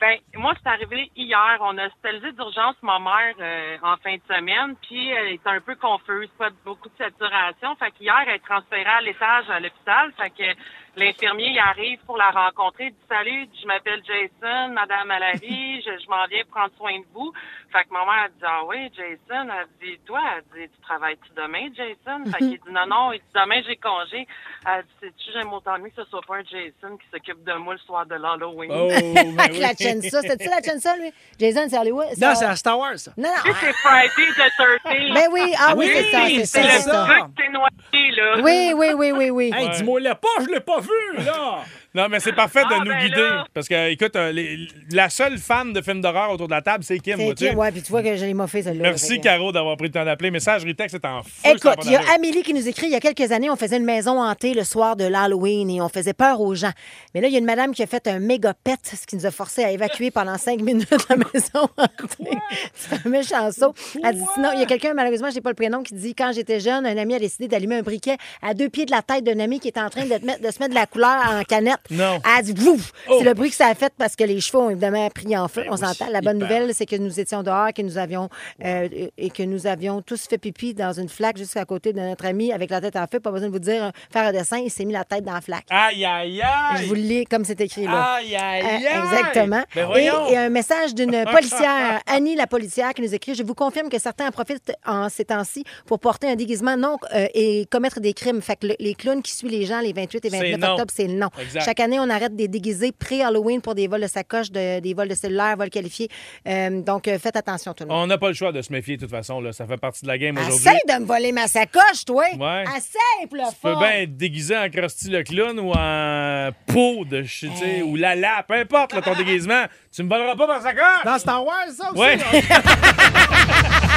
Ben, 0.00 0.16
moi, 0.34 0.54
c'est 0.62 0.68
arrivé 0.70 1.10
hier. 1.14 1.58
On 1.60 1.76
a 1.76 1.86
hospitalisé 1.86 2.32
d'urgence 2.32 2.76
ma 2.80 2.98
mère 2.98 3.34
euh, 3.38 3.76
en 3.82 3.98
fin 3.98 4.14
de 4.14 4.22
semaine, 4.34 4.74
puis 4.80 5.10
elle 5.10 5.34
était 5.34 5.50
un 5.50 5.60
peu 5.60 5.74
confuse, 5.76 6.30
pas 6.38 6.48
beaucoup 6.64 6.88
de 6.88 6.96
saturation. 6.96 7.76
Fait 7.76 7.90
qu'hier, 7.90 8.16
elle 8.26 8.36
est 8.36 8.44
transférée 8.44 8.84
à 8.86 9.02
l'étage 9.02 9.50
à 9.50 9.60
l'hôpital. 9.60 10.10
Fait 10.16 10.30
que 10.30 10.58
l'infirmier, 10.96 11.50
il 11.50 11.58
arrive 11.58 11.98
pour 12.06 12.16
la 12.16 12.30
rencontrer. 12.30 12.86
Il 12.86 12.92
dit 12.92 13.06
Salut, 13.08 13.48
je 13.60 13.66
m'appelle 13.66 14.02
Jason, 14.06 14.72
Madame 14.72 15.08
Malary, 15.08 15.82
je, 15.84 16.02
je 16.02 16.08
m'en 16.08 16.26
viens 16.26 16.44
prendre 16.50 16.72
soin 16.78 16.98
de 16.98 17.04
vous. 17.12 17.32
Fait 17.70 17.84
que 17.84 17.92
ma 17.92 18.04
mère 18.04 18.24
a 18.24 18.28
dit 18.28 18.42
Ah 18.42 18.62
oui, 18.66 18.90
Jason, 18.96 19.48
elle 19.52 19.68
dit 19.86 19.98
Toi, 20.06 20.20
elle 20.36 20.60
dit 20.60 20.68
Tu 20.74 20.80
travailles-tu 20.80 21.30
demain, 21.36 21.68
Jason? 21.74 22.24
Fait 22.30 22.38
qu'il 22.38 22.58
dit 22.58 22.72
Non, 22.72 22.86
non, 22.86 23.12
il 23.12 23.18
dit 23.18 23.32
Demain, 23.34 23.60
j'ai 23.66 23.76
congé. 23.76 24.26
Elle 24.66 24.82
dit 24.82 24.90
Sais-tu, 25.00 25.32
j'aime 25.32 25.52
autant 25.52 25.78
mieux 25.78 25.90
que 25.90 26.02
ce 26.02 26.08
soit 26.10 26.22
pas 26.26 26.36
un 26.36 26.44
Jason 26.44 26.96
qui 26.96 27.06
s'occupe 27.12 27.44
de 27.44 27.52
moi 27.54 27.74
le 27.74 27.80
soir 27.80 28.06
de 28.06 28.14
l'Halloween. 28.14 28.70
Oh, 28.72 28.88
la 29.60 29.74
Chensa. 29.92 30.20
C'était-tu 30.22 30.48
la 30.48 30.62
Chensa, 30.62 30.96
lui? 30.96 31.12
Jason, 31.38 31.66
c'est 31.68 31.78
Hollywood? 31.78 32.06
Non, 32.18 32.34
c'est 32.34 32.44
à 32.44 32.56
Star 32.56 32.78
Wars, 32.78 32.96
ça. 32.98 33.12
Non, 33.16 33.28
Tu 33.42 33.48
non. 33.48 33.54
sais, 33.54 33.60
c'est 33.60 33.72
Friday 33.74 34.32
the 34.36 34.86
13th. 34.88 35.14
Ben 35.14 35.28
oui, 35.32 35.54
ah 35.58 35.74
oui, 35.76 35.90
c'est 35.92 36.10
ça, 36.10 36.18
c'est 36.28 36.44
C'est 36.46 36.80
ça, 36.80 37.06
le 37.06 37.12
truc 37.12 37.34
qui 37.36 37.42
s'est 37.42 37.48
noyé, 37.50 38.10
là. 38.16 38.40
Oui, 38.42 38.72
oui, 38.76 38.88
oui, 38.94 39.12
oui, 39.12 39.30
oui. 39.30 39.50
Hey, 39.54 39.68
dis-moi 39.70 40.00
le 40.00 40.14
pas, 40.14 40.28
je 40.40 40.46
l'ai 40.52 40.60
pas 40.60 40.80
vu, 40.80 41.24
là! 41.24 41.58
Non, 41.94 42.06
mais 42.08 42.20
c'est 42.20 42.32
parfait 42.32 42.60
de 42.62 42.68
Ah, 42.70 42.78
nous 42.84 42.90
ben 42.92 42.98
guider. 43.00 43.16
là. 43.20 43.44
Parce 43.52 43.66
que, 43.66 43.90
écoute, 43.90 44.14
euh, 44.14 44.30
les- 44.30 44.68
la 44.92 45.10
seule 45.10 45.38
fan 45.38 45.72
de 45.72 45.80
films 45.80 46.00
d'horreur 46.00 46.30
autour 46.30 46.46
de 46.46 46.52
la 46.52 46.62
table, 46.62 46.84
c'est 46.84 46.98
Kim. 47.00 47.16
C'est 47.18 47.34
qui? 47.34 47.48
Ouais, 47.50 47.72
puis 47.72 47.82
tu 47.82 47.90
vois 47.90 48.02
que 48.02 48.14
je 48.16 48.24
l'ai 48.24 48.34
moffé, 48.34 48.62
celle-là. 48.62 48.82
Merci, 48.82 49.20
Caro, 49.20 49.50
d'avoir 49.50 49.76
pris 49.76 49.86
le 49.88 49.92
temps 49.92 50.04
d'appeler. 50.04 50.30
Messagerie 50.30 50.76
texte, 50.76 50.96
c'est 51.02 51.08
en 51.08 51.22
feu. 51.24 51.30
ça 51.42 51.50
Écoute, 51.50 51.84
il 51.84 51.92
y 51.92 51.96
a. 51.96 52.00
Amélie 52.14 52.42
qui 52.42 52.54
nous 52.54 52.68
écrit 52.68 52.86
il 52.86 52.92
y 52.92 52.94
a 52.94 53.00
quelques 53.00 53.32
années, 53.32 53.50
on 53.50 53.56
faisait 53.56 53.76
une 53.78 53.84
maison 53.84 54.20
hantée 54.22 54.54
le 54.54 54.62
soir 54.64 54.94
de 54.94 55.04
l'Halloween 55.04 55.68
et 55.70 55.80
on 55.82 55.88
faisait 55.88 56.12
peur 56.12 56.40
aux 56.40 56.54
gens. 56.54 56.70
Mais 57.14 57.20
là, 57.20 57.26
il 57.28 57.32
y 57.32 57.36
a 57.36 57.38
une 57.40 57.44
madame 57.44 57.72
qui 57.74 57.82
a 57.82 57.86
fait 57.86 58.06
un 58.06 58.20
méga 58.20 58.54
pet, 58.54 58.78
ce 58.84 59.06
qui 59.06 59.16
nous 59.16 59.26
a 59.26 59.30
forcé 59.32 59.64
à 59.64 59.70
évacuer 59.72 60.10
pendant 60.12 60.38
cinq 60.38 60.60
minutes 60.62 60.88
la 61.08 61.16
maison 61.16 61.68
hantée. 61.76 62.38
C'est 62.74 63.04
un 63.04 63.08
méchant 63.10 63.50
saut. 63.50 63.74
Elle 64.04 64.14
dit 64.14 64.24
sinon, 64.34 64.50
il 64.54 64.60
y 64.60 64.62
a 64.62 64.66
quelqu'un, 64.66 64.94
malheureusement, 64.94 65.30
je 65.30 65.34
n'ai 65.34 65.40
pas 65.40 65.50
le 65.50 65.56
prénom, 65.56 65.82
qui 65.82 65.94
dit 65.94 66.14
quand 66.14 66.30
j'étais 66.32 66.60
jeune, 66.60 66.86
un 66.86 66.96
ami 66.96 67.14
a 67.14 67.18
décidé 67.18 67.48
d'allumer 67.48 67.76
un 67.78 67.82
briquet 67.82 68.16
à 68.42 68.54
deux 68.54 68.68
pieds 68.68 68.86
de 68.86 68.92
la 68.92 69.02
tête 69.02 69.24
d'un 69.24 69.40
ami 69.40 69.58
qui 69.58 69.68
était 69.68 69.80
en 69.80 69.90
train 69.90 70.04
de, 70.04 70.16
te 70.16 70.24
mettre- 70.24 70.40
de 70.42 70.50
se 70.52 70.58
mettre 70.60 70.70
de 70.70 70.74
la 70.74 70.86
couleur 70.86 71.20
en 71.28 71.42
canette. 71.42 71.78
Non. 71.90 72.20
Elle 72.38 72.44
dit 72.44 72.52
Vouf! 72.54 72.92
C'est 73.08 73.24
le 73.24 73.34
bruit 73.34 73.50
que 73.50 73.56
ça 73.56 73.68
a 73.68 73.74
fait 73.74 73.92
parce 73.96 74.16
que 74.16 74.24
les 74.24 74.40
chevaux 74.40 74.60
ont 74.62 74.70
évidemment 74.70 75.08
pris 75.10 75.36
en 75.36 75.48
feu. 75.48 75.64
on 75.68 75.76
s'entend. 75.76 76.08
La 76.10 76.20
bonne 76.20 76.38
nouvelle, 76.38 76.74
c'est 76.74 76.86
que 76.86 76.96
nous 76.96 77.18
étions 77.20 77.42
dehors, 77.42 77.72
que 77.74 77.82
nous 77.82 77.98
avions 77.98 78.28
euh, 78.64 78.88
et 79.16 79.30
que 79.30 79.42
nous 79.42 79.66
avions 79.66 80.02
tous 80.02 80.26
fait 80.28 80.38
pipi 80.38 80.74
dans 80.74 80.92
une 80.92 81.08
flaque 81.08 81.36
juste 81.38 81.56
à 81.56 81.64
côté 81.64 81.92
de 81.92 82.00
notre 82.00 82.26
ami 82.26 82.52
avec 82.52 82.70
la 82.70 82.80
tête 82.80 82.96
en 82.96 83.06
feu. 83.06 83.20
Pas 83.20 83.30
besoin 83.30 83.48
de 83.48 83.52
vous 83.52 83.58
dire 83.58 83.84
euh, 83.84 83.90
faire 84.12 84.26
un 84.26 84.32
dessin, 84.32 84.58
il 84.58 84.70
s'est 84.70 84.84
mis 84.84 84.92
la 84.92 85.04
tête 85.04 85.24
dans 85.24 85.32
la 85.34 85.40
flaque. 85.40 85.66
Aïe, 85.70 86.04
aïe, 86.04 86.40
aïe! 86.42 86.82
Je 86.82 86.86
vous 86.86 86.94
le 86.94 87.00
lis 87.00 87.24
comme 87.24 87.44
c'est 87.44 87.60
écrit 87.60 87.84
là. 87.84 88.14
Aïe, 88.16 88.34
aïe, 88.36 88.62
Euh, 88.62 88.66
aïe! 88.66 88.86
exactement. 89.04 89.62
Ben 89.74 89.88
et, 89.96 90.04
et 90.32 90.36
un 90.38 90.48
message 90.50 90.94
d'une 90.94 91.24
policière, 91.32 92.00
Annie 92.06 92.34
la 92.36 92.46
policière, 92.46 92.92
qui 92.94 93.02
nous 93.02 93.14
écrit 93.14 93.34
Je 93.34 93.42
vous 93.42 93.54
confirme 93.54 93.88
que 93.88 93.98
certains 93.98 94.28
en 94.28 94.30
profitent 94.30 94.72
en 94.86 95.08
ces 95.08 95.24
temps-ci 95.24 95.64
pour 95.86 95.98
porter 96.00 96.28
un 96.30 96.36
déguisement 96.36 96.76
non 96.76 96.96
euh, 97.14 97.26
et 97.34 97.66
commettre 97.70 98.00
des 98.00 98.12
crimes. 98.12 98.40
Fait 98.42 98.56
que 98.56 98.68
le- 98.68 98.76
les 98.78 98.94
clowns 98.94 99.22
qui 99.22 99.32
suivent 99.32 99.50
les 99.50 99.66
gens 99.66 99.80
les 99.80 99.92
28 99.92 100.24
et 100.24 100.30
C'est 100.30 100.38
29 100.52 100.60
non. 100.60 100.70
octobre, 100.72 100.92
c'est 100.94 101.06
non. 101.08 101.28
Exact. 101.40 101.62
Chaque 101.70 101.78
année, 101.78 102.00
on 102.00 102.10
arrête 102.10 102.34
des 102.34 102.48
déguisés 102.48 102.90
pré-Halloween 102.90 103.60
pour 103.60 103.76
des 103.76 103.86
vols 103.86 104.00
de 104.00 104.08
sacoches, 104.08 104.50
de- 104.50 104.80
des 104.80 104.92
vols 104.92 105.06
de 105.06 105.14
cellulaires, 105.14 105.56
vols 105.56 105.70
qualifiés. 105.70 106.08
Euh, 106.48 106.80
donc, 106.82 107.06
euh, 107.06 107.16
faites 107.16 107.36
attention, 107.36 107.72
tout 107.74 107.84
le 107.84 107.90
monde. 107.90 108.02
On 108.02 108.06
n'a 108.08 108.18
pas 108.18 108.26
le 108.26 108.34
choix 108.34 108.50
de 108.50 108.60
se 108.60 108.72
méfier, 108.72 108.96
de 108.96 109.02
toute 109.02 109.10
façon. 109.12 109.40
Là. 109.40 109.52
Ça 109.52 109.66
fait 109.68 109.76
partie 109.76 110.02
de 110.02 110.08
la 110.08 110.18
game 110.18 110.36
aujourd'hui. 110.36 110.56
Essaye 110.66 110.80
de 110.88 111.00
me 111.00 111.06
voler 111.06 111.30
ma 111.30 111.46
sacoche, 111.46 112.04
toi! 112.04 112.24
Ouais. 112.36 112.64
Essaye, 112.76 113.28
pour 113.28 113.36
le 113.36 113.44
Tu 113.50 113.54
peux 113.62 113.76
bien 113.76 113.92
être 114.02 114.16
déguisé 114.16 114.56
en 114.58 114.68
Krusty 114.68 115.10
le 115.10 115.22
clown 115.22 115.60
ou 115.60 115.70
en 115.70 116.50
peau 116.66 117.04
de 117.04 117.22
sais, 117.22 117.82
ou 117.84 117.94
Lala, 117.94 118.44
peu 118.48 118.54
importe 118.54 118.92
là, 118.92 119.00
ton 119.02 119.14
déguisement. 119.14 119.66
Tu 119.94 120.02
me 120.02 120.08
voleras 120.08 120.34
pas 120.34 120.48
ma 120.48 120.60
sacoche! 120.60 121.04
Dans 121.04 121.18
Star 121.20 121.46
Wars, 121.46 121.68
ça 121.72 121.92
aussi? 121.92 122.00
Ouais. 122.00 122.18